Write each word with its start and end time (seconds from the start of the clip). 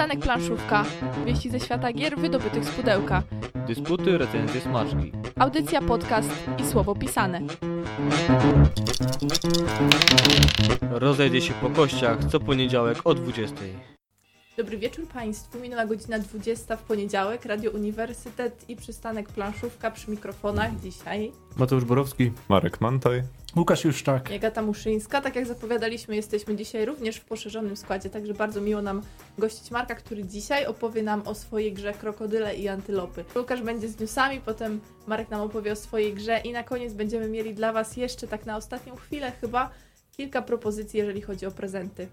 Przystanek 0.00 0.24
Planszówka. 0.24 0.84
Wieści 1.26 1.50
ze 1.50 1.60
świata 1.60 1.92
gier 1.92 2.18
wydobytych 2.18 2.64
z 2.64 2.70
pudełka. 2.70 3.22
Dysputy, 3.66 4.18
recenzje, 4.18 4.60
smaczki. 4.60 5.12
Audycja, 5.38 5.82
podcast 5.82 6.30
i 6.58 6.66
słowo 6.66 6.94
pisane. 6.94 7.40
Rozejdzie 10.90 11.40
się 11.40 11.54
po 11.54 11.70
kościach 11.70 12.24
co 12.24 12.40
poniedziałek 12.40 12.98
o 13.04 13.14
20. 13.14 13.56
Dobry 14.56 14.78
wieczór 14.78 15.08
Państwu. 15.08 15.58
Minęła 15.60 15.86
godzina 15.86 16.18
20 16.18 16.76
w 16.76 16.82
poniedziałek. 16.82 17.44
Radio 17.44 17.70
Uniwersytet 17.70 18.64
i 18.68 18.76
przystanek 18.76 19.28
Planszówka 19.28 19.90
przy 19.90 20.10
mikrofonach 20.10 20.80
dzisiaj. 20.80 21.32
Mateusz 21.56 21.84
Borowski. 21.84 22.32
Marek 22.48 22.80
Mantaj. 22.80 23.22
Łukasz 23.56 23.84
Juszczak. 23.84 24.30
Jagata 24.30 24.62
Muszyńska. 24.62 25.20
Tak 25.20 25.36
jak 25.36 25.46
zapowiadaliśmy, 25.46 26.16
jesteśmy 26.16 26.56
dzisiaj 26.56 26.84
również 26.84 27.16
w 27.16 27.24
poszerzonym 27.24 27.76
składzie, 27.76 28.10
także 28.10 28.34
bardzo 28.34 28.60
miło 28.60 28.82
nam 28.82 29.02
gościć 29.38 29.70
Marka, 29.70 29.94
który 29.94 30.24
dzisiaj 30.24 30.66
opowie 30.66 31.02
nam 31.02 31.22
o 31.26 31.34
swojej 31.34 31.72
grze 31.72 31.92
Krokodyle 31.92 32.56
i 32.56 32.68
Antylopy. 32.68 33.24
Łukasz 33.36 33.62
będzie 33.62 33.88
z 33.88 34.00
newsami, 34.00 34.40
potem 34.40 34.80
Marek 35.06 35.30
nam 35.30 35.40
opowie 35.40 35.72
o 35.72 35.76
swojej 35.76 36.14
grze 36.14 36.40
i 36.44 36.52
na 36.52 36.62
koniec 36.62 36.92
będziemy 36.94 37.28
mieli 37.28 37.54
dla 37.54 37.72
Was 37.72 37.96
jeszcze 37.96 38.28
tak 38.28 38.46
na 38.46 38.56
ostatnią 38.56 38.96
chwilę 38.96 39.32
chyba 39.40 39.70
kilka 40.16 40.42
propozycji, 40.42 40.98
jeżeli 40.98 41.20
chodzi 41.20 41.46
o 41.46 41.50
prezenty. 41.50 42.08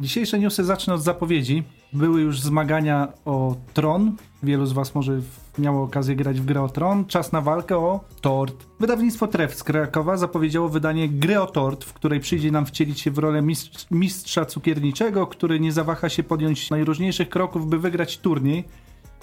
Dzisiejsze 0.00 0.38
newsy 0.38 0.64
zacznę 0.64 0.94
od 0.94 1.02
zapowiedzi. 1.02 1.62
Były 1.92 2.20
już 2.20 2.40
zmagania 2.40 3.12
o 3.24 3.56
Tron. 3.74 4.16
Wielu 4.42 4.66
z 4.66 4.72
Was 4.72 4.94
może 4.94 5.20
miało 5.58 5.82
okazję 5.82 6.16
grać 6.16 6.40
w 6.40 6.44
grę 6.44 6.62
o 6.62 6.68
Tron. 6.68 7.04
Czas 7.04 7.32
na 7.32 7.40
walkę 7.40 7.76
o 7.76 8.00
tort. 8.20 8.66
Wydawnictwo 8.80 9.26
Tref 9.26 9.54
z 9.54 9.64
Krakowa 9.64 10.16
zapowiedziało 10.16 10.68
wydanie 10.68 11.08
gry 11.08 11.40
o 11.40 11.46
tort, 11.46 11.84
w 11.84 11.92
której 11.92 12.20
przyjdzie 12.20 12.50
nam 12.50 12.66
wcielić 12.66 13.00
się 13.00 13.10
w 13.10 13.18
rolę 13.18 13.42
mistrz, 13.42 13.86
mistrza 13.90 14.44
cukierniczego, 14.44 15.26
który 15.26 15.60
nie 15.60 15.72
zawaha 15.72 16.08
się 16.08 16.22
podjąć 16.22 16.70
najróżniejszych 16.70 17.28
kroków, 17.28 17.66
by 17.66 17.78
wygrać 17.78 18.18
turniej. 18.18 18.64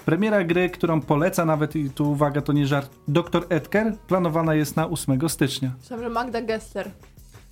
Premiera 0.04 0.44
gry, 0.44 0.70
którą 0.70 1.00
poleca 1.00 1.44
nawet, 1.44 1.76
i 1.76 1.90
tu 1.90 2.10
uwaga, 2.10 2.40
to 2.40 2.52
nie 2.52 2.66
żart, 2.66 2.90
Dr. 3.08 3.46
Edgar, 3.48 3.96
planowana 3.96 4.54
jest 4.54 4.76
na 4.76 4.88
8 4.90 5.28
stycznia. 5.28 5.72
Myślałam, 5.80 6.04
że 6.04 6.10
Magda 6.10 6.42
Gessler. 6.42 6.90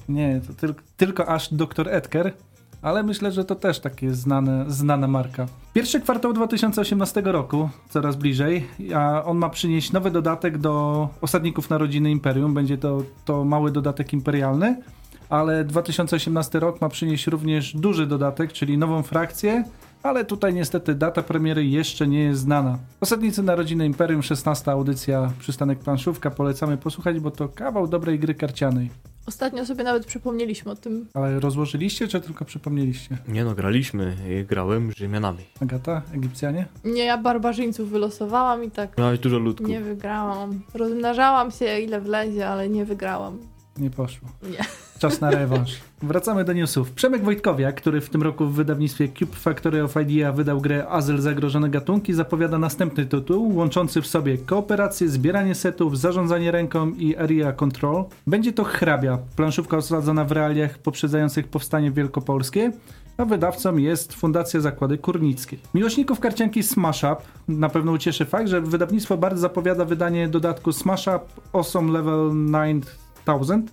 Nie, 0.08 0.40
to 0.46 0.55
tyl 0.55 0.74
tylko 0.96 1.28
aż 1.28 1.55
Dr. 1.55 1.88
Edgar 1.88 2.33
ale 2.82 3.02
myślę, 3.02 3.32
że 3.32 3.44
to 3.44 3.55
też 3.55 3.80
takie 3.80 4.14
znane, 4.14 4.64
znana 4.69 5.06
marka. 5.06 5.46
Pierwszy 5.72 6.00
kwartał 6.00 6.32
2018 6.32 7.22
roku, 7.24 7.68
coraz 7.91 8.16
bliżej, 8.16 8.66
a 8.94 9.24
on 9.24 9.38
ma 9.38 9.48
przynieść 9.48 9.92
nowy 9.92 10.10
dodatek 10.10 10.58
do 10.58 11.08
Osadników 11.20 11.70
Narodziny 11.70 12.10
Imperium. 12.10 12.55
Będzie 12.55 12.78
to, 12.78 13.02
to 13.24 13.44
mały 13.44 13.70
dodatek 13.70 14.12
imperialny, 14.12 14.83
ale 15.28 15.64
2018 15.64 16.60
rok 16.60 16.80
ma 16.80 16.88
przynieść 16.88 17.27
również 17.27 17.77
duży 17.77 18.06
dodatek, 18.06 18.52
czyli 18.52 18.78
nową 18.78 19.02
frakcję, 19.02 19.64
ale 20.06 20.24
tutaj 20.24 20.54
niestety 20.54 20.94
data 20.94 21.22
premiery 21.22 21.66
jeszcze 21.66 22.06
nie 22.06 22.22
jest 22.22 22.40
znana. 22.40 22.78
Osadnicy 23.00 23.42
Narodziny 23.42 23.86
Imperium, 23.86 24.22
16 24.22 24.70
audycja 24.70 25.32
Przystanek 25.38 25.78
Planszówka, 25.78 26.30
polecamy 26.30 26.76
posłuchać, 26.76 27.20
bo 27.20 27.30
to 27.30 27.48
kawał 27.48 27.88
dobrej 27.88 28.18
gry 28.18 28.34
karcianej. 28.34 28.90
Ostatnio 29.27 29.66
sobie 29.66 29.84
nawet 29.84 30.06
przypomnieliśmy 30.06 30.72
o 30.72 30.77
tym. 30.77 31.06
Ale 31.14 31.40
rozłożyliście, 31.40 32.08
czy 32.08 32.20
tylko 32.20 32.44
przypomnieliście? 32.44 33.18
Nie 33.28 33.44
no, 33.44 33.54
graliśmy. 33.54 34.16
Grałem 34.48 34.92
Rzymianami. 34.92 35.44
Agata, 35.60 36.02
Egipcjanie? 36.14 36.66
Nie, 36.84 37.04
ja 37.04 37.18
barbarzyńców 37.18 37.90
wylosowałam 37.90 38.64
i 38.64 38.70
tak 38.70 38.98
Miałeś 38.98 39.18
dużo 39.20 39.38
ludków. 39.38 39.68
nie 39.68 39.80
wygrałam. 39.80 40.60
Rozmnażałam 40.74 41.50
się 41.50 41.80
ile 41.80 42.00
wlezie, 42.00 42.48
ale 42.48 42.68
nie 42.68 42.84
wygrałam. 42.84 43.38
Nie 43.78 43.91
poszło. 43.91 44.28
Nie. 44.42 44.58
Czas 44.98 45.20
na 45.20 45.30
rewanż. 45.30 45.80
Wracamy 46.02 46.44
do 46.44 46.52
newsów. 46.52 46.91
Przemek 46.91 47.24
Wojtkowiak, 47.24 47.74
który 47.77 48.00
w 48.00 48.10
tym 48.10 48.22
roku 48.22 48.46
w 48.46 48.55
wydawnictwie 48.55 49.08
Cube 49.08 49.36
Factory 49.36 49.83
of 49.84 49.96
Idea 49.96 50.33
wydał 50.33 50.60
grę 50.60 50.86
Azyl 50.88 51.20
Zagrożone 51.20 51.70
Gatunki, 51.70 52.12
zapowiada 52.12 52.58
następny 52.58 53.06
tytuł, 53.06 53.56
łączący 53.56 54.02
w 54.02 54.06
sobie 54.06 54.38
kooperację, 54.38 55.08
zbieranie 55.08 55.55
setów, 55.55 55.98
zarządzanie 55.98 56.51
ręką 56.51 56.90
i 56.90 57.17
area 57.17 57.52
control. 57.52 58.05
Będzie 58.27 58.52
to 58.52 58.64
hrabia, 58.64 59.18
planszówka 59.36 59.77
osadzona 59.77 60.24
w 60.24 60.33
realiach 60.33 60.78
poprzedzających 60.78 61.48
powstanie 61.48 61.90
wielkopolskie, 61.90 62.72
a 63.17 63.24
wydawcą 63.24 63.77
jest 63.77 64.14
Fundacja 64.14 64.61
Zakłady 64.61 64.98
Kurnickie. 64.98 65.56
Miłośników 65.74 66.20
karcianki 66.20 66.62
Smash 66.62 67.05
Up 67.05 67.17
na 67.48 67.68
pewno 67.68 67.92
ucieszy 67.92 68.24
fakt, 68.24 68.48
że 68.48 68.61
wydawnictwo 68.61 69.17
bardzo 69.17 69.40
zapowiada 69.40 69.84
wydanie 69.84 70.28
dodatku 70.28 70.72
Smash 70.72 71.06
Up 71.06 71.20
Awesome 71.52 71.92
Level 71.92 72.30
9 72.52 72.84
1000. 73.27 73.70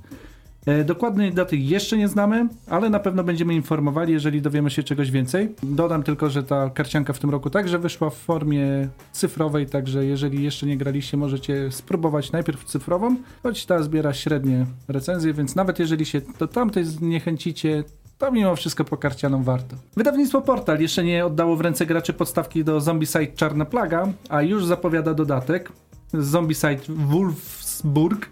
E, 0.66 0.84
dokładnej 0.84 1.34
daty 1.34 1.58
jeszcze 1.58 1.97
nie 1.97 2.08
znamy, 2.08 2.47
ale 2.68 2.90
na 2.90 3.00
pewno 3.00 3.24
będziemy 3.24 3.53
informowali, 3.53 4.14
jeżeli 4.14 4.41
dowiemy 4.41 4.72
się 4.72 4.84
czegoś 4.84 5.12
więcej. 5.12 5.56
Dodam 5.64 6.03
tylko, 6.03 6.30
że 6.30 6.44
ta 6.44 6.69
karcianka 6.69 7.14
w 7.14 7.19
tym 7.19 7.30
roku 7.30 7.50
także 7.50 7.80
wyszła 7.80 8.09
w 8.09 8.16
formie 8.16 8.88
cyfrowej, 9.12 9.66
także 9.66 10.06
jeżeli 10.06 10.44
jeszcze 10.44 10.66
nie 10.66 10.78
graliście, 10.78 11.18
możecie 11.18 11.72
spróbować 11.72 12.31
najpierw 12.31 12.64
cyfrową, 12.64 13.16
choć 13.44 13.66
ta 13.66 13.84
zbiera 13.84 14.14
średnie 14.14 14.66
recenzje, 14.88 15.34
więc 15.34 15.56
nawet 15.56 15.80
jeżeli 15.80 16.06
się 16.06 16.22
do 16.40 16.47
tamtej 16.47 16.85
zniechęcicie, 16.85 17.84
to 18.18 18.31
mimo 18.31 18.56
wszystko 18.56 18.84
po 18.84 18.97
karcianom 18.97 19.44
warto. 19.44 19.75
Wydawnictwo 19.97 20.41
Portal 20.41 20.80
jeszcze 20.80 21.03
nie 21.03 21.25
oddało 21.25 21.56
w 21.56 21.62
ręce 21.62 21.85
graczy 21.85 22.14
podstawki 22.14 22.64
do 22.64 22.81
Zombicide 22.81 23.28
Czarna 23.28 23.66
Plaga, 23.66 24.08
a 24.30 24.41
już 24.41 24.66
zapowiada 24.66 25.14
dodatek. 25.14 25.72
Zombicide 26.13 26.81
Wolfsburg, 26.90 28.29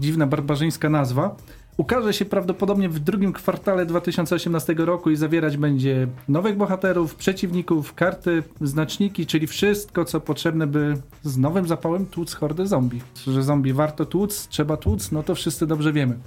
dziwna 0.00 0.26
barbarzyńska 0.26 0.88
nazwa 0.88 1.36
ukaże 1.76 2.12
się 2.12 2.24
prawdopodobnie 2.24 2.88
w 2.88 2.98
drugim 2.98 3.32
kwartale 3.32 3.86
2018 3.86 4.74
roku 4.78 5.10
i 5.10 5.16
zawierać 5.16 5.56
będzie 5.56 6.06
nowych 6.28 6.56
bohaterów, 6.56 7.14
przeciwników, 7.14 7.94
karty, 7.94 8.42
znaczniki, 8.60 9.26
czyli 9.26 9.46
wszystko, 9.46 10.04
co 10.04 10.20
potrzebne, 10.20 10.66
by 10.66 10.96
z 11.22 11.38
nowym 11.38 11.68
zapałem 11.68 12.06
tłuc 12.06 12.34
hordę 12.34 12.66
zombie. 12.66 13.00
Że 13.26 13.42
zombie 13.42 13.72
warto 13.72 14.06
tłuc, 14.06 14.48
trzeba 14.48 14.76
tłuc, 14.76 15.12
no 15.12 15.22
to 15.22 15.34
wszyscy 15.34 15.66
dobrze 15.66 15.92
wiemy. 15.92 16.18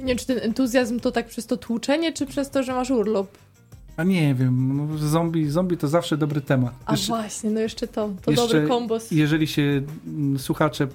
Nie 0.00 0.16
czy 0.16 0.26
ten 0.26 0.38
entuzjazm 0.38 1.00
to 1.00 1.12
tak 1.12 1.26
przez 1.26 1.46
to 1.46 1.56
tłuczenie, 1.56 2.12
czy 2.12 2.26
przez 2.26 2.50
to, 2.50 2.62
że 2.62 2.72
masz 2.72 2.90
urlop? 2.90 3.28
A 3.96 4.04
nie 4.04 4.34
wiem, 4.34 4.76
no, 4.76 4.98
zombie, 4.98 5.50
zombie 5.50 5.76
to 5.76 5.88
zawsze 5.88 6.16
dobry 6.16 6.40
temat. 6.40 6.74
A 6.86 6.92
jeszcze, 6.92 7.12
właśnie, 7.12 7.50
no 7.50 7.60
jeszcze 7.60 7.88
to, 7.88 8.10
to 8.22 8.30
jeszcze, 8.30 8.46
dobry 8.46 8.68
kombos. 8.68 9.10
Jeżeli 9.10 9.46
się 9.46 9.82
mm, 10.06 10.38
słuchacze 10.38 10.88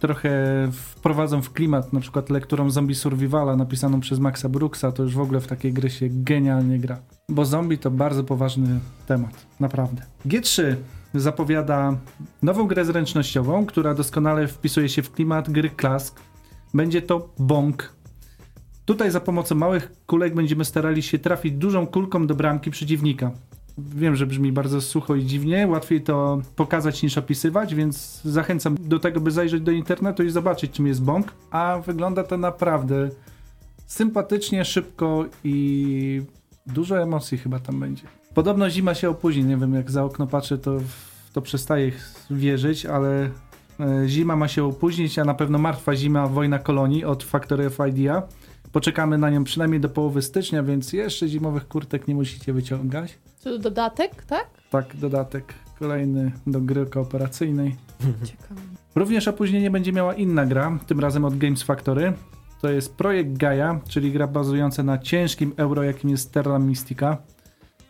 trochę 0.00 0.30
wprowadzą 0.72 1.42
w 1.42 1.52
klimat, 1.52 1.92
na 1.92 2.00
przykład 2.00 2.30
lekturą 2.30 2.70
Zombie 2.70 2.94
Survivala 2.94 3.56
napisaną 3.56 4.00
przez 4.00 4.18
Maxa 4.18 4.48
Brooksa, 4.48 4.92
to 4.92 5.02
już 5.02 5.14
w 5.14 5.20
ogóle 5.20 5.40
w 5.40 5.46
takiej 5.46 5.72
gry 5.72 5.90
się 5.90 6.06
genialnie 6.10 6.78
gra. 6.78 6.98
Bo 7.28 7.44
zombie 7.44 7.78
to 7.78 7.90
bardzo 7.90 8.24
poważny 8.24 8.80
temat, 9.06 9.46
naprawdę. 9.60 10.02
G3 10.26 10.74
zapowiada 11.14 11.96
nową 12.42 12.66
grę 12.66 12.84
zręcznościową, 12.84 13.66
która 13.66 13.94
doskonale 13.94 14.48
wpisuje 14.48 14.88
się 14.88 15.02
w 15.02 15.12
klimat 15.12 15.50
gry 15.50 15.70
Klask. 15.70 16.20
Będzie 16.74 17.02
to 17.02 17.28
Bong. 17.38 17.93
Tutaj 18.84 19.10
za 19.10 19.20
pomocą 19.20 19.54
małych 19.54 19.92
kulek 20.06 20.34
będziemy 20.34 20.64
starali 20.64 21.02
się 21.02 21.18
trafić 21.18 21.54
dużą 21.54 21.86
kulką 21.86 22.26
do 22.26 22.34
bramki 22.34 22.70
przeciwnika. 22.70 23.30
Wiem, 23.78 24.16
że 24.16 24.26
brzmi 24.26 24.52
bardzo 24.52 24.80
sucho 24.80 25.14
i 25.14 25.24
dziwnie, 25.24 25.66
łatwiej 25.66 26.00
to 26.02 26.42
pokazać 26.56 27.02
niż 27.02 27.18
opisywać, 27.18 27.74
więc 27.74 28.22
zachęcam 28.24 28.76
do 28.80 28.98
tego, 28.98 29.20
by 29.20 29.30
zajrzeć 29.30 29.62
do 29.62 29.72
internetu 29.72 30.22
i 30.22 30.30
zobaczyć, 30.30 30.70
czym 30.70 30.86
jest 30.86 31.02
bąk. 31.02 31.32
A 31.50 31.80
wygląda 31.86 32.24
to 32.24 32.36
naprawdę 32.36 33.10
sympatycznie, 33.86 34.64
szybko 34.64 35.24
i 35.44 36.22
dużo 36.66 37.02
emocji 37.02 37.38
chyba 37.38 37.58
tam 37.58 37.80
będzie. 37.80 38.02
Podobno 38.34 38.70
zima 38.70 38.94
się 38.94 39.10
opóźni, 39.10 39.44
nie 39.44 39.56
wiem, 39.56 39.74
jak 39.74 39.90
za 39.90 40.04
okno 40.04 40.26
patrzę, 40.26 40.58
to, 40.58 40.78
to 41.32 41.42
przestaję 41.42 41.92
wierzyć, 42.30 42.86
ale 42.86 43.30
e, 43.80 44.08
zima 44.08 44.36
ma 44.36 44.48
się 44.48 44.64
opóźnić, 44.64 45.18
a 45.18 45.24
na 45.24 45.34
pewno 45.34 45.58
martwa 45.58 45.96
zima 45.96 46.26
Wojna 46.26 46.58
Kolonii 46.58 47.04
od 47.04 47.24
Factory 47.24 47.66
of 47.66 47.78
Idea. 47.88 48.22
Poczekamy 48.74 49.18
na 49.18 49.30
nią 49.30 49.44
przynajmniej 49.44 49.80
do 49.80 49.88
połowy 49.88 50.22
stycznia, 50.22 50.62
więc 50.62 50.92
jeszcze 50.92 51.28
zimowych 51.28 51.68
kurtek 51.68 52.08
nie 52.08 52.14
musicie 52.14 52.52
wyciągać. 52.52 53.18
To 53.44 53.58
dodatek, 53.58 54.24
tak? 54.24 54.46
Tak, 54.70 54.96
dodatek 54.96 55.54
kolejny 55.78 56.32
do 56.46 56.60
gry 56.60 56.86
kooperacyjnej. 56.86 57.76
Ciekawe. 58.24 58.60
Również 58.94 59.28
opóźnienie 59.28 59.70
będzie 59.70 59.92
miała 59.92 60.14
inna 60.14 60.46
gra, 60.46 60.78
tym 60.86 61.00
razem 61.00 61.24
od 61.24 61.38
Games 61.38 61.62
Factory. 61.62 62.12
To 62.62 62.70
jest 62.70 62.94
projekt 62.96 63.36
Gaia, 63.36 63.80
czyli 63.88 64.12
gra 64.12 64.26
bazująca 64.26 64.82
na 64.82 64.98
ciężkim 64.98 65.52
euro, 65.56 65.82
jakim 65.82 66.10
jest 66.10 66.32
Terra 66.32 66.58
Mystica. 66.58 67.16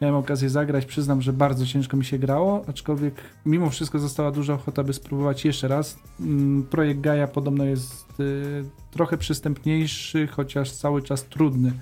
Miałem 0.00 0.17
okazję 0.17 0.50
zagrać, 0.50 0.87
przyznam, 0.87 1.23
że 1.23 1.32
bardzo 1.32 1.67
ciężko 1.67 1.96
mi 1.96 2.05
się 2.05 2.19
grało, 2.19 2.64
aczkolwiek 2.69 3.14
mimo 3.46 3.70
wszystko 3.70 3.99
została 3.99 4.31
duża 4.31 4.55
ochota, 4.55 4.85
by 4.85 4.93
spróbować 4.93 5.44
jeszcze 5.44 5.69
raz. 5.69 5.99
Mm, 6.20 6.62
projekt 6.62 7.00
Gaia 7.00 7.26
podobno 7.26 7.64
jest 7.64 8.20
y, 8.20 8.64
trochę 8.91 9.19
przystępniejszy, 9.19 10.26
chociaż 10.26 10.73
cały 10.73 11.02
czas 11.02 11.25
trudny. 11.25 11.73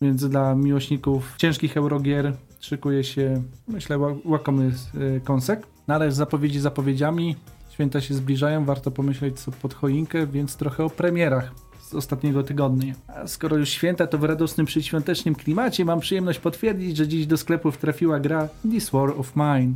Więc 0.00 0.28
dla 0.28 0.54
miłośników 0.54 1.34
ciężkich 1.38 1.76
eurogier 1.76 2.36
szykuje 2.60 3.04
się, 3.04 3.42
myślę, 3.68 3.98
łakomy 4.24 4.72
y, 4.94 5.20
kąsek. 5.24 5.66
No 5.88 5.94
ale 5.94 6.12
zapowiedzi 6.12 6.60
zapowiedziami, 6.60 7.36
święta 7.70 8.00
się 8.00 8.14
zbliżają, 8.14 8.64
warto 8.64 8.90
pomyśleć 8.90 9.40
co 9.40 9.52
pod 9.52 9.74
choinkę, 9.74 10.26
więc 10.26 10.56
trochę 10.56 10.84
o 10.84 10.90
premierach. 10.90 11.63
Ostatniego 11.94 12.42
tygodnia. 12.42 12.94
A 13.06 13.26
skoro 13.26 13.56
już 13.56 13.68
święta, 13.68 14.06
to 14.06 14.18
w 14.18 14.24
radosnym 14.24 14.66
przedświątecznym 14.66 15.34
klimacie 15.34 15.84
mam 15.84 16.00
przyjemność 16.00 16.38
potwierdzić, 16.38 16.96
że 16.96 17.08
dziś 17.08 17.26
do 17.26 17.36
sklepów 17.36 17.78
trafiła 17.78 18.20
gra 18.20 18.48
This 18.70 18.90
War 18.90 19.10
of 19.10 19.32
Mine, 19.36 19.74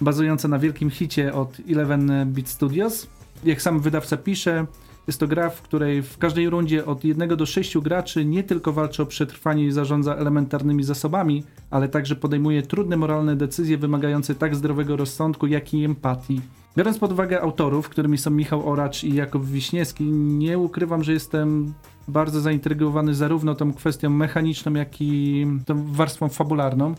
bazująca 0.00 0.48
na 0.48 0.58
wielkim 0.58 0.90
hicie 0.90 1.34
od 1.34 1.56
11-bit 1.58 2.48
Studios. 2.48 3.06
Jak 3.44 3.62
sam 3.62 3.80
wydawca 3.80 4.16
pisze, 4.16 4.66
jest 5.06 5.20
to 5.20 5.28
gra, 5.28 5.50
w 5.50 5.62
której 5.62 6.02
w 6.02 6.18
każdej 6.18 6.50
rundzie 6.50 6.86
od 6.86 7.04
1 7.04 7.36
do 7.36 7.46
6 7.46 7.78
graczy 7.78 8.24
nie 8.24 8.42
tylko 8.42 8.72
walczy 8.72 9.02
o 9.02 9.06
przetrwanie 9.06 9.64
i 9.64 9.72
zarządza 9.72 10.14
elementarnymi 10.14 10.84
zasobami, 10.84 11.44
ale 11.70 11.88
także 11.88 12.16
podejmuje 12.16 12.62
trudne 12.62 12.96
moralne 12.96 13.36
decyzje 13.36 13.78
wymagające 13.78 14.34
tak 14.34 14.56
zdrowego 14.56 14.96
rozsądku, 14.96 15.46
jak 15.46 15.74
i 15.74 15.84
empatii. 15.84 16.40
Biorąc 16.76 16.98
pod 16.98 17.12
uwagę 17.12 17.40
autorów, 17.40 17.88
którymi 17.88 18.18
są 18.18 18.30
Michał 18.30 18.70
Oracz 18.70 19.04
i 19.04 19.14
Jakub 19.14 19.46
Wiśniewski, 19.46 20.04
nie 20.12 20.58
ukrywam, 20.58 21.04
że 21.04 21.12
jestem 21.12 21.74
bardzo 22.08 22.40
zaintrygowany 22.40 23.14
zarówno 23.14 23.54
tą 23.54 23.72
kwestią 23.72 24.10
mechaniczną, 24.10 24.72
jak 24.72 25.00
i 25.00 25.46
tą 25.66 25.92
warstwą 25.92 26.28
fabularną, 26.28 26.94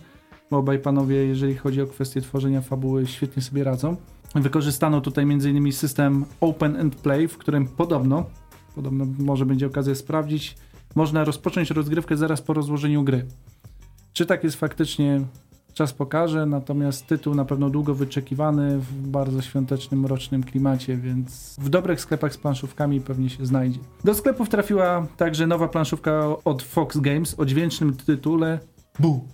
bo 0.51 0.57
obaj 0.57 0.79
panowie, 0.79 1.15
jeżeli 1.15 1.55
chodzi 1.55 1.81
o 1.81 1.87
kwestię 1.87 2.21
tworzenia 2.21 2.61
fabuły, 2.61 3.07
świetnie 3.07 3.43
sobie 3.43 3.63
radzą. 3.63 3.95
Wykorzystano 4.35 5.01
tutaj 5.01 5.23
m.in. 5.23 5.71
system 5.71 6.25
Open 6.41 6.75
and 6.75 6.95
Play, 6.95 7.27
w 7.27 7.37
którym 7.37 7.67
podobno, 7.67 8.25
podobno 8.75 9.05
może 9.19 9.45
będzie 9.45 9.67
okazja 9.67 9.95
sprawdzić, 9.95 10.57
można 10.95 11.23
rozpocząć 11.23 11.71
rozgrywkę 11.71 12.17
zaraz 12.17 12.41
po 12.41 12.53
rozłożeniu 12.53 13.03
gry. 13.03 13.25
Czy 14.13 14.25
tak 14.25 14.43
jest 14.43 14.55
faktycznie, 14.55 15.21
czas 15.75 15.93
pokaże, 15.93 16.45
natomiast 16.45 17.07
tytuł 17.07 17.35
na 17.35 17.45
pewno 17.45 17.69
długo 17.69 17.95
wyczekiwany 17.95 18.79
w 18.79 19.07
bardzo 19.07 19.41
świątecznym, 19.41 19.99
mrocznym 19.99 20.43
klimacie, 20.43 20.97
więc 20.97 21.55
w 21.59 21.69
dobrych 21.69 22.01
sklepach 22.01 22.33
z 22.33 22.37
planszówkami 22.37 23.01
pewnie 23.01 23.29
się 23.29 23.45
znajdzie. 23.45 23.79
Do 24.03 24.13
sklepów 24.13 24.49
trafiła 24.49 25.07
także 25.17 25.47
nowa 25.47 25.67
planszówka 25.67 26.27
od 26.45 26.63
Fox 26.63 26.97
Games 26.97 27.39
o 27.39 27.45
dźwięcznym 27.45 27.93
tytule 27.93 28.59
Bu. 28.99 29.27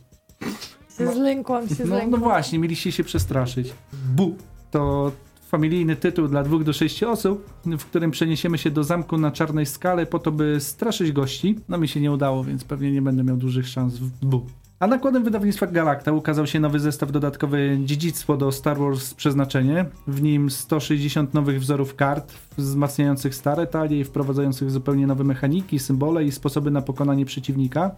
Się 0.98 1.08
zlękłam, 1.14 1.68
się 1.70 1.76
No, 1.80 1.86
zlękłam. 1.86 2.12
no 2.12 2.18
właśnie, 2.18 2.60
mieliście 2.60 2.92
się 2.92 3.04
przestraszyć. 3.04 3.74
Bu. 4.16 4.36
To 4.72 5.12
familijny 5.48 5.96
tytuł 5.96 6.28
dla 6.28 6.44
dwóch 6.44 6.64
do 6.64 6.74
sześciu 6.74 7.10
osób, 7.10 7.50
w 7.66 7.86
którym 7.86 8.12
przeniesiemy 8.12 8.58
się 8.58 8.72
do 8.72 8.84
zamku 8.84 9.18
na 9.18 9.32
czarnej 9.32 9.66
skale 9.66 10.06
po 10.06 10.20
to, 10.20 10.32
by 10.32 10.58
straszyć 10.60 11.12
gości. 11.12 11.60
No 11.70 11.78
mi 11.78 11.88
się 11.88 12.02
nie 12.02 12.12
udało, 12.12 12.44
więc 12.44 12.64
pewnie 12.64 12.92
nie 12.92 13.02
będę 13.02 13.24
miał 13.24 13.38
dużych 13.38 13.68
szans 13.68 13.98
w 13.98 14.26
Bu. 14.26 14.46
A 14.81 14.88
nakładem 14.88 15.24
wydawnictwa 15.24 15.68
Galacta 15.68 16.12
ukazał 16.12 16.48
się 16.48 16.60
nowy 16.60 16.80
zestaw 16.80 17.12
dodatkowy 17.12 17.80
Dziedzictwo 17.86 18.38
do 18.38 18.51
Star 18.51 18.78
Wars 18.78 19.13
Przeznaczenie. 19.13 19.86
W 20.07 20.22
nim 20.22 20.50
160 20.50 21.33
nowych 21.33 21.60
wzorów 21.60 21.95
kart, 21.95 22.33
wzmacniających 22.57 23.36
stare 23.36 23.68
talie 23.68 24.00
i 24.00 24.04
wprowadzających 24.04 24.72
zupełnie 24.72 25.07
nowe 25.07 25.24
mechaniki, 25.24 25.80
symbole 25.80 26.24
i 26.24 26.31
sposoby 26.31 26.72
na 26.72 26.81
pokonanie 26.81 27.25
przeciwnika. 27.25 27.92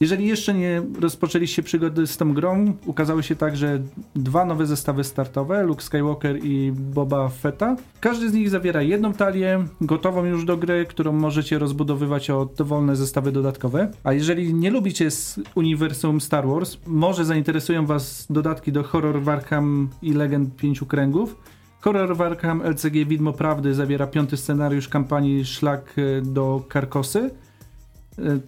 Jeżeli 0.00 0.26
jeszcze 0.26 0.54
nie 0.54 0.82
rozpoczęliście 1.00 1.62
przygody 1.62 2.06
z 2.06 2.16
tą 2.16 2.34
grą, 2.34 2.76
ukazały 2.86 3.22
się 3.22 3.36
także 3.36 3.82
dwa 4.14 4.44
nowe 4.44 4.66
zestawy 4.66 5.04
startowe, 5.04 5.62
Luke 5.62 5.82
Skywalker 5.82 6.44
i 6.44 6.72
Boba 6.72 7.28
Fetta. 7.28 7.76
Każdy 8.00 8.30
z 8.30 8.32
nich 8.32 8.50
zawiera 8.50 8.82
jedną 8.82 9.12
talię, 9.12 9.64
gotową 9.80 10.24
już 10.24 10.44
do 10.44 10.56
gry, 10.56 10.86
którą 10.88 11.12
możecie 11.12 11.58
rozbudowywać 11.58 12.30
o 12.30 12.48
dowolne 12.56 12.96
zestawy 12.96 13.32
dodatkowe. 13.32 13.90
A 14.04 14.12
jeżeli 14.12 14.54
nie 14.54 14.70
lubicie 14.70 15.10
z 15.10 15.40
uniwersum 15.54 16.20
Star 16.20 16.48
Wars, 16.48 16.78
może 16.86 17.24
zainteresują 17.24 17.86
was 17.86 18.26
dodatki 18.30 18.72
do 18.72 18.82
Horror 18.82 19.22
Warham 19.22 19.88
i 20.02 20.12
Legend 20.12 20.56
Pięciu 20.56 20.86
Kręgów. 20.86 21.36
Horror 21.80 22.16
Warham 22.16 22.62
LCG 22.62 23.06
Widmo 23.06 23.32
Prawdy 23.32 23.74
zawiera 23.74 24.06
piąty 24.06 24.36
scenariusz 24.36 24.88
kampanii 24.88 25.44
Szlak 25.44 25.96
do 26.22 26.62
Karkosy. 26.68 27.30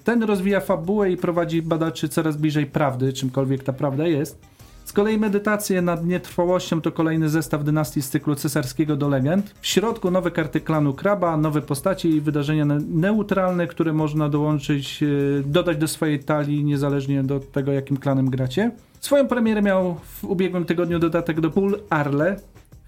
Ten 0.05 0.23
rozwija 0.23 0.61
fabułę 0.61 1.11
i 1.11 1.17
prowadzi 1.17 1.63
badaczy 1.63 2.09
coraz 2.09 2.37
bliżej 2.37 2.67
prawdy, 2.67 3.13
czymkolwiek 3.13 3.65
ta 3.65 3.73
prawda 3.73 4.07
jest. 4.07 4.39
Z 4.85 4.93
kolei 4.93 5.19
medytacje 5.19 5.83
nad 5.83 6.07
nietrwałością 6.07 6.81
to 6.81 6.93
kolejny 6.93 7.29
zestaw 7.29 7.65
dynastii 7.65 8.03
z 8.03 8.11
cyklu 8.11 8.35
cesarskiego 8.35 8.97
do 8.97 9.09
legend. 9.09 9.55
W 9.61 9.67
środku 9.67 10.11
nowe 10.11 10.31
karty 10.31 10.61
klanu 10.61 10.93
Kraba, 10.95 11.37
nowe 11.37 11.63
postacie 11.63 12.09
i 12.09 12.21
wydarzenia 12.21 12.65
ne- 12.65 12.81
neutralne, 12.89 13.67
które 13.67 13.93
można 13.93 14.29
dołączyć, 14.29 15.03
e, 15.03 15.07
dodać 15.45 15.77
do 15.77 15.89
swojej 15.89 16.21
talii, 16.25 16.65
niezależnie 16.65 17.23
do 17.23 17.41
tego, 17.41 17.73
jakim 17.73 17.97
klanem 17.97 18.31
gracie. 18.31 18.71
Swoją 19.01 19.29
premierę 19.29 19.63
miał 19.63 19.95
w 19.95 20.25
ubiegłym 20.25 20.65
tygodniu 20.65 20.99
dodatek 20.99 21.41
do 21.41 21.51
Pool 21.51 21.81
Arle, 21.91 22.37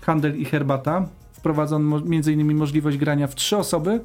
handel 0.01 0.37
i 0.39 0.45
herbata. 0.45 1.09
Wprowadzono 1.33 1.97
m.in. 1.97 2.55
możliwość 2.57 2.97
grania 2.97 3.27
w 3.27 3.35
trzy 3.35 3.57
osoby, 3.57 4.01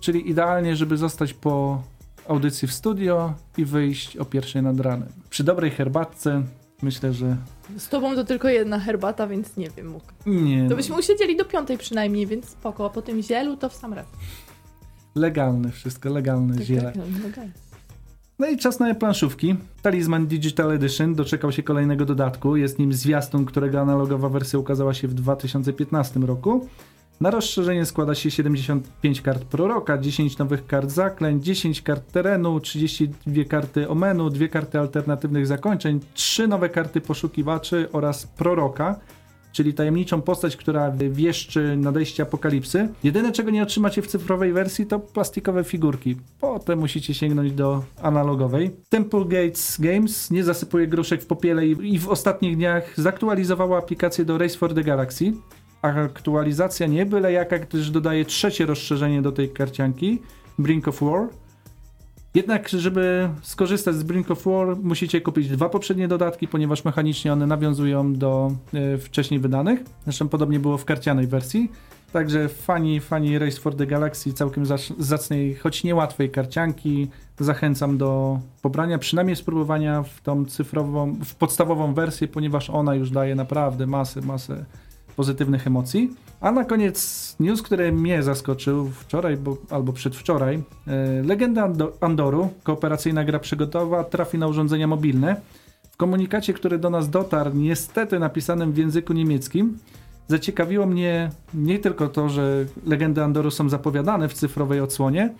czyli 0.00 0.30
idealnie, 0.30 0.76
żeby 0.76 0.96
zostać 0.96 1.34
po 1.34 1.82
audycji 2.28 2.68
w 2.68 2.72
studio 2.72 3.34
i 3.58 3.64
wyjść 3.64 4.16
o 4.16 4.24
pierwszej 4.24 4.62
nad 4.62 4.80
ranem. 4.80 5.08
Przy 5.30 5.44
dobrej 5.44 5.70
herbatce 5.70 6.42
myślę, 6.82 7.12
że 7.12 7.36
Z 7.78 7.88
tobą 7.88 8.14
to 8.14 8.24
tylko 8.24 8.48
jedna 8.48 8.78
herbata, 8.78 9.26
więc 9.26 9.56
nie 9.56 9.70
wiem, 9.70 9.86
mógł. 9.88 10.06
nie. 10.26 10.68
To 10.68 10.76
byśmy 10.76 10.98
usiedzieli 10.98 11.36
do 11.36 11.44
piątej 11.44 11.78
przynajmniej, 11.78 12.26
więc 12.26 12.48
spoko. 12.48 12.86
A 12.86 12.90
po 12.90 13.02
tym 13.02 13.22
zielu 13.22 13.56
to 13.56 13.68
w 13.68 13.74
sam 13.74 13.92
raz. 13.92 14.06
Legalne 15.14 15.70
wszystko, 15.70 16.08
legalne 16.10 16.64
ziele. 16.64 16.82
Tak, 16.82 16.96
no, 16.96 17.02
no, 17.22 17.34
tak. 17.34 17.46
No 18.38 18.46
i 18.46 18.56
czas 18.56 18.80
na 18.80 18.94
planszówki. 18.94 19.56
Talisman 19.82 20.26
Digital 20.26 20.72
Edition 20.72 21.14
doczekał 21.14 21.52
się 21.52 21.62
kolejnego 21.62 22.04
dodatku. 22.04 22.56
Jest 22.56 22.78
nim 22.78 22.92
zwiastun, 22.92 23.44
którego 23.44 23.80
analogowa 23.80 24.28
wersja 24.28 24.58
ukazała 24.58 24.94
się 24.94 25.08
w 25.08 25.14
2015 25.14 26.20
roku. 26.20 26.68
Na 27.20 27.30
rozszerzenie 27.30 27.86
składa 27.86 28.14
się 28.14 28.30
75 28.30 29.20
kart 29.20 29.44
proroka, 29.44 29.98
10 29.98 30.38
nowych 30.38 30.66
kart 30.66 30.90
zaklęć, 30.90 31.44
10 31.44 31.82
kart 31.82 32.12
terenu, 32.12 32.60
32 32.60 33.44
karty 33.44 33.88
omenu, 33.88 34.30
2 34.30 34.48
karty 34.48 34.78
alternatywnych 34.78 35.46
zakończeń, 35.46 36.00
3 36.14 36.48
nowe 36.48 36.68
karty 36.68 37.00
poszukiwaczy 37.00 37.88
oraz 37.92 38.26
proroka, 38.26 39.00
czyli 39.52 39.74
tajemniczą 39.74 40.22
postać, 40.22 40.56
która 40.56 40.90
wieszczy 40.90 41.76
nadejście 41.76 42.22
apokalipsy. 42.22 42.88
Jedyne, 43.04 43.32
czego 43.32 43.50
nie 43.50 43.62
otrzymacie 43.62 44.02
w 44.02 44.06
cyfrowej 44.06 44.52
wersji, 44.52 44.86
to 44.86 44.98
plastikowe 44.98 45.64
figurki. 45.64 46.16
Potem 46.40 46.78
musicie 46.78 47.14
sięgnąć 47.14 47.52
do 47.52 47.84
analogowej. 48.02 48.70
Temple 48.88 49.24
Gates 49.24 49.76
Games 49.80 50.30
nie 50.30 50.44
zasypuje 50.44 50.86
gruszek 50.86 51.22
w 51.22 51.26
popiele 51.26 51.66
i, 51.66 51.98
w 51.98 52.08
ostatnich 52.08 52.56
dniach 52.56 53.00
zaktualizowała 53.00 53.78
aplikację 53.78 54.24
do 54.24 54.38
Race 54.38 54.58
for 54.58 54.74
the 54.74 54.84
Galaxy. 54.84 55.32
Aktualizacja 55.82 56.86
nie 56.86 57.06
byle 57.06 57.32
jaka, 57.32 57.58
gdyż 57.58 57.90
dodaje 57.90 58.24
trzecie 58.24 58.66
rozszerzenie 58.66 59.22
do 59.22 59.32
tej 59.32 59.50
karcianki, 59.50 60.22
Brink 60.58 60.88
of 60.88 61.02
War. 61.02 61.28
Jednak, 62.34 62.68
żeby 62.68 63.28
skorzystać 63.42 63.94
z 63.94 64.02
Brink 64.02 64.30
of 64.30 64.44
War, 64.44 64.76
musicie 64.82 65.20
kupić 65.20 65.48
dwa 65.48 65.68
poprzednie 65.68 66.08
dodatki, 66.08 66.48
ponieważ 66.48 66.84
mechanicznie 66.84 67.32
one 67.32 67.46
nawiązują 67.46 68.14
do 68.14 68.52
e, 68.74 68.98
wcześniej 68.98 69.40
wydanych. 69.40 69.80
Zresztą 70.04 70.28
podobnie 70.28 70.60
było 70.60 70.78
w 70.78 70.84
karcianej 70.84 71.26
wersji. 71.26 71.70
Także 72.12 72.48
fani, 72.48 73.00
fani 73.00 73.38
Race 73.38 73.60
for 73.60 73.76
the 73.76 73.86
Galaxy 73.86 74.32
całkiem 74.32 74.64
zacnej, 74.98 75.54
choć 75.54 75.84
niełatwej 75.84 76.30
karcianki 76.30 77.08
zachęcam 77.40 77.98
do 77.98 78.40
pobrania, 78.62 78.98
przynajmniej 78.98 79.36
spróbowania 79.36 80.02
w 80.02 80.20
tą 80.20 80.44
cyfrową, 80.44 81.18
w 81.24 81.34
podstawową 81.34 81.94
wersję, 81.94 82.28
ponieważ 82.28 82.70
ona 82.70 82.94
już 82.94 83.10
daje 83.10 83.34
naprawdę 83.34 83.86
masę, 83.86 84.20
masę 84.20 84.64
pozytywnych 85.16 85.66
emocji. 85.66 86.14
A 86.40 86.52
na 86.52 86.64
koniec 86.64 87.36
news, 87.40 87.62
który 87.62 87.92
mnie 87.92 88.22
zaskoczył 88.22 88.90
wczoraj 88.90 89.36
bo, 89.36 89.56
albo 89.70 89.92
przedwczoraj. 89.92 90.62
E, 90.86 91.22
Legenda 91.22 91.68
Ando- 91.68 91.92
Andoru, 92.00 92.48
kooperacyjna 92.62 93.24
gra 93.24 93.38
przygotowa, 93.38 94.04
trafi 94.04 94.38
na 94.38 94.46
urządzenia 94.46 94.86
mobilne. 94.86 95.40
W 95.90 95.96
komunikacie, 95.96 96.52
który 96.52 96.78
do 96.78 96.90
nas 96.90 97.10
dotarł, 97.10 97.50
niestety 97.54 98.18
napisanym 98.18 98.72
w 98.72 98.78
języku 98.78 99.12
niemieckim, 99.12 99.78
zaciekawiło 100.28 100.86
mnie 100.86 101.30
nie 101.54 101.78
tylko 101.78 102.08
to, 102.08 102.28
że 102.28 102.64
legendy 102.86 103.22
Andoru 103.22 103.50
są 103.50 103.68
zapowiadane 103.68 104.28
w 104.28 104.34
cyfrowej 104.34 104.80
odsłonie, 104.80 105.34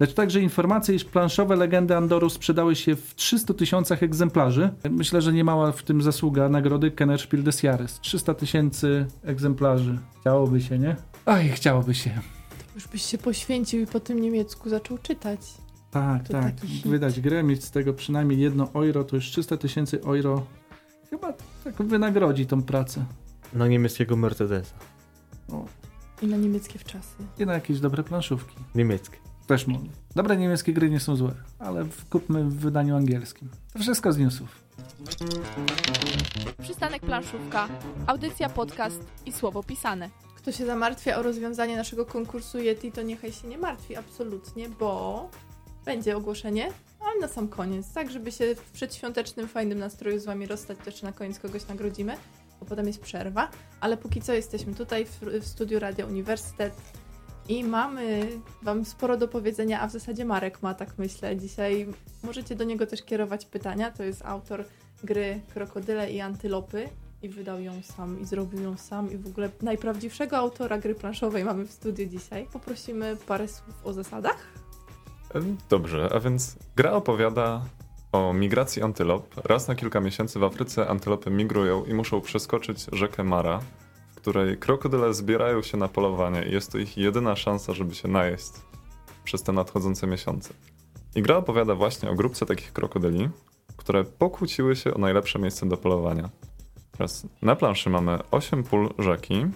lecz 0.00 0.14
także 0.14 0.40
informacje, 0.40 0.94
iż 0.94 1.04
planszowe 1.04 1.56
legendy 1.56 1.96
Andoru 1.96 2.30
sprzedały 2.30 2.76
się 2.76 2.96
w 2.96 3.14
300 3.14 3.54
tysiącach 3.54 4.02
egzemplarzy. 4.02 4.70
Myślę, 4.90 5.22
że 5.22 5.32
nie 5.32 5.44
mała 5.44 5.72
w 5.72 5.82
tym 5.82 6.02
zasługa 6.02 6.48
nagrody 6.48 6.90
Kennerspiel 6.90 7.42
des 7.42 7.62
Jahres. 7.62 8.00
300 8.00 8.34
tysięcy 8.34 9.06
egzemplarzy. 9.22 9.98
Chciałoby 10.20 10.60
się, 10.60 10.78
nie? 10.78 10.96
Oj, 11.26 11.48
chciałoby 11.48 11.94
się. 11.94 12.10
Już 12.74 12.88
byś 12.88 13.02
się 13.02 13.18
poświęcił 13.18 13.80
i 13.80 13.86
po 13.86 14.00
tym 14.00 14.20
niemiecku 14.20 14.68
zaczął 14.68 14.98
czytać. 14.98 15.40
Tak, 15.90 16.26
To 16.26 16.32
tak. 16.32 16.54
Wydać 16.84 17.20
grę, 17.20 17.42
mieć 17.42 17.64
z 17.64 17.70
tego 17.70 17.94
przynajmniej 17.94 18.40
jedno 18.40 18.68
euro, 18.74 19.04
to 19.04 19.16
już 19.16 19.30
300 19.30 19.56
tysięcy 19.56 20.00
euro. 20.02 20.46
Chyba 21.10 21.32
tak 21.64 21.82
wynagrodzi 21.82 22.46
tą 22.46 22.62
pracę. 22.62 23.04
Na 23.52 23.68
niemieckiego 23.68 24.16
Mercedesa. 24.16 24.74
O, 25.52 25.64
I 26.22 26.26
na 26.26 26.36
niemieckie 26.36 26.78
wczasy. 26.78 27.16
I 27.38 27.46
na 27.46 27.54
jakieś 27.54 27.80
dobre 27.80 28.02
planszówki. 28.02 28.56
Niemieckie. 28.74 29.16
Też 29.46 29.66
mogę. 29.66 29.88
Dobre 30.14 30.36
niemieckie 30.36 30.72
gry 30.72 30.90
nie 30.90 31.00
są 31.00 31.16
złe, 31.16 31.34
ale 31.58 31.86
kupmy 32.10 32.44
w 32.44 32.54
wydaniu 32.54 32.96
angielskim. 32.96 33.48
To 33.72 33.78
wszystko 33.78 34.12
z 34.12 34.18
newsów. 34.18 34.48
Przystanek 36.62 37.02
planszówka, 37.02 37.68
audycja, 38.06 38.48
podcast 38.48 39.00
i 39.26 39.32
słowo 39.32 39.62
pisane. 39.62 40.10
Kto 40.36 40.52
się 40.52 40.66
zamartwia 40.66 41.16
o 41.16 41.22
rozwiązanie 41.22 41.76
naszego 41.76 42.06
konkursu 42.06 42.58
Yeti, 42.58 42.92
to 42.92 43.02
niechaj 43.02 43.32
się 43.32 43.48
nie 43.48 43.58
martwi, 43.58 43.96
absolutnie, 43.96 44.68
bo 44.68 45.30
będzie 45.84 46.16
ogłoszenie, 46.16 46.72
ale 47.00 47.20
na 47.20 47.28
sam 47.28 47.48
koniec, 47.48 47.92
tak 47.92 48.10
żeby 48.10 48.32
się 48.32 48.54
w 48.54 48.70
przedświątecznym, 48.70 49.48
fajnym 49.48 49.78
nastroju 49.78 50.20
z 50.20 50.24
wami 50.24 50.46
rozstać, 50.46 50.78
to 50.78 50.90
jeszcze 50.90 51.06
na 51.06 51.12
koniec 51.12 51.38
kogoś 51.38 51.68
nagrodzimy, 51.68 52.16
bo 52.60 52.66
potem 52.66 52.86
jest 52.86 53.00
przerwa, 53.00 53.50
ale 53.80 53.96
póki 53.96 54.22
co 54.22 54.32
jesteśmy 54.32 54.74
tutaj 54.74 55.06
w, 55.06 55.20
w 55.40 55.46
studiu 55.46 55.78
Radia 55.78 56.06
Uniwersytet 56.06 56.74
i 57.48 57.64
mamy 57.64 58.28
wam 58.62 58.84
sporo 58.84 59.16
do 59.16 59.28
powiedzenia, 59.28 59.80
a 59.80 59.86
w 59.86 59.92
zasadzie 59.92 60.24
Marek 60.24 60.62
ma, 60.62 60.74
tak 60.74 60.98
myślę, 60.98 61.36
dzisiaj 61.36 61.86
możecie 62.22 62.56
do 62.56 62.64
niego 62.64 62.86
też 62.86 63.02
kierować 63.02 63.46
pytania, 63.46 63.90
to 63.90 64.02
jest 64.02 64.22
autor 64.24 64.64
gry 65.04 65.40
Krokodyle 65.54 66.10
i 66.10 66.20
Antylopy 66.20 66.88
i 67.22 67.28
wydał 67.28 67.60
ją 67.60 67.72
sam 67.82 68.20
i 68.20 68.24
zrobił 68.24 68.62
ją 68.62 68.76
sam 68.76 69.12
i 69.12 69.16
w 69.16 69.26
ogóle 69.26 69.50
najprawdziwszego 69.62 70.36
autora 70.36 70.78
gry 70.78 70.94
planszowej 70.94 71.44
mamy 71.44 71.66
w 71.66 71.72
studiu 71.72 72.06
dzisiaj. 72.06 72.46
Poprosimy 72.52 73.16
parę 73.26 73.48
słów 73.48 73.74
o 73.84 73.92
zasadach. 73.92 74.38
Dobrze, 75.68 76.10
a 76.14 76.20
więc 76.20 76.56
gra 76.76 76.92
opowiada 76.92 77.64
o 78.12 78.32
migracji 78.32 78.82
antylop. 78.82 79.46
Raz 79.46 79.68
na 79.68 79.74
kilka 79.74 80.00
miesięcy 80.00 80.38
w 80.38 80.44
Afryce 80.44 80.88
antylopy 80.88 81.30
migrują 81.30 81.84
i 81.84 81.94
muszą 81.94 82.20
przeskoczyć 82.20 82.86
rzekę 82.92 83.24
Mara, 83.24 83.60
której 84.26 84.56
krokodyle 84.58 85.14
zbierają 85.14 85.62
się 85.62 85.76
na 85.76 85.88
polowanie 85.88 86.42
i 86.42 86.52
jest 86.52 86.72
to 86.72 86.78
ich 86.78 86.96
jedyna 86.96 87.36
szansa, 87.36 87.74
żeby 87.74 87.94
się 87.94 88.08
najeść 88.08 88.52
przez 89.24 89.42
te 89.42 89.52
nadchodzące 89.52 90.06
miesiące. 90.06 90.54
I 91.14 91.22
gra 91.22 91.36
opowiada 91.36 91.74
właśnie 91.74 92.10
o 92.10 92.14
grupce 92.14 92.46
takich 92.46 92.72
krokodyli, 92.72 93.28
które 93.76 94.04
pokłóciły 94.04 94.76
się 94.76 94.94
o 94.94 94.98
najlepsze 94.98 95.38
miejsce 95.38 95.68
do 95.68 95.76
polowania. 95.76 96.30
Teraz 96.92 97.26
na 97.42 97.56
planszy 97.56 97.90
mamy 97.90 98.18
8 98.30 98.64
pól 98.64 98.94
rzeki, 98.98 99.46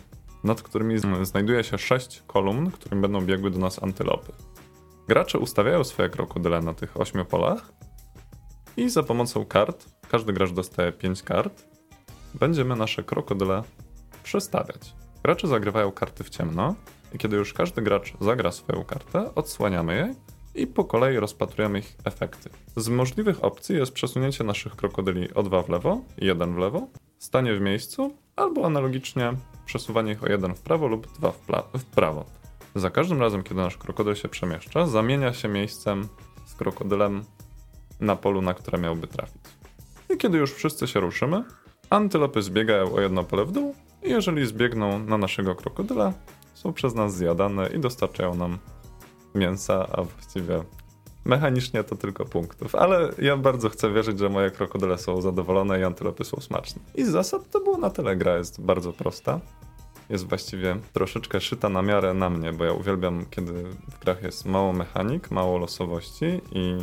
nad 0.45 0.63
którymi 0.63 0.97
znajduje 1.23 1.65
się 1.65 1.79
6 1.79 2.23
kolumn, 2.27 2.71
którym 2.71 3.01
będą 3.01 3.21
biegły 3.21 3.51
do 3.51 3.59
nas 3.59 3.83
antylopy. 3.83 4.33
Gracze 5.09 5.39
ustawiają 5.39 5.85
swoje 5.85 6.09
krokodyle 6.09 6.61
na 6.61 6.75
tych 6.75 7.01
8 7.01 7.27
polach 7.27 7.73
i 8.77 8.91
za 8.91 9.03
pomocą 9.03 9.45
kart, 9.45 9.87
każdy 10.09 10.33
gracz 10.33 10.53
dostaje 10.53 10.93
5 10.93 11.23
kart, 11.23 11.65
będziemy 12.35 12.77
nasze 12.77 13.03
krokodyle 13.05 13.63
przestawiać. 14.23 14.95
Gracze 15.23 15.49
zagrywają 15.49 15.93
karty 15.93 16.25
w 16.25 16.31
ciemno 16.31 16.75
i 17.15 17.19
kiedy 17.19 17.37
już 17.37 17.53
każdy 17.53 17.83
gracz 17.83 18.13
zagra 18.21 18.53
swoją 18.53 18.85
kartę, 18.85 19.35
odsłaniamy 19.35 19.97
jej 19.97 20.15
i 20.55 20.67
po 20.67 20.85
kolei 20.85 21.17
rozpatrujemy 21.17 21.79
ich 21.79 21.97
efekty. 22.05 22.51
Z 22.77 22.89
możliwych 22.89 23.45
opcji 23.45 23.77
jest 23.77 23.93
przesunięcie 23.93 24.45
naszych 24.45 24.77
krokodyli 24.77 25.35
o 25.35 25.43
dwa 25.43 25.63
w 25.63 25.69
lewo 25.69 26.01
jeden 26.19 26.55
w 26.55 26.59
lewo, 26.59 26.87
stanie 27.19 27.55
w 27.55 27.61
miejscu, 27.61 28.17
albo 28.37 28.67
analogicznie 28.67 29.33
przesuwanie 29.67 30.13
ich 30.13 30.25
o 30.25 30.29
jeden 30.29 30.55
w 30.55 30.61
prawo 30.61 30.87
lub 30.87 31.13
dwa 31.13 31.33
w, 31.33 31.39
w 31.79 31.85
prawo. 31.85 32.25
Za 32.75 32.91
każdym 32.91 33.21
razem, 33.21 33.43
kiedy 33.43 33.61
nasz 33.61 33.77
krokodyl 33.77 34.15
się 34.15 34.29
przemieszcza, 34.29 34.87
zamienia 34.87 35.33
się 35.33 35.49
miejscem 35.49 36.09
z 36.47 36.55
krokodylem 36.55 37.25
na 38.01 38.17
polu, 38.17 38.43
na 38.43 38.55
które 38.55 38.79
miałby 38.79 39.07
trafić. 39.07 39.43
I 40.15 40.17
kiedy 40.17 40.39
już 40.39 40.53
wszyscy 40.53 40.87
się 40.87 41.01
ruszymy, 41.01 41.45
antylopy 41.91 42.43
zbiegają 42.43 42.93
o 42.93 43.01
jedno 43.01 43.25
pole 43.25 43.45
w 43.45 43.53
dół 43.53 43.75
i 44.03 44.11
jeżeli 44.11 44.47
zbiegną 44.47 44.99
na 44.99 45.19
naszego 45.19 45.55
krokodyla, 45.55 46.13
są 46.55 46.73
przez 46.73 46.95
nas 46.95 47.17
zjadane 47.17 47.69
i 47.69 47.79
dostarczają 47.79 48.35
nam 48.35 48.59
mięsa, 49.35 49.87
a 49.93 50.03
właściwie 50.03 50.65
mechanicznie 51.25 51.85
to 51.85 51.97
tylko 51.97 52.25
punktów. 52.25 52.75
Ale 52.75 53.11
ja 53.19 53.37
bardzo 53.37 53.69
chcę 53.69 53.93
wierzyć, 53.93 54.19
że 54.19 54.29
moje 54.29 54.51
krokodyle 54.51 54.99
są 54.99 55.21
zadowolone 55.21 55.81
i 55.81 55.85
antylopy 55.85 56.25
są 56.25 56.41
smaczne. 56.41 56.83
I 56.95 57.05
z 57.05 57.09
zasad 57.09 57.51
to 57.51 57.61
było 57.61 57.79
na 57.79 57.91
tyle. 57.91 58.17
Gra 58.17 58.37
jest 58.37 58.61
bardzo 58.61 58.93
prosta. 58.93 59.41
Jest 60.11 60.29
właściwie 60.29 60.77
troszeczkę 60.93 61.41
szyta 61.41 61.69
na 61.69 61.83
miarę 61.83 62.15
na 62.15 62.31
mnie, 62.31 62.53
bo 62.53 62.65
ja 62.65 62.73
uwielbiam, 62.73 63.27
kiedy 63.31 63.53
w 63.63 63.99
grach 64.01 64.23
jest 64.23 64.47
mało 64.47 64.73
mechanik, 64.73 65.31
mało 65.31 65.59
losowości 65.59 66.41
i 66.53 66.77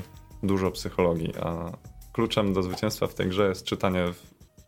dużo 0.43 0.71
psychologii, 0.71 1.33
a 1.41 1.71
kluczem 2.13 2.53
do 2.53 2.63
zwycięstwa 2.63 3.07
w 3.07 3.13
tej 3.13 3.27
grze 3.27 3.49
jest 3.49 3.65
czytanie 3.65 4.05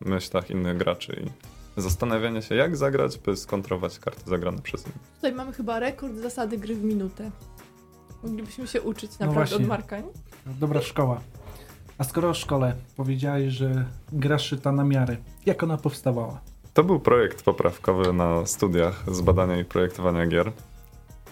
w 0.01 0.06
myślach 0.10 0.50
innych 0.50 0.77
graczy 0.77 1.24
i 1.25 1.59
zastanawianie 1.81 2.41
się, 2.41 2.55
jak 2.55 2.77
zagrać, 2.77 3.17
by 3.17 3.38
skontrować 3.38 4.00
karty 4.00 4.29
zagrane 4.29 4.62
przez 4.62 4.86
innych. 4.86 4.98
Tutaj 5.15 5.33
mamy 5.33 5.53
chyba 5.53 5.79
rekord 5.79 6.15
zasady 6.15 6.57
gry 6.57 6.75
w 6.75 6.83
minutę. 6.83 7.31
Moglibyśmy 8.24 8.67
się 8.67 8.81
uczyć 8.81 9.19
naprawdę 9.19 9.55
no 9.55 9.62
od 9.62 9.67
Marka, 9.67 10.00
nie? 10.00 10.12
Dobra 10.45 10.81
szkoła. 10.81 11.21
A 11.98 12.03
skoro 12.03 12.29
o 12.29 12.33
szkole 12.33 12.75
powiedziałeś, 12.95 13.53
że 13.53 13.86
gra 14.12 14.39
szyta 14.39 14.71
na 14.71 14.83
miarę, 14.83 15.17
jak 15.45 15.63
ona 15.63 15.77
powstawała? 15.77 16.41
To 16.74 16.83
był 16.83 17.00
projekt 17.00 17.43
poprawkowy 17.43 18.13
na 18.13 18.45
studiach 18.45 19.03
z 19.15 19.21
badania 19.21 19.59
i 19.59 19.65
projektowania 19.65 20.27
gier. 20.27 20.51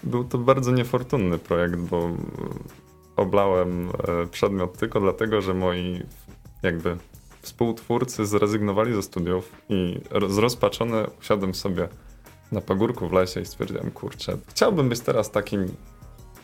Był 0.02 0.24
to 0.24 0.38
bardzo 0.38 0.72
niefortunny 0.72 1.38
projekt, 1.38 1.76
bo 1.76 2.10
oblałem 3.16 3.88
e, 3.88 4.26
przedmiot 4.26 4.78
tylko 4.78 5.00
dlatego, 5.00 5.40
że 5.40 5.54
moi 5.54 6.02
jakby 6.62 6.96
współtwórcy 7.48 8.26
zrezygnowali 8.26 8.94
ze 8.94 9.02
studiów 9.02 9.52
i 9.68 10.00
zrozpaczony 10.28 11.06
usiadłem 11.20 11.54
sobie 11.54 11.88
na 12.52 12.60
pagórku 12.60 13.08
w 13.08 13.12
lesie 13.12 13.40
i 13.40 13.46
stwierdziłem, 13.46 13.90
kurczę, 13.90 14.38
chciałbym 14.48 14.88
być 14.88 15.00
teraz 15.00 15.30
takim 15.30 15.68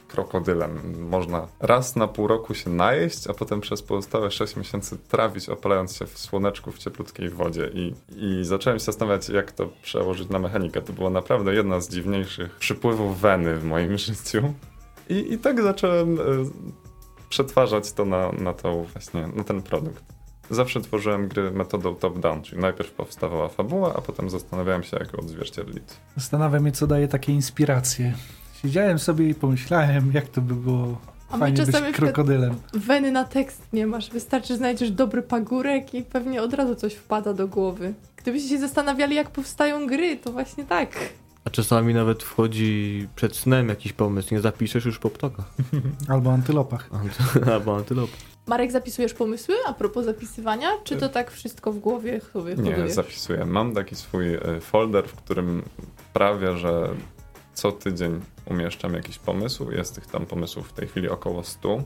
krokodylem. 0.09 0.79
Można 1.11 1.49
raz 1.61 1.97
na 1.97 2.09
pół 2.09 2.27
roku 2.27 2.55
się 2.55 2.71
najeść, 2.71 3.27
a 3.27 3.35
potem 3.35 3.61
przez 3.61 3.83
pozostałe 3.83 4.31
6 4.31 4.57
miesięcy 4.57 4.99
trawić, 4.99 5.49
opalając 5.49 5.97
się 5.97 6.07
w 6.07 6.19
słoneczku 6.19 6.73
w 6.73 6.79
cieplutkiej 6.79 7.31
wodzie. 7.31 7.71
I, 7.75 7.95
I 8.17 8.45
zacząłem 8.45 8.79
się 8.79 8.85
zastanawiać, 8.85 9.29
jak 9.29 9.53
to 9.53 9.69
przełożyć 9.83 10.29
na 10.29 10.39
mechanikę. 10.39 10.83
To 10.83 10.93
była 10.93 11.11
naprawdę 11.11 11.55
jedna 11.55 11.81
z 11.81 11.89
dziwniejszych 11.89 12.57
przypływów 12.57 13.21
weny 13.21 13.57
w 13.57 13.65
moim 13.65 13.99
życiu. 14.09 14.55
I, 15.09 15.33
i 15.33 15.39
tak 15.39 15.63
zacząłem 15.63 16.21
y, 16.21 16.21
przetwarzać 17.29 17.93
to 17.93 18.05
na, 18.05 18.33
na, 18.33 18.53
to 18.53 18.85
właśnie, 18.93 19.27
na 19.27 19.45
ten 19.45 19.63
produkt. 19.63 20.14
Zawsze 20.51 20.81
tworzyłem 20.81 21.29
gry 21.29 21.51
metodą 21.51 21.95
top-down, 21.95 22.43
czyli 22.43 22.61
najpierw 22.61 22.91
powstawała 22.91 23.49
fabuła, 23.49 23.95
a 23.97 24.01
potem 24.01 24.31
zastanawiałem 24.31 24.83
się, 24.83 24.97
jak 25.01 25.13
ją 25.13 25.19
odzwierciedlić. 25.19 25.85
Zastanawiam 26.17 26.67
się, 26.67 26.73
co 26.73 26.87
daje 26.87 27.09
takie 27.09 27.33
inspiracje. 27.33 28.15
Siedziałem 28.63 28.99
sobie 28.99 29.29
i 29.29 29.35
pomyślałem, 29.35 30.11
jak 30.15 30.29
to 30.29 30.41
by 30.41 30.55
było 30.55 30.97
a 31.31 31.39
fajnie 31.39 31.67
być 31.67 31.77
krokodylem. 31.93 32.55
Weny 32.75 33.13
na 33.13 33.25
tekst 33.25 33.63
nie 33.73 33.87
masz, 33.87 34.11
wystarczy 34.11 34.57
znajdziesz 34.57 34.91
dobry 34.91 35.23
pagórek 35.23 35.95
i 35.95 36.03
pewnie 36.03 36.43
od 36.43 36.55
razu 36.55 36.75
coś 36.75 36.95
wpada 36.95 37.35
do 37.35 37.49
głowy. 37.49 37.95
Gdybyście 38.17 38.49
się 38.49 38.59
zastanawiali, 38.59 39.17
jak 39.17 39.31
powstają 39.31 39.87
gry, 39.87 40.17
to 40.17 40.33
właśnie 40.33 40.65
tak. 40.65 40.89
A 41.45 41.51
czasami 41.51 41.95
nawet 41.95 42.23
wchodzi 42.23 43.09
przed 43.17 43.37
snem 43.37 43.69
jakiś 43.69 43.93
pomysł, 43.93 44.35
nie 44.35 44.41
zapiszesz 44.41 44.85
już 44.85 44.99
po 44.99 45.11
ptokach. 45.11 45.47
Albo 46.09 46.33
antylopach. 46.33 46.91
Albo 47.53 47.77
antylopach. 47.77 48.34
Marek, 48.47 48.73
zapisujesz 48.73 49.15
pomysły 49.15 49.55
a 49.67 49.73
propos 49.73 50.05
zapisywania, 50.05 50.69
czy 50.85 50.97
to 50.97 51.09
tak 51.09 51.31
wszystko 51.31 51.73
w 51.73 51.79
głowie 51.79 52.21
sobie 52.33 52.55
Nie, 52.55 52.91
zapisuję. 52.91 53.45
Mam 53.45 53.75
taki 53.75 53.97
swój 53.97 54.35
e, 54.35 54.41
folder, 54.61 55.09
w 55.09 55.15
którym 55.15 55.63
prawie, 56.13 56.57
że 56.57 56.89
co 57.55 57.73
tydzień 57.73 58.21
umieszczam 58.47 58.95
jakiś 58.95 59.19
pomysł. 59.19 59.71
Jest 59.71 59.95
tych 59.95 60.07
tam 60.07 60.27
pomysłów 60.27 60.69
w 60.69 60.73
tej 60.73 60.89
chwili 60.89 61.09
około 61.09 61.45
100, 61.45 61.83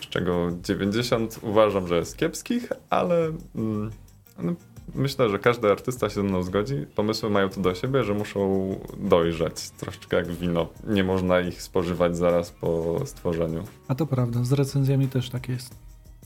z 0.00 0.08
czego 0.08 0.48
90 0.62 1.38
uważam, 1.42 1.88
że 1.88 1.96
jest 1.96 2.16
kiepskich, 2.16 2.72
ale 2.90 3.32
mm, 3.54 3.90
no, 4.38 4.54
myślę, 4.94 5.30
że 5.30 5.38
każdy 5.38 5.70
artysta 5.70 6.08
się 6.08 6.14
ze 6.14 6.22
mną 6.22 6.42
zgodzi. 6.42 6.86
Pomysły 6.94 7.30
mają 7.30 7.48
to 7.48 7.60
do 7.60 7.74
siebie, 7.74 8.04
że 8.04 8.14
muszą 8.14 8.74
dojrzeć. 8.98 9.70
Troszeczkę 9.70 10.16
jak 10.16 10.32
wino. 10.32 10.68
Nie 10.86 11.04
można 11.04 11.40
ich 11.40 11.62
spożywać 11.62 12.16
zaraz 12.16 12.50
po 12.50 13.00
stworzeniu. 13.04 13.64
A 13.88 13.94
to 13.94 14.06
prawda, 14.06 14.44
z 14.44 14.52
recenzjami 14.52 15.08
też 15.08 15.30
tak 15.30 15.48
jest. 15.48 15.74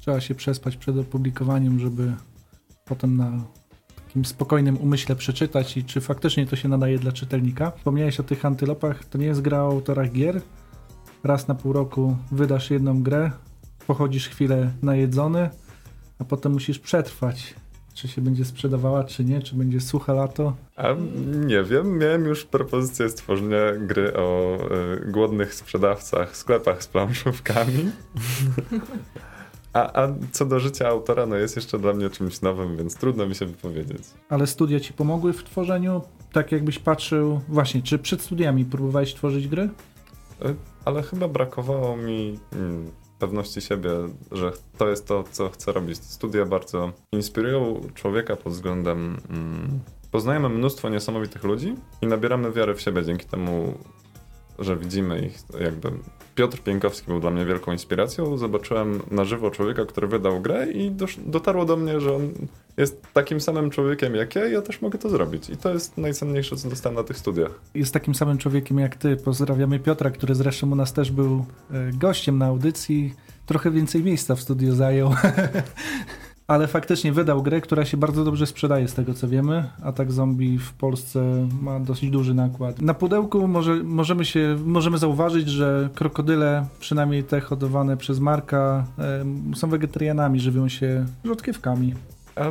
Trzeba 0.00 0.20
się 0.20 0.34
przespać 0.34 0.76
przed 0.76 0.98
opublikowaniem, 0.98 1.78
żeby 1.78 2.12
potem 2.84 3.16
na 3.16 3.30
takim 4.06 4.24
spokojnym 4.24 4.76
umyśle 4.76 5.16
przeczytać 5.16 5.76
i 5.76 5.84
czy 5.84 6.00
faktycznie 6.00 6.46
to 6.46 6.56
się 6.56 6.68
nadaje 6.68 6.98
dla 6.98 7.12
czytelnika. 7.12 7.70
Wspomniałeś 7.70 8.20
o 8.20 8.22
tych 8.22 8.44
antylopach, 8.44 9.04
to 9.04 9.18
nie 9.18 9.26
jest 9.26 9.40
gra 9.40 9.62
o 9.62 9.66
autorach 9.66 10.12
gier. 10.12 10.40
Raz 11.24 11.48
na 11.48 11.54
pół 11.54 11.72
roku 11.72 12.16
wydasz 12.32 12.70
jedną 12.70 13.02
grę, 13.02 13.30
pochodzisz 13.86 14.28
chwilę 14.28 14.72
najedzony, 14.82 15.50
a 16.18 16.24
potem 16.24 16.52
musisz 16.52 16.78
przetrwać. 16.78 17.54
Czy 17.94 18.08
się 18.08 18.22
będzie 18.22 18.44
sprzedawała, 18.44 19.04
czy 19.04 19.24
nie, 19.24 19.42
czy 19.42 19.56
będzie 19.56 19.80
suche 19.80 20.12
lato? 20.14 20.56
A 20.76 20.88
nie 21.46 21.62
wiem, 21.62 21.98
miałem 21.98 22.24
już 22.24 22.44
propozycję 22.44 23.08
stworzenia 23.08 23.72
gry 23.78 24.16
o 24.16 24.58
y, 25.06 25.12
głodnych 25.12 25.54
sprzedawcach, 25.54 26.36
sklepach 26.36 26.82
z 26.82 26.86
planszówkami. 26.86 27.90
A, 29.72 30.02
a 30.02 30.14
co 30.32 30.46
do 30.46 30.60
życia 30.60 30.88
autora, 30.88 31.26
no 31.26 31.36
jest 31.36 31.56
jeszcze 31.56 31.78
dla 31.78 31.92
mnie 31.92 32.10
czymś 32.10 32.40
nowym, 32.40 32.76
więc 32.76 32.96
trudno 32.96 33.26
mi 33.26 33.34
się 33.34 33.46
wypowiedzieć. 33.46 34.02
Ale 34.28 34.46
studia 34.46 34.80
ci 34.80 34.92
pomogły 34.92 35.32
w 35.32 35.44
tworzeniu? 35.44 36.02
Tak 36.32 36.52
jakbyś 36.52 36.78
patrzył, 36.78 37.40
właśnie, 37.48 37.82
czy 37.82 37.98
przed 37.98 38.22
studiami 38.22 38.64
próbowałeś 38.64 39.14
tworzyć 39.14 39.48
gry? 39.48 39.62
E, 40.42 40.54
ale 40.84 41.02
chyba 41.02 41.28
brakowało 41.28 41.96
mi 41.96 42.38
hmm, 42.50 42.90
pewności 43.18 43.60
siebie, 43.60 43.90
że 44.32 44.52
to 44.78 44.88
jest 44.88 45.06
to, 45.06 45.24
co 45.30 45.50
chcę 45.50 45.72
robić. 45.72 45.98
Studia 45.98 46.46
bardzo 46.46 46.92
inspirują 47.12 47.80
człowieka 47.94 48.36
pod 48.36 48.52
względem 48.52 49.18
hmm, 49.28 49.80
poznajemy 50.10 50.48
mnóstwo 50.48 50.88
niesamowitych 50.88 51.44
ludzi 51.44 51.74
i 52.02 52.06
nabieramy 52.06 52.52
wiary 52.52 52.74
w 52.74 52.80
siebie 52.80 53.04
dzięki 53.04 53.26
temu, 53.26 53.74
że 54.58 54.76
widzimy 54.76 55.26
ich 55.26 55.38
jakby. 55.60 55.90
Piotr 56.34 56.58
Pienkowski 56.58 57.06
był 57.06 57.20
dla 57.20 57.30
mnie 57.30 57.44
wielką 57.44 57.72
inspiracją. 57.72 58.36
Zobaczyłem 58.36 59.02
na 59.10 59.24
żywo 59.24 59.50
człowieka, 59.50 59.84
który 59.84 60.06
wydał 60.06 60.40
grę 60.40 60.70
i 60.72 60.90
dotarło 61.26 61.64
do 61.64 61.76
mnie, 61.76 62.00
że 62.00 62.14
on 62.14 62.32
jest 62.76 63.02
takim 63.12 63.40
samym 63.40 63.70
człowiekiem 63.70 64.14
jak 64.14 64.34
ja 64.34 64.48
ja 64.48 64.62
też 64.62 64.82
mogę 64.82 64.98
to 64.98 65.08
zrobić. 65.08 65.50
I 65.50 65.56
to 65.56 65.72
jest 65.72 65.98
najcenniejsze, 65.98 66.56
co 66.56 66.68
dostałem 66.68 66.96
na 66.96 67.04
tych 67.04 67.18
studiach. 67.18 67.60
Jest 67.74 67.94
takim 67.94 68.14
samym 68.14 68.38
człowiekiem 68.38 68.78
jak 68.78 68.96
ty. 68.96 69.16
Pozdrawiamy 69.16 69.78
Piotra, 69.78 70.10
który 70.10 70.34
zresztą 70.34 70.72
u 70.72 70.74
nas 70.74 70.92
też 70.92 71.10
był 71.10 71.44
e, 71.70 71.92
gościem 71.92 72.38
na 72.38 72.46
audycji. 72.46 73.14
Trochę 73.46 73.70
więcej 73.70 74.02
miejsca 74.02 74.34
w 74.34 74.40
studiu 74.40 74.74
zajął. 74.74 75.10
Ale 76.46 76.66
faktycznie 76.66 77.12
wydał 77.12 77.42
grę, 77.42 77.60
która 77.60 77.84
się 77.84 77.96
bardzo 77.96 78.24
dobrze 78.24 78.46
sprzedaje 78.46 78.88
z 78.88 78.94
tego 78.94 79.14
co 79.14 79.28
wiemy. 79.28 79.70
Atak 79.82 80.12
Zombie 80.12 80.58
w 80.58 80.72
Polsce 80.72 81.48
ma 81.60 81.80
dosyć 81.80 82.10
duży 82.10 82.34
nakład. 82.34 82.82
Na 82.82 82.94
pudełku 82.94 83.48
może, 83.48 83.74
możemy, 83.74 84.24
się, 84.24 84.56
możemy 84.64 84.98
zauważyć, 84.98 85.48
że 85.48 85.88
krokodyle, 85.94 86.66
przynajmniej 86.80 87.24
te 87.24 87.40
hodowane 87.40 87.96
przez 87.96 88.20
Marka, 88.20 88.84
e, 88.98 89.24
są 89.56 89.68
wegetarianami, 89.68 90.40
żywią 90.40 90.68
się 90.68 91.06
rzodkiewkami. 91.24 91.94
A 92.36 92.44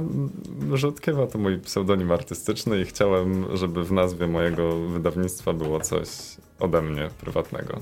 Rzodkiewa 0.73 1.27
to 1.27 1.39
mój 1.39 1.59
pseudonim 1.59 2.11
artystyczny 2.11 2.81
i 2.81 2.85
chciałem, 2.85 3.57
żeby 3.57 3.83
w 3.83 3.91
nazwie 3.91 4.27
mojego 4.27 4.79
wydawnictwa 4.79 5.53
było 5.53 5.79
coś 5.79 6.09
ode 6.59 6.81
mnie 6.81 7.09
prywatnego. 7.19 7.79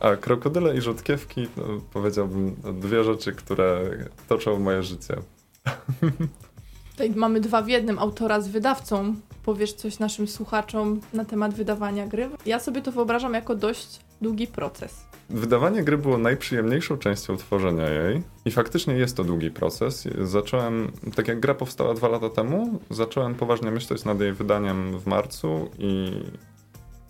A 0.00 0.16
krokodyle 0.16 0.76
i 0.76 0.80
rzodkiewki 0.80 1.46
to 1.46 1.62
powiedziałbym 1.92 2.56
dwie 2.80 3.04
rzeczy, 3.04 3.32
które 3.32 3.90
toczą 4.28 4.58
moje 4.58 4.82
życie. 4.82 5.16
Tutaj 6.90 7.10
mamy 7.10 7.40
dwa 7.40 7.62
w 7.62 7.68
jednym, 7.68 7.98
autora 7.98 8.40
z 8.40 8.48
wydawcą. 8.48 9.14
Powiesz 9.44 9.72
coś 9.72 9.98
naszym 9.98 10.28
słuchaczom 10.28 11.00
na 11.12 11.24
temat 11.24 11.54
wydawania 11.54 12.06
gry? 12.06 12.28
Ja 12.46 12.60
sobie 12.60 12.82
to 12.82 12.92
wyobrażam 12.92 13.34
jako 13.34 13.54
dość 13.54 14.00
długi 14.20 14.46
proces. 14.46 15.09
Wydawanie 15.30 15.82
gry 15.82 15.98
było 15.98 16.18
najprzyjemniejszą 16.18 16.98
częścią 16.98 17.36
tworzenia 17.36 17.88
jej 17.88 18.22
i 18.44 18.50
faktycznie 18.50 18.94
jest 18.94 19.16
to 19.16 19.24
długi 19.24 19.50
proces. 19.50 20.08
Zacząłem, 20.22 20.92
tak 21.14 21.28
jak 21.28 21.40
gra 21.40 21.54
powstała 21.54 21.94
dwa 21.94 22.08
lata 22.08 22.28
temu, 22.30 22.80
zacząłem 22.90 23.34
poważnie 23.34 23.70
myśleć 23.70 24.04
nad 24.04 24.20
jej 24.20 24.32
wydaniem 24.32 24.98
w 24.98 25.06
marcu 25.06 25.70
i 25.78 26.22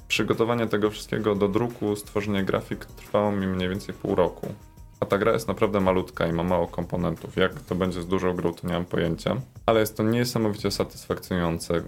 przygotowanie 0.09 0.67
tego 0.67 0.91
wszystkiego 0.91 1.35
do 1.35 1.49
druku, 1.49 1.97
stworzenie 1.97 2.45
grafik 2.45 2.85
trwało 2.85 3.33
mi 3.33 3.47
mniej 3.47 3.69
więcej 3.69 3.95
pół 3.95 4.15
roku. 4.15 4.55
A 5.01 5.07
ta 5.07 5.19
gra 5.19 5.33
jest 5.33 5.49
naprawdę 5.49 5.81
malutka 5.81 6.27
i 6.27 6.33
ma 6.33 6.43
mało 6.43 6.67
komponentów. 6.67 7.37
Jak 7.37 7.61
to 7.61 7.75
będzie 7.75 8.03
z 8.03 8.07
dużą 8.07 8.35
grą, 8.35 8.55
to 8.55 8.67
nie 8.67 8.73
mam 8.73 8.85
pojęcia. 8.85 9.37
Ale 9.67 9.81
jest 9.81 9.97
to 9.97 10.03
niesamowicie 10.03 10.71
satysfakcjonujące. 10.71 11.77
E, 11.77 11.83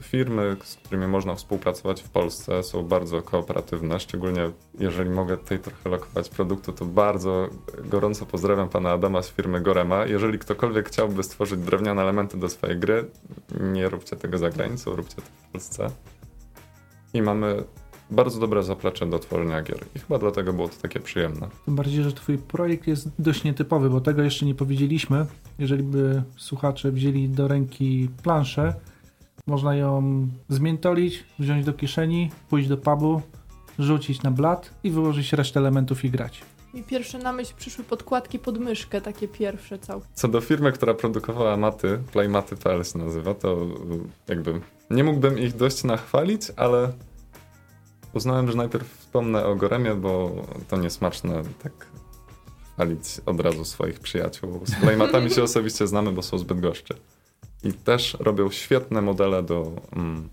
Firmy, 0.00 0.56
z 0.64 0.76
którymi 0.76 1.06
można 1.06 1.34
współpracować 1.34 2.02
w 2.02 2.10
Polsce 2.10 2.62
są 2.62 2.82
bardzo 2.82 3.22
kooperatywne, 3.22 4.00
szczególnie 4.00 4.50
jeżeli 4.78 5.10
mogę 5.10 5.36
tutaj 5.36 5.58
trochę 5.58 5.90
lokować 5.90 6.28
produktu, 6.28 6.72
to 6.72 6.84
bardzo 6.84 7.48
gorąco 7.84 8.26
pozdrawiam 8.26 8.68
pana 8.68 8.90
Adama 8.90 9.22
z 9.22 9.30
firmy 9.30 9.60
Gorema. 9.60 10.06
Jeżeli 10.06 10.38
ktokolwiek 10.38 10.88
chciałby 10.88 11.22
stworzyć 11.22 11.60
drewniane 11.60 12.02
elementy 12.02 12.36
do 12.36 12.48
swojej 12.48 12.78
gry, 12.78 13.04
nie 13.60 13.88
róbcie 13.88 14.16
tego 14.16 14.38
za 14.38 14.50
granicą, 14.50 14.96
róbcie 14.96 15.16
to 15.16 15.22
w 15.22 15.52
Polsce. 15.52 15.90
I 17.14 17.22
mamy 17.22 17.64
bardzo 18.12 18.40
dobre 18.40 18.62
zaplecze 18.62 19.06
do 19.06 19.18
tworzenia 19.18 19.62
gier. 19.62 19.84
I 19.96 19.98
chyba 19.98 20.18
dlatego 20.18 20.52
było 20.52 20.68
to 20.68 20.74
takie 20.82 21.00
przyjemne. 21.00 21.48
Tym 21.64 21.74
bardziej, 21.74 22.02
że 22.02 22.12
twój 22.12 22.38
projekt 22.38 22.86
jest 22.86 23.08
dość 23.18 23.44
nietypowy, 23.44 23.90
bo 23.90 24.00
tego 24.00 24.22
jeszcze 24.22 24.46
nie 24.46 24.54
powiedzieliśmy. 24.54 25.26
Jeżeli 25.58 25.82
by 25.82 26.22
słuchacze 26.36 26.92
wzięli 26.92 27.28
do 27.28 27.48
ręki 27.48 28.08
planszę, 28.22 28.74
można 29.46 29.74
ją 29.76 30.28
zmiętolić, 30.48 31.24
wziąć 31.38 31.64
do 31.64 31.72
kieszeni, 31.72 32.30
pójść 32.50 32.68
do 32.68 32.76
pubu, 32.76 33.22
rzucić 33.78 34.22
na 34.22 34.30
blat 34.30 34.70
i 34.84 34.90
wyłożyć 34.90 35.32
resztę 35.32 35.60
elementów 35.60 36.04
i 36.04 36.10
grać. 36.10 36.42
Mi 36.74 36.82
pierwsze 36.82 37.18
na 37.18 37.32
myśl 37.32 37.54
przyszły 37.56 37.84
podkładki 37.84 38.38
pod 38.38 38.58
myszkę, 38.58 39.00
takie 39.00 39.28
pierwsze 39.28 39.78
całkiem. 39.78 40.08
Co 40.14 40.28
do 40.28 40.40
firmy, 40.40 40.72
która 40.72 40.94
produkowała 40.94 41.56
maty, 41.56 41.98
playmaty.pl 42.12 42.84
się 42.84 42.98
nazywa, 42.98 43.34
to 43.34 43.66
jakby 44.28 44.60
nie 44.90 45.04
mógłbym 45.04 45.38
ich 45.38 45.56
dość 45.56 45.84
nachwalić, 45.84 46.42
ale 46.56 46.92
uznałem, 48.14 48.50
że 48.50 48.56
najpierw 48.56 48.98
wspomnę 48.98 49.46
o 49.46 49.56
Goremie, 49.56 49.94
bo 49.94 50.30
to 50.68 50.76
niesmaczne 50.76 51.42
tak 51.62 51.72
chwalić 52.74 53.20
od 53.26 53.40
razu 53.40 53.64
swoich 53.64 54.00
przyjaciół. 54.00 54.60
Z 54.64 54.74
playmatami 54.74 55.30
się 55.30 55.42
osobiście 55.42 55.86
znamy, 55.86 56.12
bo 56.12 56.22
są 56.22 56.38
zbyt 56.38 56.60
goszczy. 56.60 56.94
I 57.64 57.72
też 57.72 58.16
robią 58.20 58.50
świetne 58.50 59.02
modele 59.02 59.42
do 59.42 59.72
mm, 59.96 60.28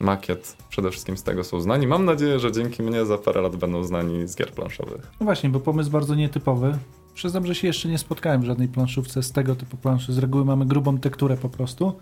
makiet. 0.00 0.56
Przede 0.68 0.90
wszystkim 0.90 1.16
z 1.16 1.22
tego 1.22 1.44
są 1.44 1.60
znani. 1.60 1.86
Mam 1.86 2.04
nadzieję, 2.04 2.38
że 2.38 2.52
dzięki 2.52 2.82
mnie 2.82 3.06
za 3.06 3.18
parę 3.18 3.40
lat 3.40 3.56
będą 3.56 3.84
znani 3.84 4.28
z 4.28 4.36
gier 4.36 4.50
planszowych. 4.50 5.10
No 5.20 5.24
właśnie, 5.24 5.50
bo 5.50 5.60
pomysł 5.60 5.90
bardzo 5.90 6.14
nietypowy. 6.14 6.78
Przyznam, 7.14 7.46
że 7.46 7.54
się 7.54 7.66
jeszcze 7.66 7.88
nie 7.88 7.98
spotkałem 7.98 8.40
w 8.40 8.44
żadnej 8.44 8.68
planszówce 8.68 9.22
z 9.22 9.32
tego 9.32 9.54
typu 9.54 9.76
planszy. 9.76 10.12
Z 10.12 10.18
reguły 10.18 10.44
mamy 10.44 10.66
grubą 10.66 10.98
tekturę 10.98 11.36
po 11.36 11.48
prostu. 11.48 11.92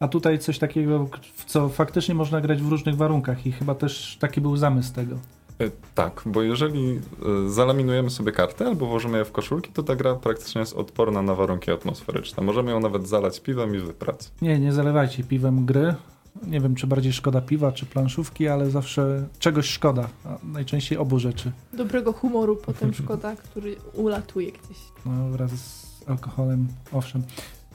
A 0.00 0.08
tutaj 0.08 0.38
coś 0.38 0.58
takiego, 0.58 1.06
w 1.34 1.44
co 1.44 1.68
faktycznie 1.68 2.14
można 2.14 2.40
grać 2.40 2.62
w 2.62 2.68
różnych 2.68 2.96
warunkach 2.96 3.46
i 3.46 3.52
chyba 3.52 3.74
też 3.74 4.16
taki 4.20 4.40
był 4.40 4.56
zamysł 4.56 4.94
tego. 4.94 5.16
Y, 5.60 5.70
Tak, 5.94 6.22
bo 6.26 6.42
jeżeli 6.42 7.00
y, 7.46 7.50
zalaminujemy 7.50 8.10
sobie 8.10 8.32
kartę 8.32 8.66
albo 8.66 8.86
włożymy 8.86 9.18
je 9.18 9.24
w 9.24 9.32
koszulki, 9.32 9.72
to 9.72 9.82
ta 9.82 9.96
gra 9.96 10.14
praktycznie 10.14 10.60
jest 10.60 10.72
odporna 10.76 11.22
na 11.22 11.34
warunki 11.34 11.70
atmosferyczne. 11.70 12.42
Możemy 12.42 12.70
ją 12.70 12.80
nawet 12.80 13.08
zalać 13.08 13.40
piwem 13.40 13.76
i 13.76 13.78
wyprać. 13.78 14.20
Nie, 14.42 14.58
nie 14.58 14.72
zalewajcie 14.72 15.24
piwem 15.24 15.66
gry. 15.66 15.94
Nie 16.46 16.60
wiem, 16.60 16.74
czy 16.74 16.86
bardziej 16.86 17.12
szkoda 17.12 17.40
piwa, 17.40 17.72
czy 17.72 17.86
planszówki, 17.86 18.48
ale 18.48 18.70
zawsze 18.70 19.26
czegoś 19.38 19.66
szkoda. 19.66 20.08
A 20.24 20.38
najczęściej 20.44 20.98
obu 20.98 21.18
rzeczy. 21.18 21.52
Dobrego 21.72 22.12
humoru 22.12 22.56
potem 22.56 22.94
szkoda, 22.94 23.36
który 23.36 23.76
ulatuje 23.94 24.52
gdzieś. 24.52 24.78
No, 25.06 25.28
wraz 25.28 25.50
z 25.50 26.08
alkoholem, 26.08 26.68
owszem. 26.92 27.22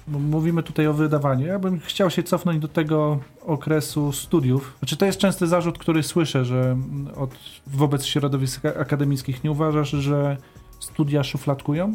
Mówimy 0.08 0.64
tutaj 0.64 0.88
o 0.88 0.94
wydawaniu. 0.94 1.48
Ja 1.48 1.60
bym 1.60 1.80
chciał 1.80 2.10
się 2.10 2.24
cofnąć 2.24 2.60
do 2.60 2.68
tego 2.68 3.20
okresu 3.42 4.12
studiów. 4.12 4.76
Znaczy, 4.80 4.98
to 4.98 5.06
jest 5.06 5.18
częsty 5.20 5.48
zarzut, 5.48 5.78
który 5.78 6.04
słyszę, 6.04 6.46
że 6.46 6.78
od, 7.16 7.36
wobec 7.68 8.06
środowisk 8.06 8.66
akademickich 8.66 9.44
nie 9.44 9.52
uważasz, 9.52 9.90
że 9.90 10.38
studia 10.80 11.24
szufladkują? 11.24 11.94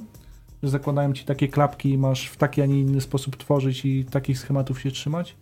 Że 0.62 0.68
zakładają 0.68 1.12
ci 1.12 1.24
takie 1.24 1.48
klapki 1.48 1.90
i 1.90 1.98
masz 1.98 2.26
w 2.26 2.36
taki, 2.36 2.62
a 2.62 2.66
nie 2.66 2.80
inny 2.80 3.00
sposób 3.00 3.36
tworzyć 3.36 3.84
i 3.84 4.04
takich 4.04 4.38
schematów 4.38 4.80
się 4.80 4.90
trzymać? 4.90 5.36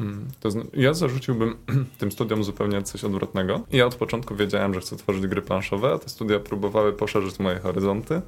Mm, 0.00 0.28
To 0.40 0.48
ja 0.74 0.94
zarzuciłbym 0.94 1.56
tym 1.98 2.12
studiom 2.12 2.44
zupełnie 2.44 2.82
coś 2.82 3.04
odwrotnego. 3.04 3.60
Ja 3.72 3.86
od 3.86 3.94
początku 3.94 4.36
wiedziałem, 4.36 4.74
że 4.74 4.80
chcę 4.80 4.96
tworzyć 4.96 5.26
gry 5.26 5.42
planszowe, 5.42 5.92
a 5.92 5.98
te 5.98 6.08
studia 6.08 6.40
próbowały 6.40 6.92
poszerzyć 6.92 7.38
moje 7.38 7.58
horyzonty 7.58 8.22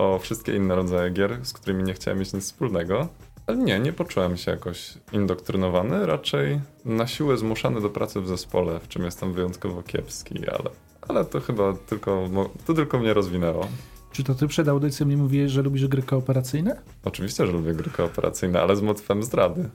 o 0.00 0.18
wszystkie 0.18 0.56
inne 0.56 0.74
rodzaje 0.74 1.10
gier, 1.10 1.38
z 1.42 1.52
którymi 1.52 1.82
nie 1.82 1.94
chciałem 1.94 2.18
mieć 2.18 2.32
nic 2.32 2.44
wspólnego. 2.44 3.08
Ale 3.46 3.58
nie, 3.58 3.80
nie 3.80 3.92
poczułem 3.92 4.36
się 4.36 4.50
jakoś 4.50 4.94
indoktrynowany, 5.12 6.06
raczej 6.06 6.60
na 6.84 7.06
siłę 7.06 7.36
zmuszany 7.36 7.80
do 7.80 7.90
pracy 7.90 8.20
w 8.20 8.28
zespole, 8.28 8.80
w 8.80 8.88
czym 8.88 9.04
jestem 9.04 9.32
wyjątkowo 9.32 9.82
kiepski, 9.82 10.48
ale, 10.48 10.70
ale 11.08 11.24
to 11.24 11.40
chyba 11.40 11.72
tylko, 11.72 12.28
to 12.66 12.74
tylko 12.74 12.98
mnie 12.98 13.14
rozwinęło. 13.14 13.66
Czy 14.12 14.24
to 14.24 14.34
ty 14.34 14.48
przed 14.48 14.68
audycją 14.68 15.06
mi 15.06 15.16
mówiłeś, 15.16 15.52
że 15.52 15.62
lubisz 15.62 15.86
gry 15.86 16.02
kooperacyjne? 16.02 16.80
Oczywiście, 17.04 17.46
że 17.46 17.52
lubię 17.52 17.74
gry 17.74 17.90
kooperacyjne, 17.90 18.60
ale 18.62 18.76
z 18.76 18.82
motywem 18.82 19.22
zdrady. 19.22 19.68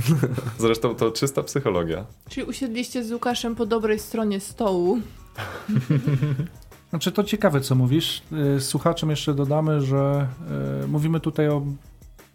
Zresztą 0.58 0.94
to 0.94 1.10
czysta 1.10 1.42
psychologia. 1.42 2.06
Czyli 2.28 2.46
usiedliście 2.46 3.04
z 3.04 3.12
Łukaszem 3.12 3.54
po 3.54 3.66
dobrej 3.66 3.98
stronie 3.98 4.40
stołu. 4.40 4.98
Znaczy 6.90 7.12
to 7.12 7.24
ciekawe, 7.24 7.60
co 7.60 7.74
mówisz. 7.74 8.22
Y, 8.56 8.60
Słuchaczom 8.60 9.10
jeszcze 9.10 9.34
dodamy, 9.34 9.80
że 9.80 10.26
y, 10.84 10.88
mówimy 10.88 11.20
tutaj 11.20 11.48
o 11.48 11.62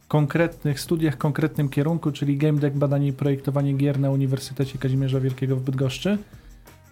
konkretnych 0.07 0.79
studiach, 0.79 1.17
konkretnym 1.17 1.69
kierunku, 1.69 2.11
czyli 2.11 2.37
Game 2.37 2.59
Deck, 2.59 2.77
badanie 2.77 3.07
i 3.07 3.13
projektowanie 3.13 3.73
gier 3.73 3.99
na 3.99 4.11
Uniwersytecie 4.11 4.77
Kazimierza 4.77 5.19
Wielkiego 5.19 5.55
w 5.55 5.61
Bydgoszczy. 5.61 6.17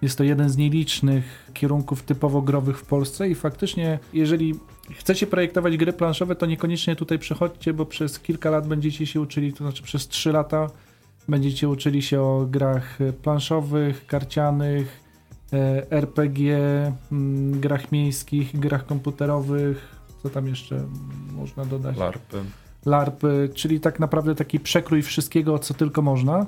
Jest 0.01 0.17
to 0.17 0.23
jeden 0.23 0.49
z 0.49 0.57
nielicznych 0.57 1.51
kierunków 1.53 2.03
typowo 2.03 2.41
growych 2.41 2.79
w 2.79 2.85
Polsce 2.85 3.29
i 3.29 3.35
faktycznie, 3.35 3.99
jeżeli 4.13 4.55
chcecie 4.91 5.27
projektować 5.27 5.77
gry 5.77 5.93
planszowe, 5.93 6.35
to 6.35 6.45
niekoniecznie 6.45 6.95
tutaj 6.95 7.19
przychodźcie, 7.19 7.73
bo 7.73 7.85
przez 7.85 8.19
kilka 8.19 8.49
lat 8.49 8.67
będziecie 8.67 9.05
się 9.05 9.21
uczyli, 9.21 9.53
to 9.53 9.57
znaczy 9.57 9.83
przez 9.83 10.07
3 10.07 10.31
lata 10.31 10.67
będziecie 11.27 11.69
uczyli 11.69 12.01
się 12.01 12.21
o 12.21 12.45
grach 12.49 12.97
planszowych, 13.21 14.07
karcianych, 14.07 15.08
RPG, 15.89 16.57
mm, 17.11 17.59
grach 17.59 17.91
miejskich, 17.91 18.59
grach 18.59 18.85
komputerowych, 18.85 19.95
co 20.23 20.29
tam 20.29 20.47
jeszcze 20.47 20.83
można 21.31 21.65
dodać? 21.65 21.97
LARPy. 21.97 22.43
LARPy, 22.85 23.49
czyli 23.53 23.79
tak 23.79 23.99
naprawdę 23.99 24.35
taki 24.35 24.59
przekrój 24.59 25.01
wszystkiego, 25.01 25.59
co 25.59 25.73
tylko 25.73 26.01
można, 26.01 26.45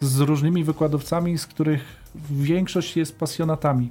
z 0.00 0.20
różnymi 0.20 0.64
wykładowcami, 0.64 1.38
z 1.38 1.46
których 1.46 1.84
większość 2.30 2.96
jest 2.96 3.18
pasjonatami. 3.18 3.90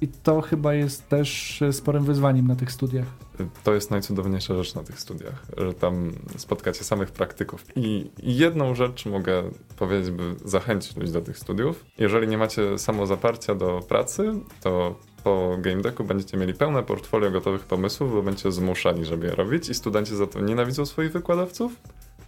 I 0.00 0.08
to 0.08 0.40
chyba 0.40 0.74
jest 0.74 1.08
też 1.08 1.62
e, 1.62 1.72
sporym 1.72 2.04
wyzwaniem 2.04 2.46
na 2.46 2.56
tych 2.56 2.72
studiach. 2.72 3.23
To 3.64 3.74
jest 3.74 3.90
najcudowniejsza 3.90 4.54
rzecz 4.54 4.74
na 4.74 4.82
tych 4.82 5.00
studiach, 5.00 5.46
że 5.56 5.74
tam 5.74 6.12
spotkacie 6.36 6.84
samych 6.84 7.10
praktyków. 7.10 7.64
I 7.76 8.10
jedną 8.22 8.74
rzecz 8.74 9.06
mogę 9.06 9.42
powiedzieć, 9.76 10.10
by 10.10 10.34
zachęcić 10.44 10.96
ludzi 10.96 11.12
do 11.12 11.20
tych 11.20 11.38
studiów. 11.38 11.84
Jeżeli 11.98 12.28
nie 12.28 12.38
macie 12.38 12.78
samozaparcia 12.78 13.54
do 13.54 13.80
pracy, 13.88 14.32
to 14.60 14.98
po 15.24 15.56
game 15.60 15.82
decku 15.82 16.04
będziecie 16.04 16.36
mieli 16.36 16.54
pełne 16.54 16.82
portfolio 16.82 17.30
gotowych 17.30 17.64
pomysłów, 17.64 18.12
bo 18.12 18.22
będziecie 18.22 18.52
zmuszani, 18.52 19.04
żeby 19.04 19.26
je 19.26 19.34
robić 19.34 19.68
i 19.68 19.74
studenci 19.74 20.16
za 20.16 20.26
to 20.26 20.40
nienawidzą 20.40 20.86
swoich 20.86 21.12
wykładowców, 21.12 21.72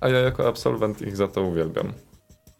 a 0.00 0.08
ja 0.08 0.18
jako 0.18 0.48
absolwent 0.48 1.02
ich 1.02 1.16
za 1.16 1.28
to 1.28 1.42
uwielbiam. 1.42 1.92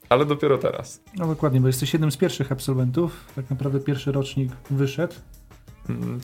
Ale 0.09 0.25
dopiero 0.25 0.59
teraz. 0.59 1.01
No 1.17 1.27
dokładnie, 1.27 1.61
bo 1.61 1.67
jesteś 1.67 1.93
jednym 1.93 2.11
z 2.11 2.17
pierwszych 2.17 2.53
absolwentów. 2.53 3.25
Tak 3.35 3.51
naprawdę 3.51 3.81
pierwszy 3.81 4.13
rocznik 4.13 4.53
wyszedł. 4.71 5.15
Mm, 5.89 6.21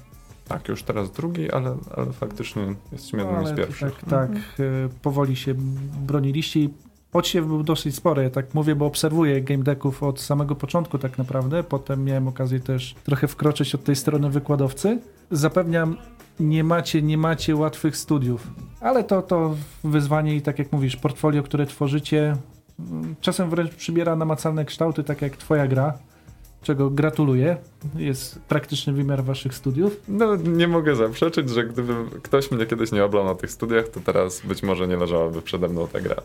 tak, 0.52 0.68
już 0.68 0.82
teraz 0.82 1.10
drugi, 1.12 1.50
ale, 1.50 1.76
ale 1.96 2.12
faktycznie 2.12 2.74
jesteśmy 2.92 3.18
No, 3.18 3.24
jednym 3.24 3.46
z 3.46 3.48
ale 3.48 3.56
pierwszych. 3.56 3.94
Tak, 3.98 4.10
tak 4.10 4.30
e, 4.30 4.88
powoli 5.02 5.36
się 5.36 5.54
broniliście 6.06 6.60
i 6.60 6.70
podsiew 7.10 7.46
był 7.46 7.62
dosyć 7.62 7.94
spory. 7.94 8.22
Ja 8.22 8.30
tak 8.30 8.54
mówię, 8.54 8.74
bo 8.74 8.86
obserwuję 8.86 9.42
game 9.42 9.62
decków 9.62 10.02
od 10.02 10.20
samego 10.20 10.54
początku 10.54 10.98
tak 10.98 11.18
naprawdę. 11.18 11.62
Potem 11.62 12.04
miałem 12.04 12.28
okazję 12.28 12.60
też 12.60 12.94
trochę 13.04 13.28
wkroczyć 13.28 13.74
od 13.74 13.84
tej 13.84 13.96
strony 13.96 14.30
wykładowcy. 14.30 14.98
Zapewniam, 15.30 15.96
nie 16.40 16.64
macie, 16.64 17.02
nie 17.02 17.18
macie 17.18 17.56
łatwych 17.56 17.96
studiów. 17.96 18.50
Ale 18.80 19.04
to, 19.04 19.22
to 19.22 19.56
wyzwanie 19.84 20.36
i 20.36 20.42
tak 20.42 20.58
jak 20.58 20.72
mówisz, 20.72 20.96
portfolio, 20.96 21.42
które 21.42 21.66
tworzycie, 21.66 22.36
mm, 22.78 23.14
czasem 23.20 23.50
wręcz 23.50 23.74
przybiera 23.74 24.16
namacalne 24.16 24.64
kształty, 24.64 25.04
tak 25.04 25.22
jak 25.22 25.36
twoja 25.36 25.66
gra, 25.66 25.98
czego 26.62 26.90
gratuluję. 26.90 27.56
Jest 27.96 28.38
praktyczny 28.38 28.92
wymiar 28.92 29.24
waszych 29.24 29.54
studiów. 29.54 30.00
No, 30.08 30.36
nie 30.36 30.68
mogę 30.68 30.96
zaprzeczyć, 30.96 31.50
że 31.50 31.64
gdyby 31.64 31.94
ktoś 32.22 32.50
mnie 32.50 32.66
kiedyś 32.66 32.92
nie 32.92 33.04
oblał 33.04 33.24
na 33.24 33.34
tych 33.34 33.50
studiach, 33.50 33.88
to 33.88 34.00
teraz 34.00 34.40
być 34.40 34.62
może 34.62 34.88
nie 34.88 34.96
leżałaby 34.96 35.42
przede 35.42 35.68
mną 35.68 35.88
ta 35.88 36.00
gra. 36.00 36.16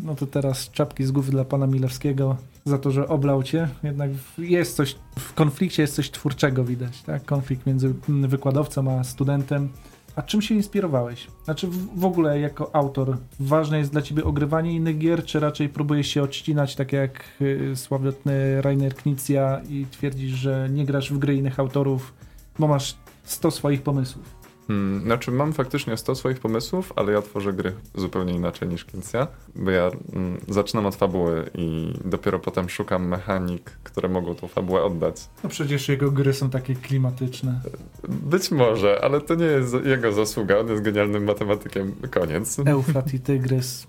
No 0.00 0.14
to 0.14 0.26
teraz 0.26 0.70
czapki 0.70 1.04
z 1.04 1.10
głów 1.10 1.30
dla 1.30 1.44
pana 1.44 1.66
Milewskiego 1.66 2.36
za 2.64 2.78
to, 2.78 2.90
że 2.90 3.08
oblał 3.08 3.42
cię. 3.42 3.68
Jednak 3.82 4.10
jest 4.38 4.76
coś, 4.76 4.96
w 5.18 5.34
konflikcie 5.34 5.82
jest 5.82 5.94
coś 5.94 6.10
twórczego 6.10 6.64
widać, 6.64 7.02
tak? 7.02 7.24
Konflikt 7.24 7.66
między 7.66 7.94
wykładowcą 8.08 8.98
a 8.98 9.04
studentem. 9.04 9.68
A 10.16 10.22
czym 10.22 10.42
się 10.42 10.54
inspirowałeś? 10.54 11.26
Znaczy 11.44 11.68
w 11.96 12.04
ogóle 12.04 12.40
jako 12.40 12.74
autor 12.74 13.16
ważne 13.40 13.78
jest 13.78 13.92
dla 13.92 14.02
ciebie 14.02 14.24
ogrywanie 14.24 14.72
innych 14.72 14.98
gier, 14.98 15.24
czy 15.24 15.40
raczej 15.40 15.68
próbujesz 15.68 16.08
się 16.08 16.22
odcinać 16.22 16.76
tak 16.76 16.92
jak 16.92 17.24
y, 17.40 17.76
sławetny 17.76 18.62
Rainer 18.62 18.94
Knizia 18.94 19.60
i 19.68 19.86
twierdzisz, 19.90 20.32
że 20.32 20.68
nie 20.70 20.84
grasz 20.84 21.12
w 21.12 21.18
gry 21.18 21.34
innych 21.34 21.60
autorów, 21.60 22.14
bo 22.58 22.68
masz 22.68 22.96
100 23.24 23.50
swoich 23.50 23.82
pomysłów? 23.82 24.43
Hmm, 24.68 25.02
znaczy, 25.02 25.30
mam 25.30 25.52
faktycznie 25.52 25.96
100 25.96 26.14
swoich 26.14 26.40
pomysłów, 26.40 26.92
ale 26.96 27.12
ja 27.12 27.22
tworzę 27.22 27.52
gry 27.52 27.72
zupełnie 27.94 28.34
inaczej 28.34 28.68
niż 28.68 28.84
Kincja, 28.84 29.26
bo 29.54 29.70
ja 29.70 29.90
mm, 30.12 30.40
zaczynam 30.48 30.86
od 30.86 30.94
fabuły 30.96 31.50
i 31.54 31.94
dopiero 32.04 32.38
potem 32.38 32.68
szukam 32.68 33.08
mechanik, 33.08 33.70
które 33.70 34.08
mogą 34.08 34.34
tą 34.34 34.48
fabułę 34.48 34.82
oddać. 34.82 35.28
No 35.44 35.50
przecież 35.50 35.88
jego 35.88 36.10
gry 36.10 36.32
są 36.32 36.50
takie 36.50 36.74
klimatyczne. 36.74 37.60
Być 38.08 38.50
może, 38.50 39.00
ale 39.04 39.20
to 39.20 39.34
nie 39.34 39.44
jest 39.44 39.74
jego 39.84 40.12
zasługa, 40.12 40.58
on 40.58 40.68
jest 40.68 40.82
genialnym 40.82 41.24
matematykiem. 41.24 41.94
Koniec. 42.10 42.58
Eufrat 42.66 43.14
i 43.14 43.20
Tygrys. 43.20 43.86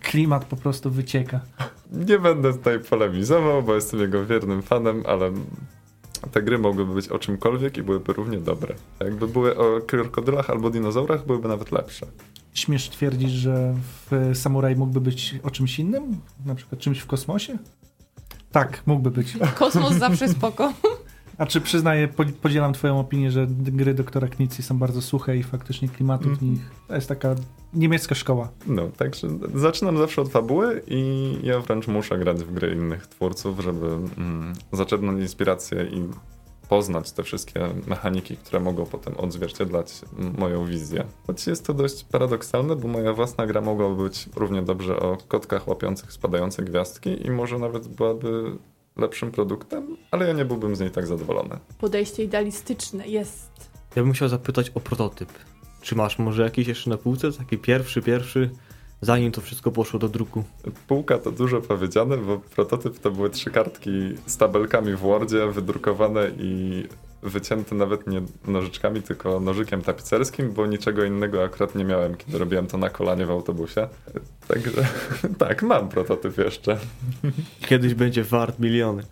Klimat 0.00 0.44
po 0.44 0.56
prostu 0.56 0.90
wycieka. 0.90 1.40
Nie 1.92 2.18
będę 2.18 2.52
tutaj 2.52 2.80
polemizował, 2.80 3.62
bo 3.62 3.74
jestem 3.74 4.00
jego 4.00 4.26
wiernym 4.26 4.62
fanem, 4.62 5.02
ale 5.06 5.32
te 6.32 6.42
gry 6.42 6.58
mogłyby 6.58 6.94
być 6.94 7.08
o 7.08 7.18
czymkolwiek 7.18 7.76
i 7.76 7.82
byłyby 7.82 8.12
równie 8.12 8.38
dobre. 8.38 8.74
Jakby 9.00 9.28
były 9.28 9.58
o 9.58 9.80
krokodylach 9.80 10.50
albo 10.50 10.70
dinozaurach, 10.70 11.26
byłyby 11.26 11.48
nawet 11.48 11.72
lepsze. 11.72 12.06
Śmiesz 12.54 12.90
twierdzić, 12.90 13.30
że 13.30 13.74
w 14.10 14.30
Samuraj 14.34 14.76
mógłby 14.76 15.00
być 15.00 15.34
o 15.42 15.50
czymś 15.50 15.78
innym? 15.78 16.20
Na 16.46 16.54
przykład 16.54 16.80
czymś 16.80 16.98
w 16.98 17.06
kosmosie? 17.06 17.58
Tak, 18.52 18.82
mógłby 18.86 19.10
być. 19.10 19.36
Kosmos 19.54 19.94
zawsze 19.94 20.28
spoko. 20.28 20.72
A 21.38 21.46
czy 21.46 21.60
przyznaję, 21.60 22.08
po- 22.08 22.24
podzielam 22.42 22.72
twoją 22.72 23.00
opinię, 23.00 23.30
że 23.30 23.46
gry 23.50 23.94
doktora 23.94 24.28
Knicji 24.28 24.64
są 24.64 24.78
bardzo 24.78 25.02
suche 25.02 25.36
i 25.36 25.42
faktycznie 25.42 25.88
klimatu 25.88 26.24
w 26.24 26.32
Mhm. 26.32 26.50
nich 26.50 26.70
to 26.88 26.94
jest 26.94 27.08
taka 27.08 27.34
niemiecka 27.74 28.14
szkoła. 28.14 28.48
No, 28.66 28.88
także 28.96 29.28
zaczynam 29.54 29.98
zawsze 29.98 30.22
od 30.22 30.28
fabuły 30.28 30.82
i 30.86 31.32
ja 31.42 31.60
wręcz 31.60 31.88
muszę 31.88 32.18
grać 32.18 32.38
w 32.44 32.52
gry 32.52 32.72
innych 32.74 33.06
twórców, 33.06 33.60
żeby 33.60 33.86
mm, 33.86 34.52
zaczerpnąć 34.72 35.20
inspirację 35.20 35.84
i 35.92 36.02
poznać 36.68 37.12
te 37.12 37.22
wszystkie 37.22 37.68
mechaniki, 37.86 38.36
które 38.36 38.60
mogą 38.60 38.86
potem 38.86 39.14
odzwierciedlać 39.16 39.92
mm, 40.18 40.34
moją 40.38 40.64
wizję. 40.66 41.04
Choć 41.26 41.46
jest 41.46 41.66
to 41.66 41.74
dość 41.74 42.04
paradoksalne, 42.04 42.76
bo 42.76 42.88
moja 42.88 43.12
własna 43.12 43.46
gra 43.46 43.60
mogłaby 43.60 44.02
być 44.02 44.28
równie 44.36 44.62
dobrze 44.62 45.00
o 45.00 45.18
kotkach 45.28 45.68
łapiących 45.68 46.12
spadające 46.12 46.62
gwiazdki 46.62 47.26
i 47.26 47.30
może 47.30 47.58
nawet 47.58 47.88
byłaby 47.88 48.58
lepszym 48.98 49.30
produktem, 49.30 49.96
ale 50.10 50.26
ja 50.26 50.32
nie 50.32 50.44
byłbym 50.44 50.76
z 50.76 50.80
niej 50.80 50.90
tak 50.90 51.06
zadowolony. 51.06 51.58
Podejście 51.78 52.24
idealistyczne 52.24 53.08
jest. 53.08 53.70
Ja 53.96 54.02
bym 54.02 54.12
chciał 54.12 54.28
zapytać 54.28 54.70
o 54.70 54.80
prototyp. 54.80 55.28
Czy 55.82 55.96
masz 55.96 56.18
może 56.18 56.42
jakiś 56.42 56.68
jeszcze 56.68 56.90
na 56.90 56.96
półce? 56.96 57.32
Taki 57.32 57.58
pierwszy, 57.58 58.02
pierwszy, 58.02 58.50
zanim 59.00 59.32
to 59.32 59.40
wszystko 59.40 59.70
poszło 59.70 59.98
do 59.98 60.08
druku. 60.08 60.44
Półka 60.86 61.18
to 61.18 61.32
dużo 61.32 61.60
powiedziane, 61.60 62.16
bo 62.16 62.38
prototyp 62.38 62.98
to 62.98 63.10
były 63.10 63.30
trzy 63.30 63.50
kartki 63.50 63.90
z 64.26 64.36
tabelkami 64.36 64.92
w 64.92 64.98
Wordzie, 64.98 65.46
wydrukowane 65.46 66.30
i 66.38 66.84
wycięte 67.22 67.74
nawet 67.74 68.06
nie 68.06 68.22
nożyczkami, 68.46 69.02
tylko 69.02 69.40
nożykiem 69.40 69.82
tapicerskim, 69.82 70.52
bo 70.52 70.66
niczego 70.66 71.04
innego 71.04 71.44
akurat 71.44 71.74
nie 71.74 71.84
miałem, 71.84 72.16
kiedy 72.16 72.38
robiłem 72.38 72.66
to 72.66 72.78
na 72.78 72.90
kolanie 72.90 73.26
w 73.26 73.30
autobusie. 73.30 73.88
Także 74.48 74.70
tak, 75.38 75.62
mam 75.62 75.88
prototyp 75.88 76.38
jeszcze. 76.38 76.78
Kiedyś 77.60 77.94
będzie 77.94 78.24
wart 78.24 78.58
miliony. 78.58 79.02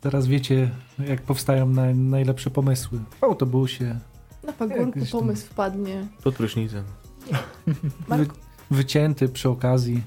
Teraz 0.00 0.26
wiecie, 0.26 0.70
jak 1.08 1.22
powstają 1.22 1.66
na, 1.68 1.94
najlepsze 1.94 2.50
pomysły. 2.50 2.98
W 3.20 3.24
autobusie, 3.24 3.98
Na 4.44 4.52
pagórku 4.52 5.00
pomysł 5.12 5.46
wpadnie. 5.46 6.06
Pod 6.24 6.34
prysznicem. 6.34 6.84
Marku, 8.08 8.36
wycięty 8.70 9.28
przy 9.28 9.48
okazji. 9.48 10.02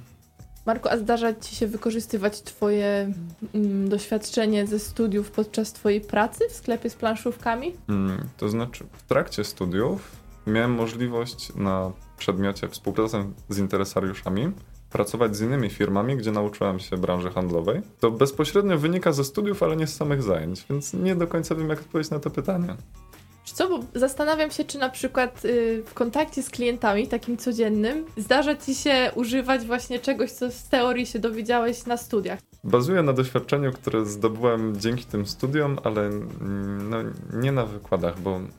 Marku, 0.65 0.89
a 0.89 0.97
zdarza 0.97 1.33
ci 1.33 1.55
się 1.55 1.67
wykorzystywać 1.67 2.41
twoje 2.41 3.13
mm, 3.53 3.89
doświadczenie 3.89 4.67
ze 4.67 4.79
studiów 4.79 5.31
podczas 5.31 5.73
twojej 5.73 6.01
pracy 6.01 6.43
w 6.49 6.53
sklepie 6.53 6.89
z 6.89 6.95
planszówkami? 6.95 7.73
Mm, 7.89 8.29
to 8.37 8.49
znaczy, 8.49 8.83
w 8.91 9.03
trakcie 9.03 9.43
studiów 9.43 10.11
miałem 10.47 10.71
możliwość 10.71 11.55
na 11.55 11.91
przedmiocie 12.17 12.69
współpracy 12.69 13.17
z 13.49 13.57
interesariuszami 13.57 14.51
pracować 14.89 15.35
z 15.35 15.41
innymi 15.41 15.69
firmami, 15.69 16.17
gdzie 16.17 16.31
nauczyłem 16.31 16.79
się 16.79 16.97
branży 16.97 17.29
handlowej. 17.29 17.81
To 17.99 18.11
bezpośrednio 18.11 18.77
wynika 18.77 19.11
ze 19.11 19.23
studiów, 19.23 19.63
ale 19.63 19.75
nie 19.75 19.87
z 19.87 19.95
samych 19.95 20.23
zajęć, 20.23 20.65
więc 20.69 20.93
nie 20.93 21.15
do 21.15 21.27
końca 21.27 21.55
wiem, 21.55 21.69
jak 21.69 21.79
odpowiedzieć 21.79 22.11
na 22.11 22.19
to 22.19 22.29
pytanie. 22.29 22.75
Co, 23.51 23.69
bo 23.69 23.79
zastanawiam 23.95 24.51
się, 24.51 24.63
czy 24.63 24.77
na 24.77 24.89
przykład 24.89 25.45
y, 25.45 25.83
w 25.85 25.93
kontakcie 25.93 26.43
z 26.43 26.49
klientami, 26.49 27.07
takim 27.07 27.37
codziennym, 27.37 28.05
zdarza 28.17 28.55
ci 28.55 28.75
się 28.75 29.11
używać 29.15 29.65
właśnie 29.65 29.99
czegoś, 29.99 30.31
co 30.31 30.51
z 30.51 30.63
teorii 30.63 31.05
się 31.05 31.19
dowiedziałeś 31.19 31.85
na 31.85 31.97
studiach. 31.97 32.39
Bazuję 32.63 33.03
na 33.03 33.13
doświadczeniu, 33.13 33.71
które 33.71 34.05
zdobyłem 34.05 34.79
dzięki 34.79 35.05
tym 35.05 35.25
studiom, 35.25 35.77
ale 35.83 36.01
mm, 36.01 36.89
no, 36.89 36.97
nie 37.33 37.51
na 37.51 37.65
wykładach, 37.65 38.19
bo 38.21 38.35
mm, 38.35 38.51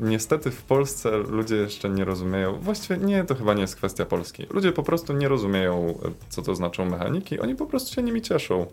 niestety 0.00 0.50
w 0.50 0.62
Polsce 0.62 1.16
ludzie 1.16 1.56
jeszcze 1.56 1.90
nie 1.90 2.04
rozumieją. 2.04 2.58
Właściwie 2.60 2.96
nie, 2.96 3.24
to 3.24 3.34
chyba 3.34 3.54
nie 3.54 3.60
jest 3.60 3.76
kwestia 3.76 4.06
Polski. 4.06 4.46
Ludzie 4.50 4.72
po 4.72 4.82
prostu 4.82 5.12
nie 5.12 5.28
rozumieją, 5.28 5.98
co 6.28 6.42
to 6.42 6.54
znaczą 6.54 6.84
mechaniki, 6.84 7.40
oni 7.40 7.54
po 7.54 7.66
prostu 7.66 7.94
się 7.94 8.02
nimi 8.02 8.22
cieszą. 8.22 8.66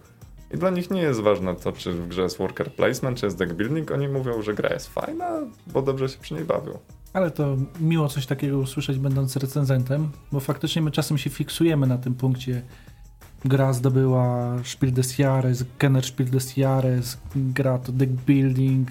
I 0.54 0.58
dla 0.58 0.70
nich 0.70 0.92
nie 0.92 1.02
jest 1.02 1.20
ważne 1.20 1.56
to, 1.56 1.72
czy 1.72 1.92
w 1.92 2.08
grze 2.08 2.22
jest 2.22 2.38
worker 2.38 2.74
placement, 2.74 3.18
czy 3.18 3.26
jest 3.26 3.38
deck 3.38 3.54
building. 3.54 3.92
Oni 3.92 4.08
mówią, 4.08 4.42
że 4.42 4.54
gra 4.54 4.74
jest 4.74 4.88
fajna, 4.88 5.30
bo 5.68 5.82
dobrze 5.82 6.10
się 6.10 6.18
przy 6.20 6.34
niej 6.34 6.46
bawią. 6.46 6.80
Ale 7.14 7.32
to 7.32 7.58
miło 7.80 8.08
coś 8.08 8.26
takiego 8.26 8.58
usłyszeć, 8.58 9.00
będąc 9.00 9.36
recenzentem, 9.36 10.10
bo 10.32 10.40
faktycznie 10.40 10.82
my 10.82 10.92
czasem 10.92 11.18
się 11.18 11.30
fiksujemy 11.30 11.88
na 11.88 11.98
tym 11.98 12.16
punkcie. 12.16 12.62
Gra 13.46 13.74
zdobyła 13.74 14.56
Spiel 14.64 14.94
des 14.94 15.18
Jahres, 15.18 15.66
Kenner 15.78 16.06
Spiel 16.06 16.30
des 16.30 16.58
Jahres, 16.58 17.18
gra 17.36 17.78
to 17.78 17.92
deck 17.92 18.12
building, 18.12 18.90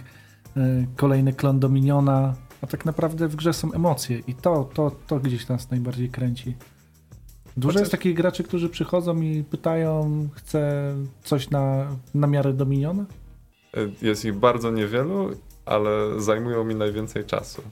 y, 0.57 0.87
kolejny 0.97 1.33
klon 1.33 1.61
Dominiona, 1.61 2.35
a 2.63 2.67
tak 2.67 2.85
naprawdę 2.85 3.29
w 3.29 3.37
grze 3.37 3.53
są 3.53 3.73
emocje 3.73 4.19
i 4.27 4.35
to, 4.35 4.71
to, 4.75 4.91
to 5.07 5.21
gdzieś 5.21 5.49
nas 5.49 5.71
najbardziej 5.71 6.09
kręci. 6.09 6.57
Dużo 7.59 7.69
Chociaż- 7.69 7.81
jest 7.81 7.93
takich 7.93 8.15
graczy, 8.15 8.43
którzy 8.45 8.69
przychodzą 8.69 9.21
i 9.21 9.45
pytają, 9.45 10.29
chce 10.35 10.95
coś 11.25 11.51
na, 11.51 11.87
na 12.15 12.27
miarę 12.27 12.53
Dominiona? 12.53 13.05
E, 13.77 14.07
Jest 14.07 14.25
ich 14.25 14.35
bardzo 14.35 14.71
niewielu, 14.71 15.31
ale 15.67 16.21
zajmują 16.21 16.65
mi 16.65 16.75
najwięcej 16.75 17.25
czasu. 17.25 17.63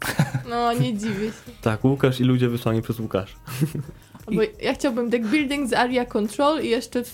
No, 0.50 0.72
nie 0.72 0.94
dziwię 0.98 1.26
się. 1.26 1.52
Tak, 1.62 1.84
Łukasz 1.84 2.20
i 2.20 2.24
ludzie 2.24 2.48
wysłani 2.48 2.82
przez 2.82 2.98
Łukasza. 3.00 3.36
Bo 4.36 4.42
ja 4.62 4.74
chciałbym 4.74 5.10
deck 5.10 5.26
building 5.26 5.68
z 5.70 5.72
area 5.72 6.04
control 6.04 6.62
i 6.62 6.68
jeszcze 6.68 7.04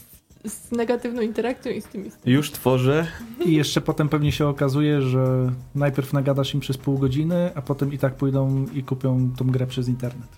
z 0.47 0.73
negatywną 0.73 1.23
interakcją 1.23 1.73
i 1.73 1.81
z 1.81 1.85
tym 1.85 2.07
i 2.07 2.11
z 2.11 2.15
tym. 2.17 2.33
Już 2.33 2.51
tworzę. 2.51 3.07
I 3.47 3.53
jeszcze 3.57 3.81
potem 3.81 4.09
pewnie 4.09 4.33
się 4.33 4.47
okazuje, 4.47 5.03
że 5.03 5.53
najpierw 5.75 6.13
nagadasz 6.13 6.55
im 6.55 6.61
przez 6.61 6.77
pół 6.79 6.99
godziny, 6.99 7.51
a 7.55 7.63
potem 7.63 7.93
i 7.93 7.99
tak 7.99 8.15
pójdą 8.15 8.67
i 8.75 8.83
kupią 8.83 9.31
tą 9.39 9.47
grę 9.47 9.67
przez 9.67 9.89
internet. 9.89 10.29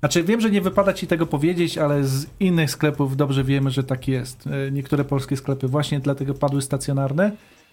Znaczy, 0.00 0.22
wiem, 0.22 0.40
że 0.40 0.50
nie 0.50 0.60
wypada 0.60 0.92
ci 0.92 1.06
tego 1.06 1.26
powiedzieć, 1.26 1.78
ale 1.78 2.04
z 2.04 2.26
innych 2.40 2.70
sklepów 2.70 3.16
dobrze 3.16 3.44
wiemy, 3.44 3.70
że 3.70 3.84
tak 3.84 4.08
jest. 4.08 4.46
E, 4.46 4.70
Niektóre 4.70 5.04
polskie 5.04 5.36
sklepy 5.36 5.68
właśnie 5.68 6.00
dlatego 6.00 6.34
padły 6.34 6.62
stacjonarne. 6.62 7.32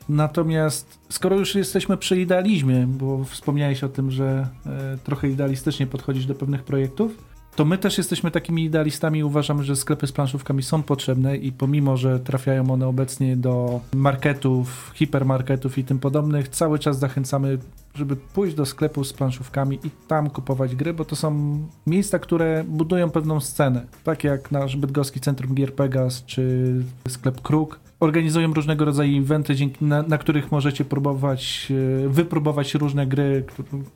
Natomiast 0.10 1.00
skoro 1.10 1.36
już 1.36 1.56
jesteśmy 1.56 1.98
przy 1.98 2.22
idealizmie, 2.22 2.88
bo 2.88 3.24
wspomniałeś 3.24 3.84
o 3.84 3.90
tym, 3.90 4.12
że 4.12 4.48
e, 4.66 4.98
trochę 5.04 5.30
idealistycznie 5.30 5.88
podchodzisz 5.88 6.26
do 6.26 6.36
pewnych 6.36 6.64
projektów, 6.64 7.37
to 7.58 7.66
my 7.66 7.78
też 7.78 7.98
jesteśmy 7.98 8.32
takimi 8.32 8.64
idealistami 8.64 9.20
i 9.20 9.24
uważamy, 9.24 9.64
że 9.64 9.76
sklepy 9.76 10.08
z 10.08 10.12
planszówkami 10.12 10.64
są 10.64 10.84
potrzebne 10.84 11.38
i 11.38 11.52
pomimo, 11.52 11.98
że 11.98 12.20
trafiają 12.20 12.72
one 12.72 12.88
obecnie 12.88 13.38
do 13.38 13.80
marketów, 13.94 14.92
hipermarketów 14.96 15.78
i 15.78 15.84
tym 15.84 16.00
podobnych, 16.00 16.50
cały 16.50 16.80
czas 16.80 17.00
zachęcamy, 17.00 17.58
żeby 17.96 18.16
pójść 18.16 18.56
do 18.56 18.66
sklepu 18.66 19.04
z 19.04 19.14
planszówkami 19.14 19.80
i 19.84 19.90
tam 20.08 20.30
kupować 20.30 20.76
gry, 20.76 20.94
bo 20.94 21.06
to 21.06 21.16
są 21.16 21.60
miejsca, 21.88 22.20
które 22.20 22.64
budują 22.68 23.10
pewną 23.10 23.40
scenę. 23.40 23.86
Tak 24.04 24.24
jak 24.24 24.52
nasz 24.52 24.76
bydgoski 24.76 25.20
Centrum 25.20 25.56
Gier 25.56 25.74
Pegas 25.74 26.26
czy 26.26 26.74
sklep 27.08 27.42
Kruk. 27.42 27.80
Organizują 28.00 28.54
różnego 28.54 28.86
rodzaju 28.86 29.22
eventy, 29.22 29.56
dzięki, 29.56 29.86
na, 29.86 30.02
na 30.02 30.18
których 30.18 30.52
możecie 30.52 30.86
próbować, 30.86 31.72
e, 32.06 32.10
wypróbować 32.10 32.74
różne 32.74 33.08
gry. 33.08 33.44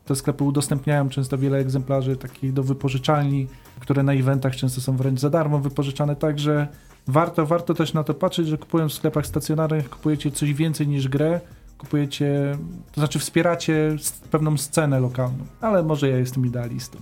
Te 0.05 0.15
sklepy 0.15 0.43
udostępniają 0.43 1.09
często 1.09 1.37
wiele 1.37 1.57
egzemplarzy 1.57 2.17
takich 2.17 2.53
do 2.53 2.63
wypożyczalni, 2.63 3.47
które 3.79 4.03
na 4.03 4.13
eventach 4.13 4.55
często 4.55 4.81
są 4.81 4.97
wręcz 4.97 5.19
za 5.19 5.29
darmo 5.29 5.59
wypożyczane, 5.59 6.15
także 6.15 6.67
warto, 7.07 7.45
warto 7.45 7.73
też 7.73 7.93
na 7.93 8.03
to 8.03 8.13
patrzeć, 8.13 8.47
że 8.47 8.57
kupując 8.57 8.91
w 8.91 8.95
sklepach 8.95 9.27
stacjonarnych 9.27 9.89
kupujecie 9.89 10.31
coś 10.31 10.53
więcej 10.53 10.87
niż 10.87 11.07
grę, 11.07 11.41
kupujecie, 11.77 12.57
to 12.91 13.01
znaczy 13.01 13.19
wspieracie 13.19 13.95
pewną 14.31 14.57
scenę 14.57 14.99
lokalną, 14.99 15.45
ale 15.61 15.83
może 15.83 16.09
ja 16.09 16.17
jestem 16.17 16.45
idealistą. 16.45 16.99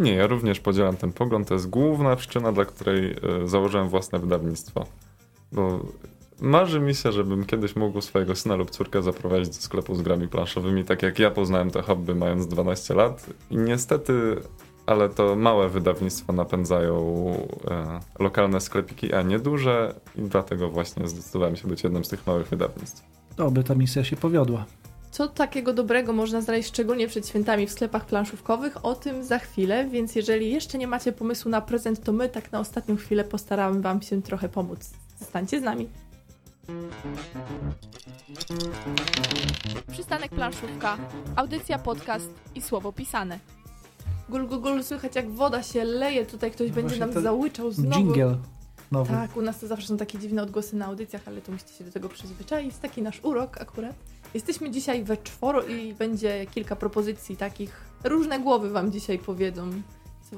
Nie, 0.00 0.14
ja 0.14 0.26
również 0.26 0.60
podzielam 0.60 0.96
ten 0.96 1.12
pogląd. 1.12 1.48
To 1.48 1.54
jest 1.54 1.70
główna 1.70 2.16
przyczyna, 2.16 2.52
dla 2.52 2.64
której 2.64 3.10
e, 3.12 3.48
założyłem 3.48 3.88
własne 3.88 4.18
wydawnictwo. 4.18 4.86
Bo 5.52 5.80
marzy 6.40 6.80
mi 6.80 6.94
się, 6.94 7.12
żebym 7.12 7.44
kiedyś 7.44 7.76
mógł 7.76 8.00
swojego 8.00 8.36
syna 8.36 8.56
lub 8.56 8.70
córkę 8.70 9.02
zaprowadzić 9.02 9.48
do 9.48 9.62
sklepu 9.62 9.94
z 9.94 10.02
grami 10.02 10.28
planszowymi, 10.28 10.84
tak 10.84 11.02
jak 11.02 11.18
ja 11.18 11.30
poznałem 11.30 11.70
to 11.70 11.82
hobby 11.82 12.14
mając 12.14 12.46
12 12.46 12.94
lat. 12.94 13.26
I 13.50 13.56
niestety, 13.56 14.36
ale 14.86 15.08
to 15.08 15.36
małe 15.36 15.68
wydawnictwa 15.68 16.32
napędzają 16.32 16.96
e, 17.70 18.00
lokalne 18.18 18.60
sklepiki, 18.60 19.14
a 19.14 19.22
nie 19.22 19.38
duże 19.38 19.94
i 20.16 20.22
dlatego 20.22 20.70
właśnie 20.70 21.08
zdecydowałem 21.08 21.56
się 21.56 21.68
być 21.68 21.84
jednym 21.84 22.04
z 22.04 22.08
tych 22.08 22.26
małych 22.26 22.48
wydawnictw. 22.48 23.02
To 23.36 23.50
by 23.50 23.64
ta 23.64 23.74
misja 23.74 24.04
się 24.04 24.16
powiodła. 24.16 24.64
Co 25.10 25.28
takiego 25.28 25.72
dobrego 25.72 26.12
można 26.12 26.40
znaleźć 26.40 26.68
szczególnie 26.68 27.08
przed 27.08 27.28
świętami 27.28 27.66
w 27.66 27.70
sklepach 27.70 28.06
planszówkowych? 28.06 28.84
O 28.84 28.94
tym 28.94 29.24
za 29.24 29.38
chwilę, 29.38 29.88
więc 29.88 30.14
jeżeli 30.14 30.50
jeszcze 30.50 30.78
nie 30.78 30.86
macie 30.86 31.12
pomysłu 31.12 31.50
na 31.50 31.60
prezent, 31.60 32.04
to 32.04 32.12
my 32.12 32.28
tak 32.28 32.52
na 32.52 32.60
ostatnią 32.60 32.96
chwilę 32.96 33.24
postaramy 33.24 33.80
Wam 33.80 34.02
się 34.02 34.22
trochę 34.22 34.48
pomóc. 34.48 34.90
Zostańcie 35.18 35.60
z 35.60 35.62
nami. 35.62 35.88
Przystanek 39.92 40.30
planszówka, 40.30 40.98
audycja, 41.36 41.78
podcast 41.78 42.30
i 42.54 42.62
słowo 42.62 42.92
pisane. 42.92 43.38
Gul, 44.28 44.46
gul, 44.46 44.60
gul, 44.60 44.84
słychać 44.84 45.16
jak 45.16 45.30
woda 45.30 45.62
się 45.62 45.84
leje, 45.84 46.26
tutaj 46.26 46.50
ktoś 46.50 46.70
będzie 46.70 46.96
Właśnie 46.96 47.14
nam 47.14 47.22
załyczał 47.22 47.70
znowu. 47.72 48.00
Jingle 48.00 48.36
nowy. 48.92 49.10
Tak, 49.10 49.36
u 49.36 49.42
nas 49.42 49.60
to 49.60 49.66
zawsze 49.66 49.86
są 49.88 49.96
takie 49.96 50.18
dziwne 50.18 50.42
odgłosy 50.42 50.76
na 50.76 50.86
audycjach, 50.86 51.22
ale 51.26 51.40
to 51.40 51.52
musicie 51.52 51.72
się 51.72 51.84
do 51.84 51.92
tego 51.92 52.08
przyzwyczaić. 52.08 52.66
Jest 52.66 52.82
taki 52.82 53.02
nasz 53.02 53.20
urok 53.22 53.60
akurat. 53.60 53.96
Jesteśmy 54.34 54.70
dzisiaj 54.70 55.04
we 55.04 55.16
czworo 55.16 55.62
i 55.62 55.94
będzie 55.94 56.46
kilka 56.46 56.76
propozycji 56.76 57.36
takich. 57.36 57.80
Różne 58.04 58.40
głowy 58.40 58.70
wam 58.70 58.92
dzisiaj 58.92 59.18
powiedzą, 59.18 59.70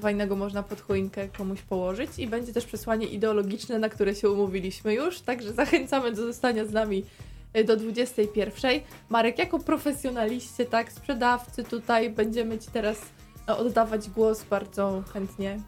fajnego 0.01 0.37
można 0.37 0.63
pod 0.63 0.81
choinkę 0.81 1.29
komuś 1.29 1.63
położyć 1.63 2.11
i 2.19 2.27
będzie 2.27 2.53
też 2.53 2.65
przesłanie 2.65 3.07
ideologiczne, 3.07 3.79
na 3.79 3.89
które 3.89 4.15
się 4.15 4.31
umówiliśmy 4.31 4.95
już, 4.95 5.21
także 5.21 5.53
zachęcamy 5.53 6.13
do 6.13 6.23
zostania 6.27 6.65
z 6.65 6.73
nami 6.73 7.05
y, 7.57 7.65
do 7.65 7.77
21. 7.77 8.81
Marek, 9.09 9.39
jako 9.39 9.59
profesjonaliście, 9.59 10.65
tak, 10.67 10.93
sprzedawcy 10.93 11.65
tutaj, 11.65 12.11
będziemy 12.11 12.59
Ci 12.59 12.71
teraz 12.73 12.99
e, 13.49 13.57
oddawać 13.57 14.11
głos 14.11 14.45
bardzo 14.45 15.03
chętnie. 15.13 15.61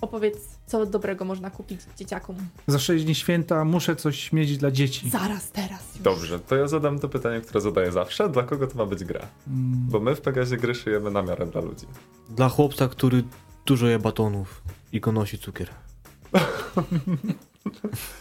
Opowiedz, 0.00 0.38
co 0.66 0.86
dobrego 0.86 1.24
można 1.24 1.50
kupić 1.50 1.80
dzieciakom. 1.98 2.36
Za 2.66 2.78
6 2.78 3.04
dni 3.04 3.14
święta 3.14 3.64
muszę 3.64 3.96
coś 3.96 4.32
mieć 4.32 4.58
dla 4.58 4.70
dzieci. 4.70 5.10
Zaraz, 5.10 5.50
teraz. 5.50 5.94
Już. 5.94 6.02
Dobrze, 6.02 6.38
to 6.40 6.56
ja 6.56 6.68
zadam 6.68 6.98
to 6.98 7.08
pytanie, 7.08 7.40
które 7.40 7.60
zadaję 7.60 7.92
zawsze. 7.92 8.28
Dla 8.28 8.42
kogo 8.42 8.66
to 8.66 8.78
ma 8.78 8.86
być 8.86 9.04
gra? 9.04 9.20
Mm, 9.20 9.86
Bo 9.88 10.00
my 10.00 10.14
w 10.16 10.20
Pegazie 10.20 10.56
gry 10.56 10.74
szyjemy 10.74 11.10
na 11.10 11.22
miarę 11.22 11.46
dla 11.46 11.60
ludzi. 11.60 11.86
Dla 12.30 12.48
chłopca, 12.48 12.88
który 12.88 13.22
dużo 13.66 13.86
je 13.86 13.98
batonów 13.98 14.62
i 14.92 15.00
go 15.00 15.12
nosi 15.12 15.38
cukier. 15.38 15.70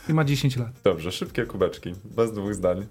I 0.10 0.14
ma 0.14 0.24
10 0.24 0.58
lat. 0.58 0.70
Dobrze, 0.84 1.12
szybkie 1.12 1.46
kubeczki, 1.46 1.94
bez 2.04 2.32
dwóch 2.34 2.54
zdań. 2.56 2.86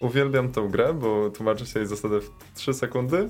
Uwielbiam 0.00 0.52
tę 0.52 0.68
grę, 0.70 0.94
bo 0.94 1.30
tłumaczy 1.30 1.66
się 1.66 1.80
jej 1.80 1.88
zasadę 1.88 2.20
w 2.20 2.30
3 2.54 2.74
sekundy 2.74 3.28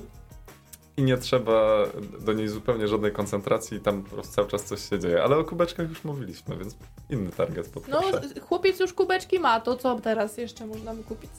i 0.97 1.03
nie 1.03 1.17
trzeba 1.17 1.85
do 2.25 2.33
niej 2.33 2.47
zupełnie 2.47 2.87
żadnej 2.87 3.11
koncentracji, 3.11 3.79
tam 3.79 4.03
po 4.03 4.09
prostu 4.09 4.33
cały 4.35 4.47
czas 4.47 4.63
coś 4.63 4.89
się 4.89 4.99
dzieje. 4.99 5.23
Ale 5.23 5.37
o 5.37 5.43
kubeczkach 5.43 5.89
już 5.89 6.03
mówiliśmy, 6.03 6.57
więc 6.57 6.77
inny 7.09 7.31
target 7.31 7.67
No, 7.75 7.81
poproszę. 7.81 8.21
chłopiec 8.41 8.79
już 8.79 8.93
kubeczki 8.93 9.39
ma, 9.39 9.59
to 9.59 9.75
co 9.77 9.99
teraz 9.99 10.37
jeszcze 10.37 10.65
można 10.67 10.93
mu 10.93 11.03
kupić? 11.03 11.31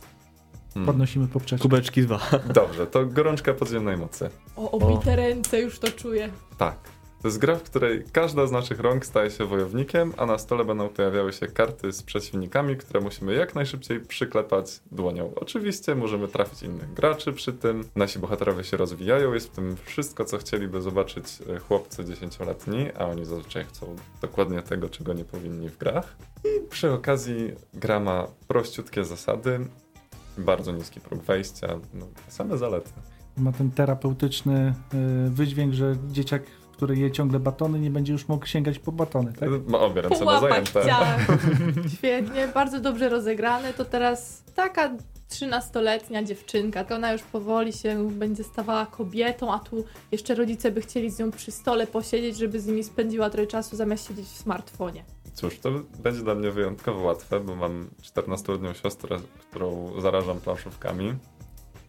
Hmm. 0.75 0.87
Podnosimy 0.87 1.29
poprzeczkę. 1.29 1.63
Kubeczki 1.63 2.03
dwa. 2.03 2.21
Dobrze, 2.55 2.87
to 2.87 3.07
gorączka 3.07 3.55
podziemnej 3.55 3.97
mocy. 3.97 4.31
O, 4.57 4.71
obite 4.71 5.17
ręce, 5.17 5.61
już 5.61 5.79
to 5.79 5.89
czuję. 5.89 6.31
Tak. 6.59 6.77
To 7.23 7.29
jest 7.29 7.39
gra, 7.39 7.57
w 7.57 7.63
której 7.63 8.05
każda 8.13 8.47
z 8.47 8.53
naszych 8.53 8.81
rąk 8.81 9.07
staje 9.07 9.31
się 9.31 9.45
wojownikiem, 9.45 10.13
a 10.17 10.27
na 10.27 10.39
stole 10.39 10.65
będą 10.65 10.89
pojawiały 10.89 11.33
się 11.33 11.47
karty 11.47 11.93
z 11.93 12.03
przeciwnikami, 12.03 12.77
które 12.77 13.01
musimy 13.01 13.35
jak 13.35 13.55
najszybciej 13.55 14.01
przyklepać 14.01 14.81
dłonią. 14.93 15.33
Oczywiście 15.37 15.95
możemy 15.95 16.29
trafić 16.29 16.63
innych 16.63 16.95
graczy 16.95 17.33
przy 17.33 17.53
tym. 17.53 17.85
Nasi 17.97 18.19
bohaterowie 18.19 18.65
się 18.65 18.77
rozwijają, 18.77 19.35
jest 19.35 19.49
w 19.49 19.51
tym 19.51 19.77
wszystko, 19.85 20.25
co 20.25 20.39
chcieliby 20.39 20.83
zobaczyć 20.83 21.25
e, 21.57 21.59
chłopcy 21.59 22.05
dziesięcioletni, 22.05 22.93
a 22.99 23.07
oni 23.07 23.25
zazwyczaj 23.25 23.65
chcą 23.65 23.97
dokładnie 24.23 24.63
tego, 24.63 24.89
czego 24.89 25.13
nie 25.13 25.25
powinni 25.25 25.69
w 25.69 25.79
grach. 25.79 26.17
I 26.45 26.69
przy 26.69 26.93
okazji 26.93 27.53
gra 27.75 28.01
ma 28.01 28.27
prościutkie 28.49 29.05
zasady, 29.05 29.61
bardzo 30.39 30.73
niski 30.73 31.01
próg 31.01 31.23
wejścia, 31.23 31.69
no, 31.95 32.07
same 32.29 32.59
zalety. 32.59 32.91
Ma 33.37 33.53
ten 33.53 33.71
terapeutyczny 33.71 34.75
y, 35.27 35.31
wydźwięk, 35.31 35.75
że 35.75 35.97
dzieciak, 36.11 36.43
który 36.83 36.97
je 36.97 37.11
ciągle 37.11 37.41
batony, 37.41 37.79
nie 37.81 37.91
będzie 37.91 38.13
już 38.13 38.29
mógł 38.29 38.47
sięać 38.47 38.79
po 38.79 38.93
batony, 38.93 39.33
tak? 39.33 39.49
Ma 39.69 39.79
obie 39.79 40.03
ręce 40.03 40.19
Połapać 40.19 40.51
zajęte. 40.51 40.83
chciałem. 40.83 41.21
Świetnie, 41.97 42.49
bardzo 42.49 42.81
dobrze 42.81 43.09
rozegrane. 43.09 43.73
To 43.75 43.85
teraz 43.85 44.43
taka 44.55 44.97
13-letnia 45.31 46.23
dziewczynka, 46.23 46.85
to 46.85 46.95
ona 46.95 47.13
już 47.13 47.23
powoli 47.23 47.73
się 47.73 48.11
będzie 48.11 48.45
stawała 48.45 48.87
kobietą, 48.87 49.53
a 49.53 49.59
tu 49.59 49.85
jeszcze 50.13 50.35
rodzice 50.35 50.71
by 50.71 50.81
chcieli 50.81 51.11
z 51.11 51.19
nią 51.19 51.31
przy 51.31 51.51
stole 51.51 51.87
posiedzieć, 51.87 52.37
żeby 52.37 52.61
z 52.61 52.67
nimi 52.67 52.85
spędziła 52.85 53.31
trochę 53.31 53.47
czasu 53.47 53.77
zamiast 53.77 54.09
siedzieć 54.09 54.27
w 54.27 54.39
smartfonie. 54.39 55.05
Cóż, 55.35 55.59
to 55.59 55.71
będzie 55.99 56.23
dla 56.23 56.35
mnie 56.35 56.51
wyjątkowo 56.51 57.03
łatwe, 57.03 57.41
bo 57.41 57.57
mam 57.57 57.89
14-letnią 58.03 58.73
siostrę, 58.75 59.17
którą 59.51 59.93
zarażam 60.01 60.41
planszówkami. 60.41 61.15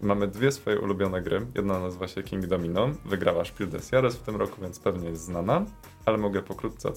Mamy 0.03 0.27
dwie 0.27 0.51
swoje 0.51 0.79
ulubione 0.79 1.21
gry. 1.21 1.45
Jedna 1.55 1.79
nazywa 1.79 2.07
się 2.07 2.23
King 2.23 2.45
Domino. 2.45 2.89
Wygrała 3.05 3.45
Spiel 3.45 3.69
des 3.69 3.91
Jahres 3.91 4.15
w 4.15 4.23
tym 4.23 4.35
roku, 4.35 4.61
więc 4.61 4.79
pewnie 4.79 5.09
jest 5.09 5.23
znana. 5.23 5.65
Ale 6.05 6.17
mogę 6.17 6.41
pokrótce 6.41 6.91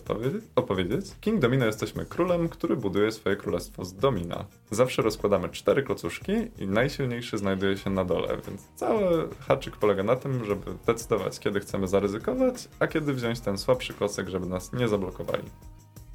opowiedzieć. 0.55 1.07
King 1.21 1.41
Domino 1.41 1.67
jesteśmy 1.67 2.07
królem, 2.07 2.49
który 2.49 2.77
buduje 2.77 3.13
swoje 3.13 3.37
królestwo 3.37 3.85
z 3.85 3.95
domina. 3.95 4.45
Zawsze 4.71 5.03
rozkładamy 5.03 5.49
cztery 5.49 5.83
klocuszki 5.83 6.33
i 6.59 6.67
najsilniejszy 6.67 7.39
znajduje 7.39 7.77
się 7.77 7.91
na 7.91 8.05
dole, 8.05 8.29
więc 8.47 8.69
cały 8.75 9.29
haczyk 9.49 9.77
polega 9.77 10.03
na 10.03 10.17
tym, 10.17 10.45
żeby 10.45 10.65
decydować, 10.87 11.41
kiedy 11.41 11.61
chcemy 11.61 11.89
zaryzykować, 11.89 12.69
a 12.79 12.87
kiedy 12.87 13.13
wziąć 13.15 13.41
ten 13.41 13.59
słabszy 13.59 13.95
klocek, 13.95 14.29
żeby 14.29 14.47
nas 14.47 14.73
nie 14.73 14.89
zablokowali. 14.89 15.45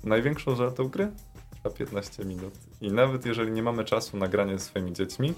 Największą 0.03 0.55
zaletą 0.55 0.87
gry 0.87 1.11
trwa 1.51 1.69
15 1.69 2.25
minut. 2.25 2.53
I 2.81 2.91
nawet 2.91 3.25
jeżeli 3.25 3.51
nie 3.51 3.63
mamy 3.63 3.85
czasu 3.85 4.17
na 4.17 4.27
granie 4.27 4.57
ze 4.57 4.65
swoimi 4.65 4.93
dziećmi, 4.93 5.33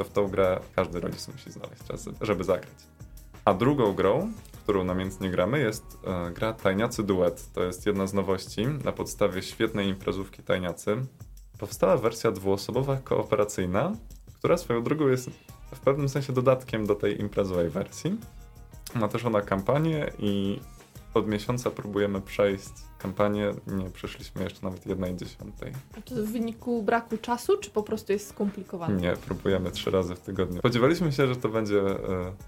to 0.00 0.04
w 0.04 0.12
tą 0.12 0.28
grę 0.28 0.60
każdy 0.76 1.00
rodzic 1.00 1.28
musi 1.28 1.52
znaleźć 1.52 1.84
czas, 1.84 2.08
żeby 2.20 2.44
zagrać. 2.44 2.74
A 3.44 3.54
drugą 3.54 3.92
grą, 3.92 4.32
którą 4.62 4.84
namiętnie 4.84 5.30
gramy, 5.30 5.58
jest 5.58 5.98
e, 6.04 6.30
gra 6.30 6.52
Tajniacy 6.52 7.02
Duet. 7.02 7.52
To 7.52 7.62
jest 7.62 7.86
jedna 7.86 8.06
z 8.06 8.14
nowości 8.14 8.66
na 8.66 8.92
podstawie 8.92 9.42
świetnej 9.42 9.88
imprezówki 9.88 10.42
Tajniacy. 10.42 10.96
Powstała 11.58 11.96
wersja 11.96 12.32
dwuosobowa 12.32 12.96
kooperacyjna, 12.96 13.92
która 14.34 14.56
swoją 14.56 14.82
drogą 14.82 15.08
jest 15.08 15.30
w 15.74 15.80
pewnym 15.80 16.08
sensie 16.08 16.32
dodatkiem 16.32 16.86
do 16.86 16.94
tej 16.94 17.20
imprezowej 17.20 17.70
wersji. 17.70 18.16
Ma 18.94 19.08
też 19.08 19.24
ona 19.24 19.40
kampanię 19.40 20.10
i 20.18 20.60
od 21.14 21.28
miesiąca 21.28 21.70
próbujemy 21.70 22.20
przejść 22.20 22.70
kampanię, 22.98 23.50
nie 23.66 23.90
przeszliśmy 23.90 24.42
jeszcze 24.42 24.60
nawet 24.62 24.86
jednej 24.86 25.16
dziesiątej. 25.16 25.72
A 25.98 26.00
to 26.00 26.14
w 26.14 26.32
wyniku 26.32 26.82
braku 26.82 27.16
czasu, 27.18 27.56
czy 27.56 27.70
po 27.70 27.82
prostu 27.82 28.12
jest 28.12 28.28
skomplikowane? 28.28 29.00
Nie, 29.00 29.16
próbujemy 29.16 29.70
trzy 29.70 29.90
razy 29.90 30.14
w 30.14 30.20
tygodniu. 30.20 30.58
Spodziewaliśmy 30.58 31.12
się, 31.12 31.26
że 31.26 31.36
to 31.36 31.48
będzie 31.48 31.80
e, 31.80 31.96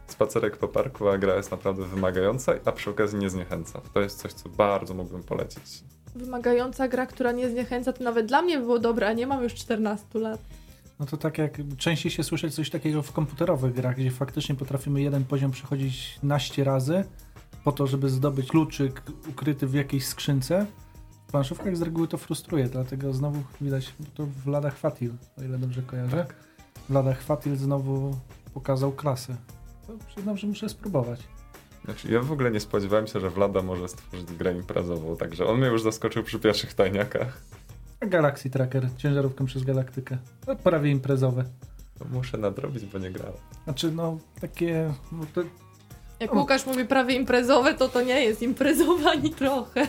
spacerek 0.06 0.56
po 0.56 0.68
parku, 0.68 1.08
a 1.08 1.18
gra 1.18 1.36
jest 1.36 1.50
naprawdę 1.50 1.84
wymagająca, 1.84 2.52
a 2.64 2.72
przy 2.72 2.90
okazji 2.90 3.18
nie 3.18 3.30
zniechęca. 3.30 3.80
To 3.94 4.00
jest 4.00 4.18
coś, 4.18 4.32
co 4.32 4.48
bardzo 4.48 4.94
mógłbym 4.94 5.22
polecić. 5.22 5.84
Wymagająca 6.14 6.88
gra, 6.88 7.06
która 7.06 7.32
nie 7.32 7.50
zniechęca, 7.50 7.92
to 7.92 8.04
nawet 8.04 8.26
dla 8.26 8.42
mnie 8.42 8.58
było 8.58 8.78
dobre, 8.78 9.08
a 9.08 9.12
nie 9.12 9.26
mam 9.26 9.42
już 9.42 9.54
14 9.54 10.18
lat. 10.18 10.40
No 11.00 11.06
to 11.06 11.16
tak 11.16 11.38
jak 11.38 11.58
częściej 11.76 12.12
się 12.12 12.22
słyszy 12.22 12.50
coś 12.50 12.70
takiego 12.70 13.02
w 13.02 13.12
komputerowych 13.12 13.74
grach, 13.74 13.96
gdzie 13.96 14.10
faktycznie 14.10 14.54
potrafimy 14.54 15.02
jeden 15.02 15.24
poziom 15.24 15.50
przechodzić 15.50 16.18
naście 16.22 16.64
razy 16.64 17.04
po 17.64 17.72
to, 17.72 17.86
żeby 17.86 18.08
zdobyć 18.08 18.48
kluczyk 18.48 19.02
ukryty 19.30 19.66
w 19.66 19.74
jakiejś 19.74 20.06
skrzynce. 20.06 20.66
W 21.28 21.30
planszówkach 21.32 21.76
z 21.76 21.82
reguły 21.82 22.08
to 22.08 22.18
frustruje, 22.18 22.68
dlatego 22.68 23.12
znowu 23.12 23.42
widać 23.60 23.94
to 24.14 24.26
w 24.26 24.46
ladach 24.46 24.76
Fatil, 24.76 25.12
o 25.38 25.42
ile 25.42 25.58
dobrze 25.58 25.82
kojarzę. 25.82 26.16
Tak. 26.16 26.34
W 26.88 26.92
ladach 26.92 27.22
Fatil 27.22 27.56
znowu 27.56 28.16
pokazał 28.54 28.92
klasę. 28.92 29.36
To 29.86 29.92
przyznam, 30.06 30.36
że 30.36 30.46
muszę 30.46 30.68
spróbować. 30.68 31.20
Znaczy, 31.84 32.12
ja 32.12 32.20
w 32.20 32.32
ogóle 32.32 32.50
nie 32.50 32.60
spodziewałem 32.60 33.06
się, 33.06 33.20
że 33.20 33.30
Vlada 33.30 33.62
może 33.62 33.88
stworzyć 33.88 34.32
grę 34.32 34.54
imprezową, 34.54 35.16
także 35.16 35.46
on 35.46 35.58
mnie 35.58 35.66
już 35.66 35.82
zaskoczył 35.82 36.22
przy 36.22 36.38
pierwszych 36.38 36.74
tajniakach. 36.74 37.42
Galaxy 38.00 38.50
Tracker, 38.50 38.88
ciężarówką 38.96 39.44
przez 39.44 39.64
galaktykę. 39.64 40.18
To 40.46 40.56
prawie 40.56 40.90
imprezowe. 40.90 41.44
To 41.98 42.04
muszę 42.04 42.38
nadrobić, 42.38 42.86
bo 42.86 42.98
nie 42.98 43.10
grałem. 43.10 43.36
Znaczy, 43.64 43.92
no 43.92 44.18
takie. 44.40 44.94
No, 45.12 45.24
Jak. 46.22 46.34
Łukasz 46.34 46.66
mówi 46.66 46.84
prawie 46.84 47.14
imprezowe, 47.14 47.74
to 47.74 47.88
to 47.88 48.02
nie 48.02 48.24
jest 48.24 48.42
imprezowe 48.42 49.10
ani 49.10 49.30
trochę. 49.30 49.80
E, 49.80 49.86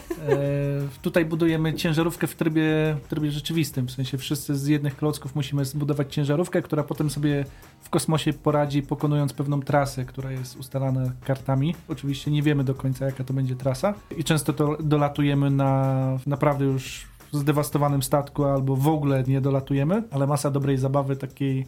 tutaj 1.01 1.25
budujemy 1.25 1.73
ciężarówkę 1.73 2.27
w 2.27 2.35
trybie, 2.35 2.97
w 3.03 3.07
trybie 3.07 3.31
rzeczywistym. 3.31 3.87
W 3.87 3.91
sensie 3.91 4.17
wszyscy 4.17 4.55
z 4.55 4.67
jednych 4.67 4.97
klocków 4.97 5.35
musimy 5.35 5.65
zbudować 5.65 6.13
ciężarówkę, 6.13 6.61
która 6.61 6.83
potem 6.83 7.09
sobie 7.09 7.45
w 7.81 7.89
kosmosie 7.89 8.33
poradzi, 8.33 8.81
pokonując 8.81 9.33
pewną 9.33 9.61
trasę, 9.61 10.05
która 10.05 10.31
jest 10.31 10.55
ustalana 10.55 11.11
kartami. 11.25 11.75
Oczywiście 11.87 12.31
nie 12.31 12.41
wiemy 12.41 12.63
do 12.63 12.75
końca, 12.75 13.05
jaka 13.05 13.23
to 13.23 13.33
będzie 13.33 13.55
trasa. 13.55 13.93
I 14.17 14.23
często 14.23 14.53
to 14.53 14.77
dolatujemy 14.79 15.49
na 15.51 16.19
naprawdę 16.27 16.65
już 16.65 17.07
zdewastowanym 17.31 18.03
statku, 18.03 18.43
albo 18.43 18.75
w 18.75 18.87
ogóle 18.87 19.23
nie 19.27 19.41
dolatujemy, 19.41 20.03
ale 20.11 20.27
masa 20.27 20.51
dobrej 20.51 20.77
zabawy 20.77 21.15
takiej. 21.15 21.65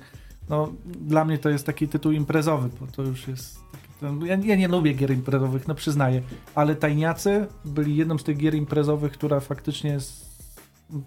No, 0.49 0.69
dla 0.85 1.25
mnie 1.25 1.37
to 1.37 1.49
jest 1.49 1.65
taki 1.65 1.87
tytuł 1.87 2.11
imprezowy, 2.11 2.69
bo 2.81 2.87
to 2.87 3.01
już 3.01 3.27
jest. 3.27 3.59
To, 3.99 4.25
ja, 4.25 4.37
ja 4.43 4.55
nie 4.55 4.67
lubię 4.67 4.93
gier 4.93 5.11
imprezowych, 5.11 5.67
no 5.67 5.75
przyznaję 5.75 6.21
ale 6.55 6.75
Tajniacy 6.75 7.47
byli 7.65 7.95
jedną 7.95 8.17
z 8.17 8.23
tych 8.23 8.37
gier 8.37 8.55
imprezowych, 8.55 9.11
która 9.11 9.39
faktycznie 9.39 9.97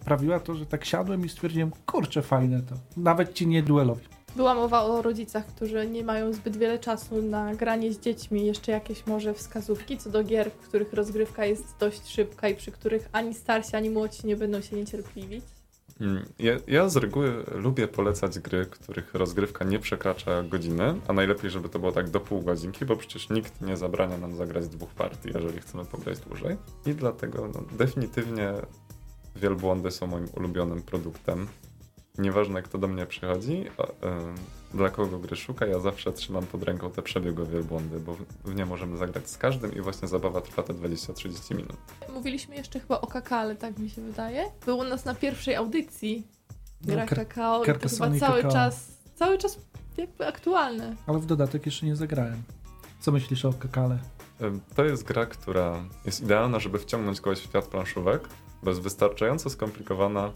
sprawiła 0.03 0.41
to, 0.41 0.55
że 0.55 0.67
tak 0.67 0.85
siadłem 0.85 1.25
i 1.25 1.29
stwierdziłem, 1.29 1.71
kurczę, 1.87 2.23
fajne 2.23 2.63
to. 2.63 2.75
Nawet 2.97 3.33
ci 3.33 3.47
nie 3.47 3.63
duelowi. 3.63 4.05
Była 4.37 4.55
mowa 4.55 4.83
o 4.83 5.03
rodzicach, 5.03 5.47
którzy 5.47 5.89
nie 5.89 6.05
mają 6.05 6.33
zbyt 6.33 6.57
wiele 6.57 6.79
czasu 6.79 7.23
na 7.23 7.55
granie 7.55 7.93
z 7.93 8.01
dziećmi. 8.01 8.47
Jeszcze 8.47 8.73
jakieś 8.73 9.07
może 9.07 9.35
wskazówki 9.35 9.99
co 9.99 10.11
do 10.11 10.25
gier, 10.25 10.51
w 10.51 10.69
których 10.69 10.93
rozgrywka 10.93 11.45
jest 11.45 11.75
dość 11.81 12.09
szybka 12.09 12.49
i 12.49 12.55
przy 12.55 12.73
których 12.73 13.09
ani 13.13 13.35
starsi, 13.35 13.77
ani 13.77 13.91
młodsi 13.91 14.27
nie 14.27 14.37
będą 14.37 14.61
się 14.61 14.77
niecierpliwić. 14.77 15.45
Mm, 16.01 16.25
Ja, 16.39 16.53
ja 16.67 16.89
z 16.89 16.97
reguły 16.97 17.45
lubię 17.55 17.89
polecać 17.89 18.39
gry, 18.39 18.67
których 18.67 19.15
rozgrywka 19.15 19.65
nie 19.65 19.79
przekracza 19.79 20.43
godziny, 20.43 21.01
a 21.09 21.13
najlepiej, 21.13 21.51
żeby 21.51 21.69
to 21.69 21.79
było 21.79 21.93
tak 21.93 22.11
do 22.11 22.21
pół 22.21 22.43
godzinki, 22.43 22.85
bo 22.85 22.97
przecież 22.97 23.31
nikt 23.31 23.61
nie 23.61 23.77
zabrania 23.77 24.19
nam 24.19 24.37
zagrać 24.37 24.69
dwóch 24.69 24.91
partii, 24.91 25.31
jeżeli 25.35 25.61
chcemy 25.61 25.85
pograć 25.85 26.19
dłużej. 26.21 26.57
I 26.87 26.95
dlatego 26.95 27.49
no, 27.55 27.63
definitywnie 27.79 28.53
wielbłądy 29.37 29.91
są 29.91 30.07
moim 30.07 30.27
ulubionym 30.37 30.83
produktem. 30.83 31.47
Nieważne 32.19 32.63
kto 32.63 32.79
do 32.79 32.89
mnie 32.89 33.07
przychodzi, 33.07 33.65
dla 34.75 34.91
kogo 34.91 35.19
gry 35.19 35.37
szuka, 35.37 35.67
ja 35.67 35.79
zawsze 35.81 36.13
trzymam 36.13 36.47
pod 36.47 36.63
ręką 36.63 36.91
te 36.91 37.03
przebiegłe 37.03 37.47
wielbłądy, 37.47 38.01
bo 38.01 38.15
w, 38.45 38.55
nie 38.55 38.67
możemy 38.67 38.97
zagrać 38.97 39.31
z 39.31 39.39
każdym 39.39 39.75
i 39.75 39.81
właśnie 39.81 40.09
zabawa 40.09 40.41
trwa 40.41 40.63
te 40.63 40.75
20-30 40.75 41.55
minut. 41.57 41.77
Mówiliśmy 42.15 42.55
jeszcze 42.57 42.81
chyba 42.81 43.01
o 43.01 43.07
kakale, 43.07 43.57
tak 43.57 43.79
mi 43.79 43.91
się 43.91 44.03
wydaje. 44.03 44.45
Był 44.67 44.79
u 44.79 44.85
nas 44.85 45.05
na 45.05 45.15
pierwszej 45.15 45.55
audycji 45.55 46.27
gra 46.81 47.07
No, 47.11 47.17
kakao 47.17 47.65
i 47.65 47.67
to 47.67 47.73
chyba 47.89 47.89
cały 48.19 48.19
kakao. 48.19 48.53
czas, 48.53 48.99
cały 49.15 49.39
czas 49.39 49.59
jakby 49.97 50.27
aktualne. 50.27 50.97
Ale 51.07 51.19
w 51.19 51.27
dodatek 51.27 51.67
jeszcze 51.67 51.87
nie 51.87 51.97
zagrałem. 51.97 52.43
Co 53.01 53.13
myślisz 53.13 53.45
o 53.45 53.53
Kakale? 53.53 53.99
To 54.75 54.85
jest 54.85 55.03
gra, 55.03 55.27
która 55.27 55.85
jest 56.05 56.21
idealna, 56.21 56.59
żeby 56.59 56.79
wciągnąć 56.79 57.21
kogoś 57.21 57.39
w 57.39 57.43
świat 57.45 57.67
planszówek, 57.67 58.29
bo 58.63 58.71
jest 58.71 58.83
wystarczająco 58.83 59.51
skomplikowana, 59.51 60.33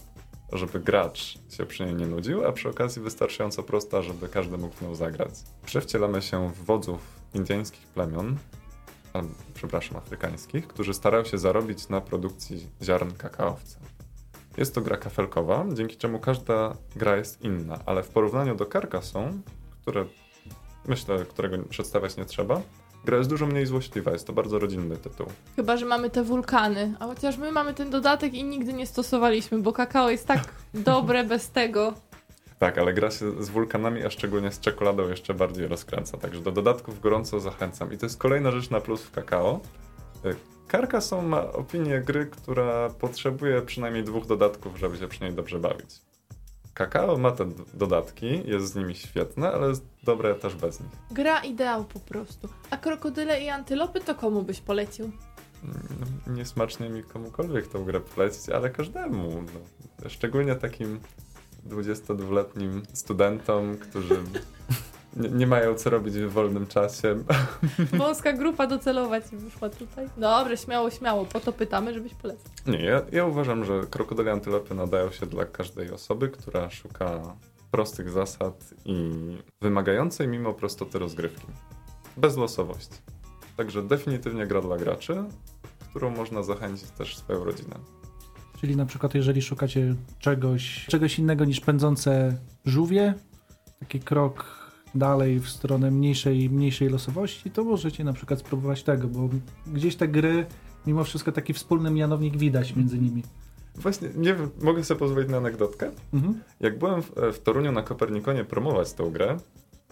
żeby 0.52 0.80
gracz 0.80 1.38
się 1.50 1.66
przy 1.66 1.84
niej 1.84 1.94
nie 1.94 2.06
nudził, 2.06 2.46
a 2.46 2.52
przy 2.52 2.68
okazji 2.68 3.02
wystarczająco 3.02 3.62
prosta, 3.62 4.02
żeby 4.02 4.28
każdy 4.28 4.58
mógł 4.58 4.74
w 4.74 4.82
nią 4.82 4.94
zagrać. 4.94 5.30
Przewcielamy 5.66 6.22
się 6.22 6.50
w 6.50 6.64
wodzów 6.64 7.00
indyjskich 7.34 7.86
plemion, 7.86 8.36
a, 9.12 9.22
przepraszam, 9.54 9.96
afrykańskich, 9.96 10.66
którzy 10.66 10.94
starają 10.94 11.24
się 11.24 11.38
zarobić 11.38 11.88
na 11.88 12.00
produkcji 12.00 12.68
ziarn 12.82 13.10
kakaowca. 13.10 13.78
Jest 14.56 14.74
to 14.74 14.80
gra 14.80 14.96
kafelkowa, 14.96 15.66
dzięki 15.72 15.96
czemu 15.96 16.18
każda 16.18 16.76
gra 16.96 17.16
jest 17.16 17.42
inna, 17.42 17.78
ale 17.86 18.02
w 18.02 18.08
porównaniu 18.08 18.54
do 18.54 18.66
Carcassonne, 18.66 19.40
które 19.82 20.06
myślę, 20.86 21.24
którego 21.24 21.58
przedstawiać 21.58 22.16
nie 22.16 22.24
trzeba, 22.24 22.60
Gra 23.04 23.18
jest 23.18 23.30
dużo 23.30 23.46
mniej 23.46 23.66
złośliwa, 23.66 24.10
jest 24.12 24.26
to 24.26 24.32
bardzo 24.32 24.58
rodzinny 24.58 24.96
tytuł. 24.96 25.26
Chyba, 25.56 25.76
że 25.76 25.86
mamy 25.86 26.10
te 26.10 26.22
wulkany, 26.22 26.94
a 27.00 27.06
chociaż 27.06 27.36
my 27.36 27.52
mamy 27.52 27.74
ten 27.74 27.90
dodatek 27.90 28.34
i 28.34 28.44
nigdy 28.44 28.72
nie 28.72 28.86
stosowaliśmy, 28.86 29.58
bo 29.58 29.72
kakao 29.72 30.10
jest 30.10 30.26
tak 30.26 30.40
dobre 30.74 31.24
bez 31.24 31.50
tego. 31.50 31.94
Tak, 32.58 32.78
ale 32.78 32.94
gra 32.94 33.10
się 33.10 33.44
z 33.44 33.48
wulkanami, 33.48 34.04
a 34.04 34.10
szczególnie 34.10 34.52
z 34.52 34.60
czekoladą 34.60 35.08
jeszcze 35.08 35.34
bardziej 35.34 35.66
rozkręca, 35.66 36.18
także 36.18 36.40
do 36.40 36.52
dodatków 36.52 37.00
gorąco 37.00 37.40
zachęcam. 37.40 37.92
I 37.92 37.98
to 37.98 38.06
jest 38.06 38.18
kolejna 38.18 38.50
rzecz 38.50 38.70
na 38.70 38.80
plus 38.80 39.02
w 39.02 39.10
kakao. 39.10 39.60
Y, 40.24 40.36
Carcassonne 40.70 41.28
ma 41.28 41.52
opinię 41.52 42.00
gry, 42.00 42.26
która 42.26 42.88
potrzebuje 42.90 43.62
przynajmniej 43.62 44.04
dwóch 44.04 44.26
dodatków, 44.26 44.78
żeby 44.78 44.96
się 44.96 45.08
przy 45.08 45.24
niej 45.24 45.32
dobrze 45.32 45.58
bawić. 45.58 45.90
Kakao 46.74 47.18
ma 47.18 47.30
te 47.30 47.48
dodatki, 47.74 48.42
jest 48.44 48.66
z 48.72 48.74
nimi 48.76 48.94
świetne, 48.94 49.52
ale 49.52 49.68
jest 49.68 49.84
dobre 50.04 50.34
też 50.34 50.54
bez 50.54 50.80
nich. 50.80 50.90
Gra 51.10 51.40
ideał 51.40 51.84
po 51.84 52.00
prostu. 52.00 52.48
A 52.70 52.76
krokodyle 52.76 53.40
i 53.42 53.48
antylopy 53.48 54.00
to 54.00 54.14
komu 54.14 54.42
byś 54.42 54.60
polecił? 54.60 55.10
Mm, 55.64 56.36
Niesmacznie 56.36 56.88
mi 56.88 57.02
komukolwiek 57.02 57.66
tą 57.68 57.84
grę 57.84 58.00
polecić, 58.00 58.48
ale 58.48 58.70
każdemu. 58.70 59.42
No. 59.42 60.08
Szczególnie 60.08 60.54
takim 60.54 61.00
22-letnim 61.68 62.82
studentom, 62.92 63.76
którzy 63.78 64.14
nie, 65.16 65.28
nie 65.28 65.46
mają 65.46 65.74
co 65.74 65.90
robić 65.90 66.14
w 66.14 66.30
wolnym 66.30 66.66
czasie. 66.66 67.24
Wąska 67.98 68.32
grupa 68.32 68.66
docelowa 68.66 69.20
ci 69.20 69.36
wyszła 69.36 69.68
tutaj. 69.70 70.08
Dobra, 70.16 70.56
śmiało, 70.56 70.90
śmiało, 70.90 71.24
po 71.24 71.40
to 71.40 71.52
pytamy, 71.52 71.94
żebyś 71.94 72.14
polecił. 72.14 72.50
Nie, 72.66 72.84
ja, 72.84 73.02
ja 73.12 73.26
uważam, 73.26 73.64
że 73.64 73.80
krokodyle 73.90 74.32
antylopy 74.32 74.74
nadają 74.74 75.10
się 75.10 75.26
dla 75.26 75.44
każdej 75.44 75.90
osoby, 75.90 76.28
która 76.28 76.70
szuka 76.70 77.36
prostych 77.70 78.10
zasad 78.10 78.74
i 78.84 79.10
wymagającej 79.60 80.28
mimo 80.28 80.52
prostoty 80.52 80.98
rozgrywki. 80.98 81.46
Bez 82.16 82.36
losowości. 82.36 82.98
Także 83.56 83.82
definitywnie 83.82 84.46
gra 84.46 84.60
dla 84.60 84.76
graczy, 84.76 85.24
którą 85.90 86.10
można 86.10 86.42
zachęcić 86.42 86.90
też 86.90 87.16
swoją 87.16 87.44
rodzinę. 87.44 87.76
Czyli 88.60 88.76
na 88.76 88.86
przykład 88.86 89.14
jeżeli 89.14 89.42
szukacie 89.42 89.94
czegoś, 90.18 90.86
czegoś 90.86 91.18
innego 91.18 91.44
niż 91.44 91.60
pędzące 91.60 92.38
żółwie, 92.64 93.14
taki 93.80 94.00
krok 94.00 94.61
dalej 94.94 95.40
w 95.40 95.48
stronę 95.48 95.90
mniejszej, 95.90 96.50
mniejszej 96.50 96.88
losowości, 96.88 97.50
to 97.50 97.64
możecie 97.64 98.04
na 98.04 98.12
przykład 98.12 98.40
spróbować 98.40 98.82
tego, 98.82 99.08
bo 99.08 99.28
gdzieś 99.66 99.96
te 99.96 100.08
gry, 100.08 100.46
mimo 100.86 101.04
wszystko 101.04 101.32
taki 101.32 101.52
wspólny 101.52 101.90
mianownik 101.90 102.36
widać 102.36 102.76
między 102.76 102.98
nimi. 102.98 103.22
Właśnie, 103.74 104.08
nie 104.16 104.34
wiem, 104.34 104.50
mogę 104.62 104.84
sobie 104.84 104.98
pozwolić 104.98 105.30
na 105.30 105.36
anegdotkę? 105.36 105.90
Mhm. 106.14 106.40
Jak 106.60 106.78
byłem 106.78 107.02
w, 107.02 107.12
w 107.32 107.38
Toruniu 107.38 107.72
na 107.72 107.82
Kopernikonie 107.82 108.44
promować 108.44 108.92
tą 108.92 109.10
grę, 109.10 109.36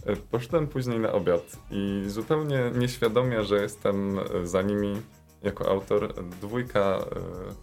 e, 0.06 0.16
poszedłem 0.16 0.66
później 0.66 1.00
na 1.00 1.12
obiad 1.12 1.56
i 1.70 2.02
zupełnie 2.06 2.70
nieświadomie, 2.78 3.44
że 3.44 3.62
jestem 3.62 4.18
e, 4.18 4.46
za 4.46 4.62
nimi 4.62 4.96
jako 5.42 5.68
autor, 5.68 6.14
dwójka 6.40 6.80
e, 6.80 7.04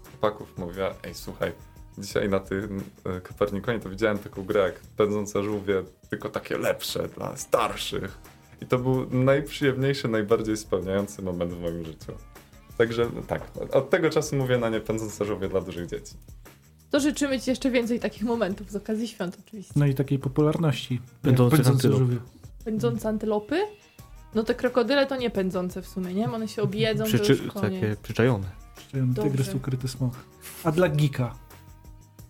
chłopaków 0.10 0.58
mówiła, 0.58 0.94
ej 1.04 1.14
słuchaj, 1.14 1.52
dzisiaj 1.98 2.30
na 2.30 2.40
tym 2.40 2.84
e, 3.06 3.22
Kopernikonie 3.22 3.80
to 3.80 3.90
widziałem 3.90 4.18
taką 4.18 4.44
grę 4.44 4.62
jak 4.62 4.80
Pędzące 4.80 5.44
żółwie, 5.44 5.84
tylko 6.10 6.30
takie 6.30 6.58
lepsze, 6.58 7.08
dla 7.08 7.38
starszych. 7.38 8.18
I 8.62 8.66
to 8.66 8.80
był 8.80 9.10
najprzyjemniejszy, 9.10 10.08
najbardziej 10.08 10.58
spełniający 10.58 11.22
moment 11.22 11.54
w 11.54 11.62
moim 11.62 11.86
życiu. 11.86 12.12
Także 12.78 13.10
tak, 13.28 13.42
od 13.72 13.90
tego 13.90 14.10
czasu 14.10 14.36
mówię 14.36 14.58
na 14.58 14.70
nie 14.70 14.80
Pędzące 14.80 15.26
żółwie 15.26 15.48
dla 15.48 15.62
dużych 15.62 15.88
dzieci. 15.88 16.14
To 16.90 17.00
życzymy 17.00 17.40
ci 17.40 17.50
jeszcze 17.50 17.72
więcej 17.72 18.00
takich 18.00 18.24
momentów 18.24 18.72
z 18.72 18.76
okazji 18.76 19.08
świąt 19.08 19.38
oczywiście. 19.48 19.74
No 19.76 19.86
i 19.86 19.96
takiej 19.96 20.20
popularności. 20.20 21.02
Pędzących 21.22 21.58
pędzące 21.58 21.88
antylop. 21.88 22.00
żółwie. 22.00 22.18
Pędzące 22.66 23.10
antylopy? 23.10 23.56
No 24.36 24.44
te 24.44 24.56
krokodyle 24.56 25.06
to 25.06 25.16
nie 25.16 25.30
pędzące 25.30 25.82
w 25.82 25.88
sumie, 25.88 26.14
nie? 26.14 26.32
One 26.32 26.48
się 26.48 26.62
objedzą, 26.62 27.04
to 27.04 27.10
Przyczy, 27.10 27.32
już 27.32 27.54
koniec. 27.54 27.82
takie 27.82 27.96
przyczajone. 28.04 28.48
Dobrze. 28.94 29.24
Tygrys 29.24 29.56
ukryty 29.56 29.88
smok. 29.88 30.14
A 30.64 30.72
dla 30.72 30.90
geeka? 30.90 31.36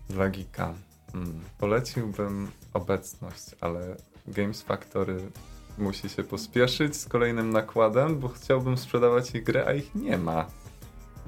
Dla 0.09 0.29
Geeka. 0.29 0.73
Mm. 1.13 1.39
Poleciłbym 1.57 2.47
obecność, 2.73 3.45
ale 3.61 3.95
Games 4.27 4.61
Factory 4.61 5.17
musi 5.77 6.09
się 6.09 6.23
pospieszyć 6.23 6.95
z 6.95 7.05
kolejnym 7.05 7.49
nakładem, 7.49 8.19
bo 8.19 8.27
chciałbym 8.27 8.77
sprzedawać 8.77 9.35
ich 9.35 9.43
grę, 9.43 9.65
a 9.67 9.73
ich 9.73 9.95
nie 9.95 10.17
ma. 10.17 10.45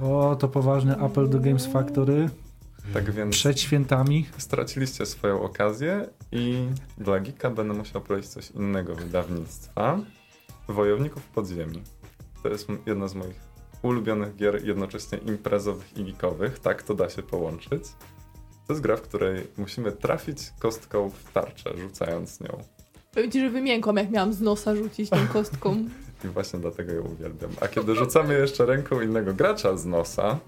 O, 0.02 0.36
to 0.40 0.48
poważny 0.48 0.98
apel 0.98 1.30
do 1.30 1.40
Games 1.40 1.66
Factory. 1.66 2.30
Tak 2.94 3.12
więc 3.12 3.36
Przed 3.36 3.60
świętami. 3.60 4.28
straciliście 4.38 5.06
swoją 5.06 5.42
okazję 5.42 6.10
i 6.32 6.68
dla 6.98 7.20
Geeka 7.20 7.50
będę 7.50 7.74
musiał 7.74 8.02
polecić 8.02 8.30
coś 8.32 8.52
innego 8.52 8.96
wydawnictwa. 8.96 10.00
Wojowników 10.68 11.24
Podziemi. 11.28 11.84
To 12.44 12.50
jest 12.50 12.68
jedna 12.86 13.08
z 13.08 13.16
moich 13.16 13.40
ulubionych 13.82 14.36
gier, 14.36 14.66
jednocześnie 14.66 15.18
imprezowych 15.18 15.98
i 15.98 16.04
geekowych. 16.04 16.60
Tak 16.60 16.84
to 16.84 16.94
da 16.94 17.10
się 17.10 17.24
połączyć. 17.24 17.84
To 18.70 18.74
jest 18.74 18.82
gra, 18.84 18.97
w 18.97 19.01
której 19.01 19.47
musimy 19.57 19.91
trafić 19.91 20.38
kostką 20.59 21.09
w 21.09 21.32
tarczę, 21.34 21.70
rzucając 21.78 22.39
nią. 22.39 22.57
Powiem 23.13 23.32
ci, 23.32 23.39
że 23.39 23.49
wymiękłam, 23.49 23.95
jak 23.97 24.09
miałam 24.11 24.34
z 24.34 24.41
nosa 24.41 24.76
rzucić 24.76 25.09
tą 25.09 25.28
kostką. 25.34 25.78
I 26.26 26.28
właśnie 26.28 26.59
dlatego 26.59 26.93
ją 26.93 27.01
uwielbiam. 27.01 27.51
A 27.61 27.67
kiedy 27.67 27.95
rzucamy 27.95 28.34
jeszcze 28.34 28.65
ręką 28.65 29.01
innego 29.01 29.34
gracza 29.34 29.78
z 29.78 29.86
nosa, 29.86 30.39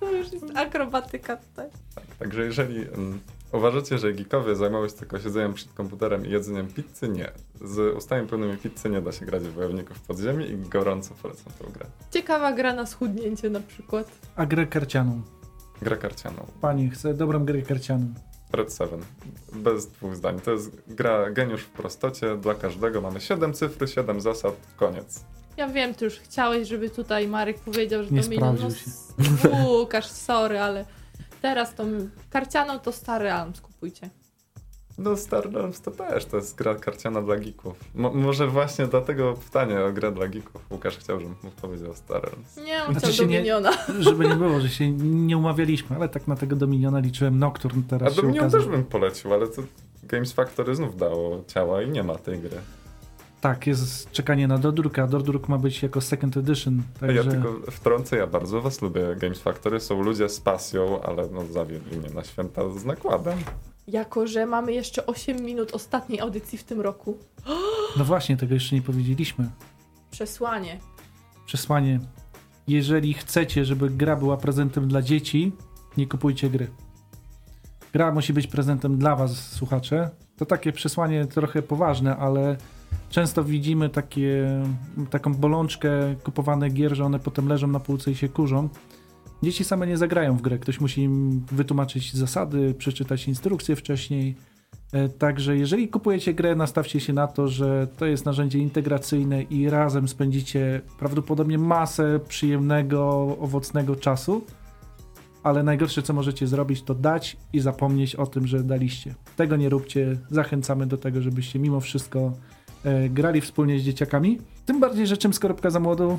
To 0.00 0.12
już 0.12 0.32
jest 0.32 0.44
akrobatyka 0.54 1.36
tutaj. 1.36 1.68
tak, 1.94 2.04
także 2.18 2.44
jeżeli 2.44 2.76
mm, 2.88 3.20
uważacie, 3.52 3.98
że 3.98 4.12
geekowie 4.12 4.56
zajmują 4.56 4.88
się 4.88 4.94
tylko 4.94 5.18
siedzeniem 5.20 5.54
przed 5.54 5.72
komputerem 5.72 6.26
i 6.26 6.30
jedzeniem 6.30 6.68
pizzy, 6.68 7.08
nie. 7.08 7.30
Z 7.60 7.96
ustami 7.96 8.28
pełnymi 8.28 8.56
pizzy 8.56 8.90
nie 8.90 9.00
da 9.02 9.12
się 9.12 9.26
grać 9.26 9.42
w 9.42 9.52
Wojowników 9.52 10.00
Podziemi 10.00 10.50
i 10.50 10.56
gorąco 10.56 11.14
polecam 11.22 11.52
tę 11.58 11.64
grę. 11.72 11.86
Ciekawa 12.10 12.52
gra 12.52 12.72
na 12.74 12.86
schudnięcie 12.86 13.50
na 13.50 13.60
przykład. 13.60 14.10
A 14.36 14.46
grę 14.46 14.66
karcianą. 14.66 15.22
Gra 15.82 15.96
karcianą. 15.96 16.46
Pani 16.60 16.90
chce 16.90 17.14
dobrą 17.14 17.44
grę 17.44 17.62
karcianą. 17.62 18.14
Red 18.52 18.74
7. 18.78 19.00
Bez 19.52 19.86
dwóch 19.86 20.16
zdań. 20.16 20.40
To 20.40 20.50
jest 20.50 20.70
gra 20.88 21.30
geniusz 21.30 21.62
w 21.62 21.70
prostocie 21.70 22.36
dla 22.36 22.54
każdego. 22.54 23.00
Mamy 23.00 23.20
7 23.20 23.54
cyfr, 23.54 23.88
7 23.88 24.20
zasad, 24.20 24.54
koniec. 24.76 25.24
Ja 25.56 25.68
wiem, 25.68 25.94
ty 25.94 26.04
już 26.04 26.14
chciałeś, 26.14 26.68
żeby 26.68 26.90
tutaj 26.90 27.28
Marek 27.28 27.60
powiedział, 27.60 28.04
że 28.04 28.10
Nie 28.10 28.22
to 28.22 28.28
milion. 28.28 28.56
No, 29.44 29.68
Łukasz, 29.68 30.06
sorry, 30.06 30.60
ale 30.60 30.84
teraz 31.42 31.74
to 31.74 31.84
karcianą 32.30 32.78
to 32.78 32.92
stary 32.92 33.32
Alms 33.32 33.60
kupujcie. 33.60 34.10
No 34.98 35.16
Star 35.16 35.52
Realms 35.52 35.80
to 35.80 35.90
też, 35.90 36.24
to 36.24 36.36
jest 36.36 36.56
gra 36.56 36.74
karciana 36.74 37.22
dla 37.22 37.36
geeków. 37.36 37.76
Mo- 37.94 38.12
może 38.12 38.46
właśnie 38.46 38.86
dlatego 38.86 39.34
pytanie 39.34 39.80
o 39.80 39.92
grę 39.92 40.12
dla 40.12 40.28
geeków. 40.28 40.62
Łukasz 40.70 40.98
chciał, 40.98 41.20
żebym 41.20 41.34
mu 41.42 41.50
powiedział 41.50 41.94
Star 41.94 42.22
Realms. 42.22 42.56
Nie, 42.56 42.84
on 42.84 42.92
Znaczy 42.92 43.00
chciał 43.06 43.12
się 43.12 43.26
nie- 43.26 43.36
Dominiona. 43.36 43.70
Żeby 44.00 44.28
nie 44.28 44.34
było, 44.36 44.60
że 44.60 44.68
się 44.68 44.90
nie 45.00 45.36
umawialiśmy, 45.36 45.96
ale 45.96 46.08
tak 46.08 46.28
na 46.28 46.36
tego 46.36 46.56
Dominiona 46.56 46.98
liczyłem 46.98 47.38
Nocturne 47.38 47.82
A 47.86 47.90
teraz 47.90 48.14
się 48.14 48.22
Dominion 48.22 48.50
też 48.50 48.66
bym 48.66 48.84
polecił, 48.84 49.34
ale 49.34 49.46
to 49.48 49.62
Games 50.02 50.32
Factory 50.32 50.74
znów 50.74 50.96
dało 50.96 51.44
ciała 51.46 51.82
i 51.82 51.90
nie 51.90 52.02
ma 52.02 52.14
tej 52.14 52.38
gry. 52.38 52.56
Tak, 53.40 53.66
jest 53.66 54.10
czekanie 54.10 54.48
na 54.48 54.58
dodruk, 54.58 54.98
a 54.98 55.06
dodruk 55.06 55.48
ma 55.48 55.58
być 55.58 55.82
jako 55.82 56.00
second 56.00 56.36
edition. 56.36 56.82
Także 57.00 57.16
Ja 57.16 57.24
tylko 57.24 57.70
wtrącę, 57.70 58.16
ja 58.16 58.26
bardzo 58.26 58.62
was 58.62 58.82
lubię. 58.82 59.16
Games 59.16 59.38
Factory 59.38 59.80
są 59.80 60.02
ludzie 60.02 60.28
z 60.28 60.40
pasją, 60.40 61.02
ale 61.02 61.28
no 61.32 61.46
zawiedli 61.46 61.98
mnie 61.98 62.10
na 62.10 62.24
święta 62.24 62.70
z 62.70 62.84
nakładem. 62.84 63.38
Jako, 63.88 64.26
że 64.26 64.46
mamy 64.46 64.72
jeszcze 64.72 65.06
8 65.06 65.44
minut 65.44 65.74
ostatniej 65.74 66.20
audycji 66.20 66.58
w 66.58 66.64
tym 66.64 66.80
roku. 66.80 67.18
no 67.98 68.04
właśnie, 68.04 68.36
tego 68.36 68.54
jeszcze 68.54 68.76
nie 68.76 68.82
powiedzieliśmy. 68.82 69.50
Przesłanie. 70.10 70.78
Przesłanie. 71.46 72.00
Jeżeli 72.68 73.14
chcecie, 73.14 73.64
żeby 73.64 73.90
gra 73.90 74.16
była 74.16 74.36
prezentem 74.36 74.88
dla 74.88 75.02
dzieci, 75.02 75.52
nie 75.96 76.06
kupujcie 76.06 76.50
gry. 76.50 76.66
Gra 77.92 78.12
musi 78.12 78.32
być 78.32 78.46
prezentem 78.46 78.98
dla 78.98 79.16
was, 79.16 79.52
słuchacze. 79.52 80.10
To 80.36 80.46
takie 80.46 80.72
przesłanie 80.72 81.26
trochę 81.26 81.62
poważne, 81.62 82.16
ale 82.16 82.56
często 83.10 83.44
widzimy 83.44 83.88
takie, 83.88 84.62
taką 85.10 85.34
bolączkę 85.34 85.90
kupowanych 86.24 86.72
gier, 86.72 86.96
że 86.96 87.04
one 87.04 87.18
potem 87.18 87.48
leżą 87.48 87.66
na 87.66 87.80
półce 87.80 88.10
i 88.10 88.14
się 88.14 88.28
kurzą. 88.28 88.68
Dzieci 89.42 89.64
same 89.64 89.86
nie 89.86 89.96
zagrają 89.96 90.36
w 90.36 90.42
grę. 90.42 90.58
Ktoś 90.58 90.80
musi 90.80 91.02
im 91.02 91.44
wytłumaczyć 91.52 92.14
zasady, 92.14 92.74
przeczytać 92.78 93.28
instrukcje 93.28 93.76
wcześniej. 93.76 94.36
E, 94.92 95.08
Także 95.08 95.56
jeżeli 95.56 95.88
kupujecie 95.88 96.34
grę, 96.34 96.54
nastawcie 96.54 97.00
się 97.00 97.12
na 97.12 97.26
to, 97.26 97.48
że 97.48 97.86
to 97.96 98.06
jest 98.06 98.24
narzędzie 98.24 98.58
integracyjne 98.58 99.42
i 99.42 99.70
razem 99.70 100.08
spędzicie 100.08 100.80
prawdopodobnie 100.98 101.58
masę 101.58 102.20
przyjemnego, 102.28 103.36
owocnego 103.40 103.96
czasu. 103.96 104.44
Ale 105.42 105.62
najgorsze, 105.62 106.02
co 106.02 106.12
możecie 106.12 106.46
zrobić, 106.46 106.82
to 106.82 106.94
dać 106.94 107.36
i 107.52 107.60
zapomnieć 107.60 108.16
o 108.16 108.26
tym, 108.26 108.46
że 108.46 108.64
daliście. 108.64 109.14
Tego 109.36 109.56
nie 109.56 109.68
róbcie. 109.68 110.16
Zachęcamy 110.30 110.86
do 110.86 110.98
tego, 110.98 111.22
żebyście 111.22 111.58
mimo 111.58 111.80
wszystko 111.80 112.32
grali 113.10 113.40
wspólnie 113.40 113.78
z 113.78 113.82
dzieciakami. 113.82 114.38
Tym 114.66 114.80
bardziej, 114.80 115.06
że 115.06 115.16
czym 115.16 115.32
skorupka 115.32 115.70
za 115.70 115.80
młodu, 115.80 116.18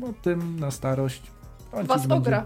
no 0.00 0.12
tym 0.22 0.60
na 0.60 0.70
starość. 0.70 1.22
Was 1.72 2.10
ogra. 2.10 2.44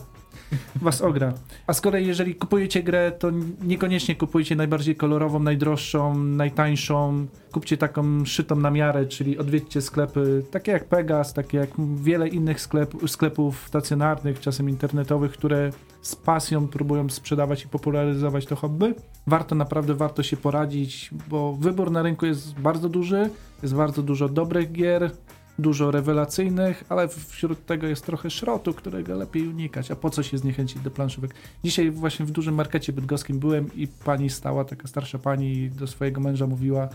was 0.82 1.02
ogra. 1.02 1.32
A 1.66 1.72
z 1.72 1.80
kolei 1.80 2.06
jeżeli 2.06 2.34
kupujecie 2.34 2.82
grę, 2.82 3.12
to 3.12 3.30
niekoniecznie 3.62 4.16
kupujcie 4.16 4.56
najbardziej 4.56 4.96
kolorową, 4.96 5.38
najdroższą, 5.38 6.18
najtańszą. 6.18 7.26
Kupcie 7.52 7.76
taką 7.76 8.24
szytą 8.24 8.56
na 8.56 8.70
miarę, 8.70 9.06
czyli 9.06 9.38
odwiedźcie 9.38 9.82
sklepy 9.82 10.42
takie 10.50 10.72
jak 10.72 10.88
Pegas, 10.88 11.34
takie 11.34 11.58
jak 11.58 11.70
wiele 11.96 12.28
innych 12.28 12.60
sklep, 12.60 12.94
sklepów 13.06 13.64
stacjonarnych, 13.66 14.40
czasem 14.40 14.68
internetowych, 14.68 15.32
które 15.32 15.70
z 16.06 16.16
pasją 16.16 16.68
próbują 16.68 17.08
sprzedawać 17.08 17.64
i 17.64 17.68
popularyzować 17.68 18.46
to 18.46 18.56
hobby. 18.56 18.94
Warto, 19.26 19.54
naprawdę 19.54 19.94
warto 19.94 20.22
się 20.22 20.36
poradzić, 20.36 21.10
bo 21.28 21.52
wybór 21.52 21.90
na 21.90 22.02
rynku 22.02 22.26
jest 22.26 22.60
bardzo 22.60 22.88
duży, 22.88 23.30
jest 23.62 23.74
bardzo 23.74 24.02
dużo 24.02 24.28
dobrych 24.28 24.72
gier, 24.72 25.10
dużo 25.58 25.90
rewelacyjnych, 25.90 26.84
ale 26.88 27.08
wśród 27.08 27.66
tego 27.66 27.86
jest 27.86 28.06
trochę 28.06 28.30
szrotu, 28.30 28.74
którego 28.74 29.14
lepiej 29.14 29.48
unikać. 29.48 29.90
A 29.90 29.96
po 29.96 30.10
co 30.10 30.22
się 30.22 30.38
zniechęcić 30.38 30.82
do 30.82 30.90
planszówek? 30.90 31.34
Dzisiaj 31.64 31.90
właśnie 31.90 32.26
w 32.26 32.30
dużym 32.30 32.54
markecie 32.54 32.92
bydgoskim 32.92 33.38
byłem 33.38 33.74
i 33.74 33.88
pani 33.88 34.30
stała, 34.30 34.64
taka 34.64 34.88
starsza 34.88 35.18
pani 35.18 35.70
do 35.70 35.86
swojego 35.86 36.20
męża 36.20 36.46
mówiła 36.46 36.88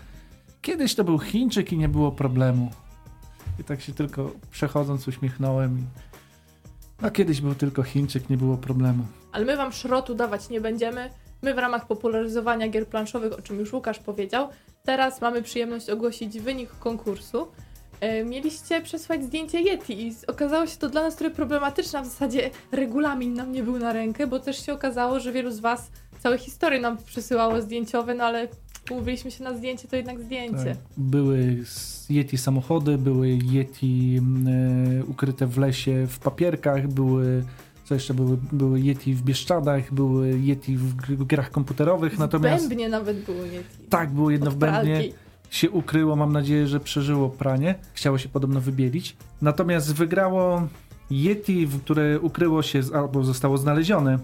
kiedyś 0.62 0.94
to 0.94 1.04
był 1.04 1.18
Chińczyk 1.18 1.72
i 1.72 1.78
nie 1.78 1.88
było 1.88 2.12
problemu. 2.12 2.70
I 3.60 3.64
tak 3.64 3.80
się 3.80 3.92
tylko 3.92 4.30
przechodząc 4.50 5.08
uśmiechnąłem 5.08 5.86
no 7.02 7.10
kiedyś 7.10 7.40
był 7.40 7.54
tylko 7.54 7.82
Chińczyk, 7.82 8.30
nie 8.30 8.36
było 8.36 8.56
problemu. 8.56 9.04
Ale 9.32 9.44
my 9.44 9.56
wam 9.56 9.72
szrotu 9.72 10.14
dawać 10.14 10.48
nie 10.48 10.60
będziemy. 10.60 11.10
My 11.42 11.54
w 11.54 11.58
ramach 11.58 11.86
popularyzowania 11.86 12.68
gier 12.68 12.86
planszowych, 12.86 13.32
o 13.32 13.42
czym 13.42 13.58
już 13.58 13.72
Łukasz 13.72 13.98
powiedział, 13.98 14.48
teraz 14.84 15.20
mamy 15.20 15.42
przyjemność 15.42 15.90
ogłosić 15.90 16.40
wynik 16.40 16.70
konkursu. 16.70 17.48
E, 18.00 18.24
Mieliście 18.24 18.80
przesłać 18.80 19.24
zdjęcie 19.24 19.60
Yeti 19.60 20.06
i 20.06 20.14
okazało 20.26 20.66
się 20.66 20.76
to 20.76 20.88
dla 20.88 21.02
nas 21.02 21.16
trochę 21.16 21.34
problematyczne, 21.34 22.02
w 22.02 22.06
zasadzie 22.06 22.50
regulamin 22.72 23.34
nam 23.34 23.52
nie 23.52 23.62
był 23.62 23.78
na 23.78 23.92
rękę, 23.92 24.26
bo 24.26 24.38
też 24.38 24.66
się 24.66 24.72
okazało, 24.72 25.20
że 25.20 25.32
wielu 25.32 25.50
z 25.50 25.60
was 25.60 25.90
całe 26.22 26.38
historie 26.38 26.80
nam 26.80 26.96
przysyłało 26.96 27.60
zdjęciowe, 27.60 28.14
no 28.14 28.24
ale 28.24 28.48
umówiliśmy 28.90 29.30
się 29.30 29.44
na 29.44 29.54
zdjęcie, 29.54 29.88
to 29.88 29.96
jednak 29.96 30.20
zdjęcie. 30.20 30.64
Tak. 30.64 30.76
Były 30.96 31.58
Yeti 32.10 32.38
samochody, 32.38 32.98
były 32.98 33.28
Yeti 33.28 34.20
e, 35.00 35.04
ukryte 35.04 35.46
w 35.46 35.58
lesie 35.58 36.06
w 36.08 36.18
papierkach, 36.18 36.88
były 36.88 37.44
co 37.84 37.94
jeszcze 37.94 38.14
były, 38.14 38.36
były 38.52 38.80
Yeti 38.80 39.14
w 39.14 39.22
Bieszczadach, 39.22 39.94
były 39.94 40.38
Yeti 40.38 40.76
w 40.76 40.96
gr- 40.96 41.26
grach 41.26 41.50
komputerowych, 41.50 42.14
W 42.14 42.18
natomiast 42.18 42.68
Bębnie 42.68 42.88
nawet 42.88 43.24
było 43.24 43.44
Yeti. 43.44 43.78
tak, 43.88 44.10
było 44.10 44.30
jedno 44.30 44.48
Od 44.48 44.54
w 44.54 44.58
Bębnie, 44.58 44.94
pralki. 44.94 45.14
się 45.50 45.70
ukryło, 45.70 46.16
mam 46.16 46.32
nadzieję, 46.32 46.66
że 46.66 46.80
przeżyło 46.80 47.28
pranie, 47.28 47.74
chciało 47.94 48.18
się 48.18 48.28
podobno 48.28 48.60
wybielić, 48.60 49.16
natomiast 49.42 49.94
wygrało 49.94 50.68
Yeti, 51.12 51.68
które 51.84 52.20
ukryło 52.20 52.62
się 52.62 52.80
albo 52.94 53.24
zostało 53.24 53.58
znalezione 53.58 54.14
e, 54.14 54.18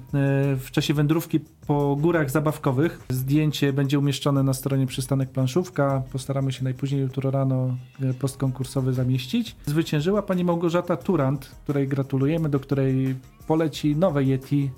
w 0.56 0.70
czasie 0.70 0.94
wędrówki 0.94 1.40
po 1.66 1.96
górach 1.96 2.30
zabawkowych. 2.30 3.00
Zdjęcie 3.08 3.72
będzie 3.72 3.98
umieszczone 3.98 4.42
na 4.42 4.54
stronie 4.54 4.86
Przystanek 4.86 5.30
Planszówka. 5.30 6.02
Postaramy 6.12 6.52
się 6.52 6.64
najpóźniej 6.64 7.00
jutro 7.00 7.30
rano 7.30 7.76
e, 8.02 8.14
post 8.14 8.36
konkursowy 8.36 8.92
zamieścić. 8.92 9.56
Zwyciężyła 9.66 10.22
pani 10.22 10.44
Małgorzata 10.44 10.96
Turant, 10.96 11.46
której 11.64 11.88
gratulujemy, 11.88 12.48
do 12.48 12.60
której 12.60 13.16
poleci 13.46 13.96
nowe 13.96 14.24
Yeti. 14.24 14.70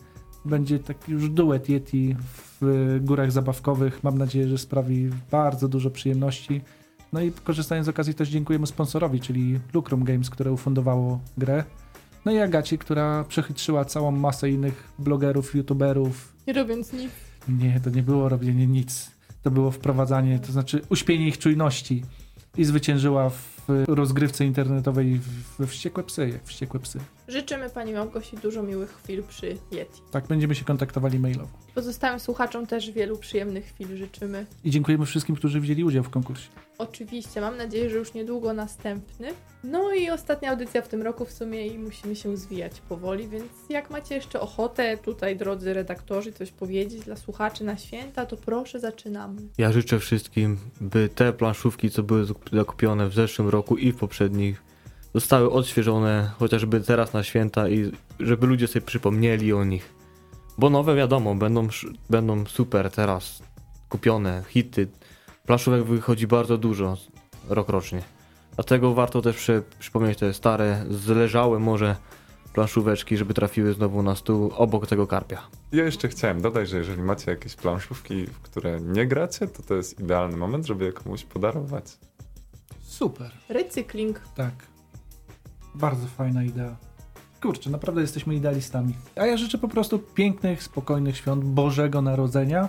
Będzie 0.45 0.79
taki 0.79 1.13
już 1.13 1.29
duet 1.29 1.69
Yeti 1.69 2.17
w 2.61 2.65
e, 2.65 3.01
górach 3.01 3.33
zabawkowych. 3.33 4.05
Mam 4.05 4.19
nadzieję, 4.19 4.49
że 4.49 4.59
sprawi 4.59 5.11
bardzo 5.31 5.69
dużo 5.69 5.91
przyjemności. 5.91 6.61
No 7.13 7.21
i 7.21 7.33
korzystając 7.33 7.87
z 7.87 7.89
okazji 7.89 8.15
też 8.15 8.29
dziękujemy 8.29 8.67
sponsorowi, 8.67 9.21
czyli 9.21 9.61
Lucrum 9.75 10.05
Games, 10.05 10.31
które 10.31 10.53
ufundowało 10.53 11.21
grę. 11.39 11.65
No 12.25 12.33
i 12.33 12.39
Agacie, 12.39 12.79
która 12.79 13.25
przechytrzyła 13.25 13.85
całą 13.85 14.11
masę 14.11 14.51
innych 14.51 14.93
blogerów, 14.99 15.55
youtuberów. 15.55 16.33
Nie 16.47 16.53
robiąc 16.53 16.93
nic. 16.93 17.11
Nie, 17.49 17.81
to 17.85 17.91
nie 17.91 18.03
było 18.03 18.29
robienie 18.29 18.66
nic. 18.66 19.11
To 19.43 19.51
było 19.51 19.71
wprowadzanie, 19.71 20.39
to 20.39 20.53
znaczy 20.53 20.83
uśpienie 20.89 21.29
ich 21.29 21.39
czujności. 21.39 22.03
i 22.57 22.64
zwyciężyła 22.64 23.31
w 23.31 23.61
rozgrywce 23.89 24.45
internetowej 24.45 25.21
we 25.59 25.66
Wściekłe 25.66 26.03
Psy, 26.03 26.29
jak 26.29 26.45
Wściekłe 26.45 26.81
Psy. 26.81 26.99
Życzymy 27.31 27.70
Pani 27.70 27.93
Małgosi 27.93 28.37
dużo 28.37 28.62
miłych 28.62 28.93
chwil 29.03 29.22
przy 29.22 29.47
Yeti. 29.72 30.03
Tak, 30.11 30.26
będziemy 30.26 30.55
się 30.55 30.64
kontaktowali 30.64 31.18
mailowo. 31.18 31.49
Pozostałym 31.74 32.20
słuchaczom 32.20 32.66
też 32.66 32.91
wielu 32.91 33.18
przyjemnych 33.18 33.64
chwil 33.64 33.97
życzymy. 33.97 34.47
I 34.64 34.70
dziękujemy 34.70 35.07
wszystkim, 35.07 35.37
którzy 35.37 35.61
wzięli 35.61 35.85
udział 35.85 36.05
w 36.05 36.11
konkursie. 36.11 36.49
Oczywiście, 36.78 37.41
mam 37.41 37.57
nadzieję, 37.57 37.91
że 37.91 37.97
już 37.97 38.14
niedługo 38.14 38.53
następny. 38.53 39.28
No 39.64 39.95
i 39.95 40.11
ostatnia 40.11 40.51
audycja 40.51 40.83
w 40.83 40.89
tym 40.89 41.03
roku 41.03 41.24
w 41.24 41.33
sumie 41.33 41.66
i 41.66 41.78
musimy 41.78 42.16
się 42.16 42.37
zwijać 42.37 42.81
powoli, 42.81 43.28
więc 43.28 43.53
jak 43.68 43.91
macie 43.91 44.14
jeszcze 44.14 44.41
ochotę 44.41 44.97
tutaj, 44.97 45.37
drodzy 45.37 45.74
redaktorzy, 45.74 46.33
coś 46.33 46.51
powiedzieć 46.51 47.01
dla 47.01 47.16
słuchaczy 47.16 47.64
na 47.64 47.76
święta, 47.76 48.26
to 48.26 48.37
proszę 48.37 48.81
zaczynamy. 48.81 49.41
Ja 49.59 49.72
życzę 49.72 49.99
wszystkim, 49.99 50.59
by 50.81 51.09
te 51.09 51.33
planszówki, 51.33 51.91
co 51.91 52.03
były 52.03 52.26
zakupione 52.53 53.09
w 53.09 53.14
zeszłym 53.14 53.49
roku 53.49 53.76
i 53.76 53.93
w 53.93 53.97
poprzednich, 53.97 54.70
zostały 55.15 55.51
odświeżone 55.51 56.31
chociażby 56.39 56.81
teraz 56.81 57.13
na 57.13 57.23
święta 57.23 57.69
i 57.69 57.93
żeby 58.21 58.47
ludzie 58.47 58.69
sobie 58.69 58.87
przypomnieli 58.87 59.53
o 59.53 59.65
nich. 59.65 59.95
Bo 60.59 60.71
nowe 60.71 60.95
wiadomo, 60.95 61.35
będą, 61.35 61.69
będą 62.11 62.47
super 62.47 62.91
teraz 62.91 63.43
kupione, 63.89 64.43
hity. 64.49 64.89
Planszówek 65.47 65.85
wychodzi 65.85 66.27
bardzo 66.27 66.59
dużo 66.59 66.97
rok 67.49 67.69
rocznie. 67.69 68.03
Dlatego 68.55 68.95
warto 68.95 69.23
też 69.23 69.37
przy, 69.37 69.63
przypomnieć 69.79 70.19
te 70.19 70.35
stare, 70.35 70.85
zleżałe 70.91 71.59
może 71.59 71.97
planszóweczki, 72.53 73.17
żeby 73.17 73.35
trafiły 73.35 73.73
znowu 73.73 74.03
na 74.03 74.17
stół 74.17 74.53
obok 74.57 74.87
tego 74.87 75.07
karpia. 75.07 75.43
Ja 75.73 75.85
jeszcze 75.85 76.09
chciałem 76.09 76.41
dodać, 76.41 76.69
że 76.69 76.79
jeżeli 76.79 77.03
macie 77.03 77.31
jakieś 77.31 77.57
planszówki, 77.57 78.27
w 78.27 78.41
które 78.41 78.81
nie 78.81 79.07
gracie, 79.07 79.47
to 79.49 79.63
to 79.63 79.75
jest 79.75 80.01
idealny 80.01 80.37
moment, 80.37 80.67
żeby 80.67 80.85
je 80.85 80.93
komuś 80.93 81.25
podarować. 81.25 81.85
Super. 82.83 83.31
Recykling. 83.49 84.21
Tak. 84.37 84.53
Bardzo 85.75 86.07
fajna 86.07 86.45
idea. 86.45 86.77
Kurczę, 87.43 87.71
naprawdę 87.71 88.01
jesteśmy 88.01 88.35
idealistami. 88.35 88.95
A 89.16 89.27
ja 89.27 89.37
życzę 89.37 89.59
po 89.59 89.68
prostu 89.68 89.99
pięknych, 89.99 90.62
spokojnych 90.62 91.16
świąt 91.16 91.45
Bożego 91.45 92.03
Narodzenia. 92.03 92.68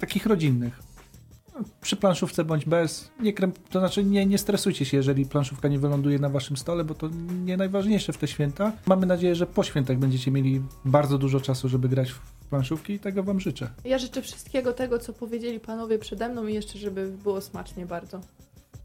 Takich 0.00 0.26
rodzinnych. 0.26 0.86
Przy 1.80 1.96
planszówce 1.96 2.44
bądź 2.44 2.64
bez. 2.64 3.10
Nie 3.20 3.32
krem, 3.32 3.52
to 3.70 3.78
znaczy 3.78 4.04
nie, 4.04 4.26
nie 4.26 4.38
stresujcie 4.38 4.84
się, 4.84 4.96
jeżeli 4.96 5.26
planszówka 5.26 5.68
nie 5.68 5.78
wyląduje 5.78 6.18
na 6.18 6.28
waszym 6.28 6.56
stole, 6.56 6.84
bo 6.84 6.94
to 6.94 7.08
nie 7.44 7.56
najważniejsze 7.56 8.12
w 8.12 8.18
te 8.18 8.28
święta. 8.28 8.72
Mamy 8.86 9.06
nadzieję, 9.06 9.34
że 9.34 9.46
po 9.46 9.62
świętach 9.62 9.98
będziecie 9.98 10.30
mieli 10.30 10.62
bardzo 10.84 11.18
dużo 11.18 11.40
czasu, 11.40 11.68
żeby 11.68 11.88
grać 11.88 12.10
w 12.10 12.20
planszówki 12.50 12.92
i 12.92 12.98
tego 12.98 13.22
wam 13.22 13.40
życzę. 13.40 13.70
Ja 13.84 13.98
życzę 13.98 14.22
wszystkiego 14.22 14.72
tego, 14.72 14.98
co 14.98 15.12
powiedzieli 15.12 15.60
panowie 15.60 15.98
przede 15.98 16.28
mną 16.28 16.46
i 16.46 16.54
jeszcze, 16.54 16.78
żeby 16.78 17.12
było 17.24 17.40
smacznie 17.40 17.86
bardzo. 17.86 18.20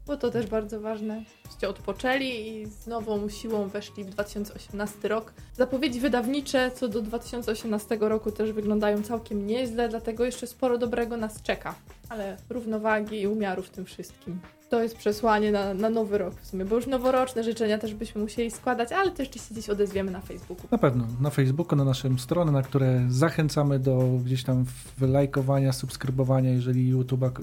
Bo 0.06 0.16
to 0.16 0.30
też 0.30 0.46
bardzo 0.46 0.80
ważne. 0.80 1.24
Żeście 1.50 1.68
odpoczęli 1.68 2.26
i 2.26 2.66
z 2.66 2.86
nową 2.86 3.28
siłą 3.28 3.68
weszli 3.68 4.04
w 4.04 4.10
2018 4.10 5.08
rok. 5.08 5.32
Zapowiedzi 5.56 6.00
wydawnicze 6.00 6.70
co 6.70 6.88
do 6.88 7.02
2018 7.02 7.98
roku 8.00 8.32
też 8.32 8.52
wyglądają 8.52 9.02
całkiem 9.02 9.46
nieźle, 9.46 9.88
dlatego 9.88 10.24
jeszcze 10.24 10.46
sporo 10.46 10.78
dobrego 10.78 11.16
nas 11.16 11.42
czeka. 11.42 11.74
Ale 12.12 12.36
równowagi 12.50 13.20
i 13.20 13.26
umiaru 13.26 13.62
w 13.62 13.70
tym 13.70 13.84
wszystkim. 13.84 14.40
To 14.70 14.82
jest 14.82 14.96
przesłanie 14.96 15.52
na, 15.52 15.74
na 15.74 15.90
nowy 15.90 16.18
rok 16.18 16.34
w 16.40 16.46
sumie, 16.46 16.64
bo 16.64 16.76
już 16.76 16.86
noworoczne 16.86 17.44
życzenia 17.44 17.78
też 17.78 17.94
byśmy 17.94 18.20
musieli 18.20 18.50
składać, 18.50 18.92
ale 18.92 19.10
to 19.10 19.22
jeszcze 19.22 19.38
się 19.38 19.44
gdzieś 19.50 19.70
odezwiemy 19.70 20.10
na 20.10 20.20
Facebooku. 20.20 20.66
Na 20.70 20.78
pewno, 20.78 21.06
na 21.20 21.30
Facebooku, 21.30 21.76
na 21.78 21.84
naszą 21.84 22.18
stronę, 22.18 22.52
na 22.52 22.62
które 22.62 23.06
zachęcamy 23.08 23.78
do 23.78 23.98
gdzieś 24.24 24.44
tam 24.44 24.64
lajkowania, 25.00 25.72
subskrybowania, 25.72 26.50
jeżeli 26.50 26.92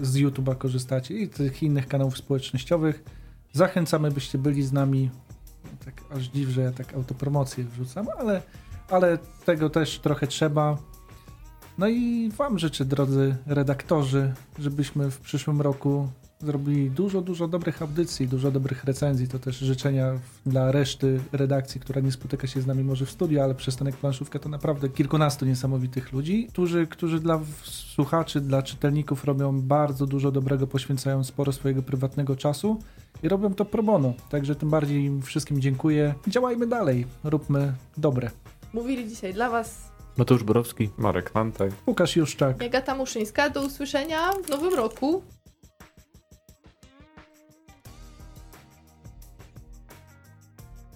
z 0.02 0.16
YouTube'a 0.16 0.58
korzystacie 0.58 1.14
i 1.14 1.30
tych 1.30 1.64
innych 1.64 1.88
kanałów 1.88 2.18
społecznościowych. 2.18 3.04
Zachęcamy, 3.54 4.12
byście 4.12 4.38
byli 4.38 4.64
z 4.64 4.74
nami. 4.74 5.10
Tak 5.86 6.18
aż 6.18 6.24
dziw, 6.24 6.50
że 6.50 6.62
ja 6.62 6.72
tak 6.72 6.94
autopromocję 6.94 7.64
wrzucam, 7.64 8.08
ale, 8.20 8.42
ale 8.90 9.18
tego 9.46 9.70
też 9.70 10.00
trochę 10.00 10.28
trzeba. 10.28 10.78
No 11.80 11.88
i 11.88 12.30
Wam 12.38 12.60
życzę, 12.60 12.86
drodzy 12.86 13.36
redaktorzy, 13.46 14.34
żebyśmy 14.60 15.12
w 15.12 15.20
przyszłym 15.20 15.62
roku 15.62 16.08
zrobili 16.40 16.92
dużo, 16.92 17.22
dużo 17.22 17.48
dobrych 17.48 17.82
audycji, 17.82 18.28
dużo 18.28 18.52
dobrych 18.52 18.84
recenzji. 18.84 19.28
To 19.28 19.40
też 19.40 19.58
życzenia 19.58 20.20
dla 20.46 20.72
reszty 20.72 21.20
redakcji, 21.32 21.82
która 21.82 22.02
nie 22.02 22.12
spotyka 22.12 22.48
się 22.48 22.62
z 22.62 22.68
nami 22.68 22.84
może 22.84 23.06
w 23.06 23.12
studiu, 23.12 23.42
ale 23.42 23.56
przystanek 23.56 23.98
planszówka 23.98 24.40
to 24.40 24.50
naprawdę 24.50 24.90
kilkunastu 24.90 25.46
niesamowitych 25.46 26.14
ludzi, 26.14 26.48
którzy, 26.50 26.88
którzy 26.88 27.20
dla 27.20 27.40
słuchaczy, 27.64 28.42
dla 28.42 28.64
czytelników 28.64 29.26
robią 29.26 29.62
bardzo 29.62 30.06
dużo 30.06 30.32
dobrego, 30.32 30.68
poświęcają 30.68 31.24
sporo 31.24 31.52
swojego 31.52 31.82
prywatnego 31.82 32.36
czasu 32.36 32.80
i 33.24 33.30
robią 33.30 33.54
to 33.54 33.66
pro 33.66 33.84
bono. 33.84 34.14
Także 34.30 34.56
tym 34.56 34.70
bardziej 34.70 35.04
im 35.04 35.22
wszystkim 35.22 35.62
dziękuję. 35.62 36.14
Działajmy 36.28 36.68
dalej, 36.68 37.06
róbmy 37.24 37.74
dobre. 37.98 38.32
Mówili 38.74 39.10
dzisiaj 39.10 39.34
dla 39.34 39.50
Was 39.50 39.99
Mateusz 40.20 40.44
Borowski. 40.44 40.90
Marek 40.98 41.36
Mantaj. 41.36 41.70
Łukasz 41.88 42.16
Juszczak. 42.16 42.62
Jagata 42.62 42.96
Muszyńska. 42.96 43.50
Do 43.50 43.62
usłyszenia 43.62 44.32
w 44.46 44.50
nowym 44.50 44.74
roku. 44.74 45.24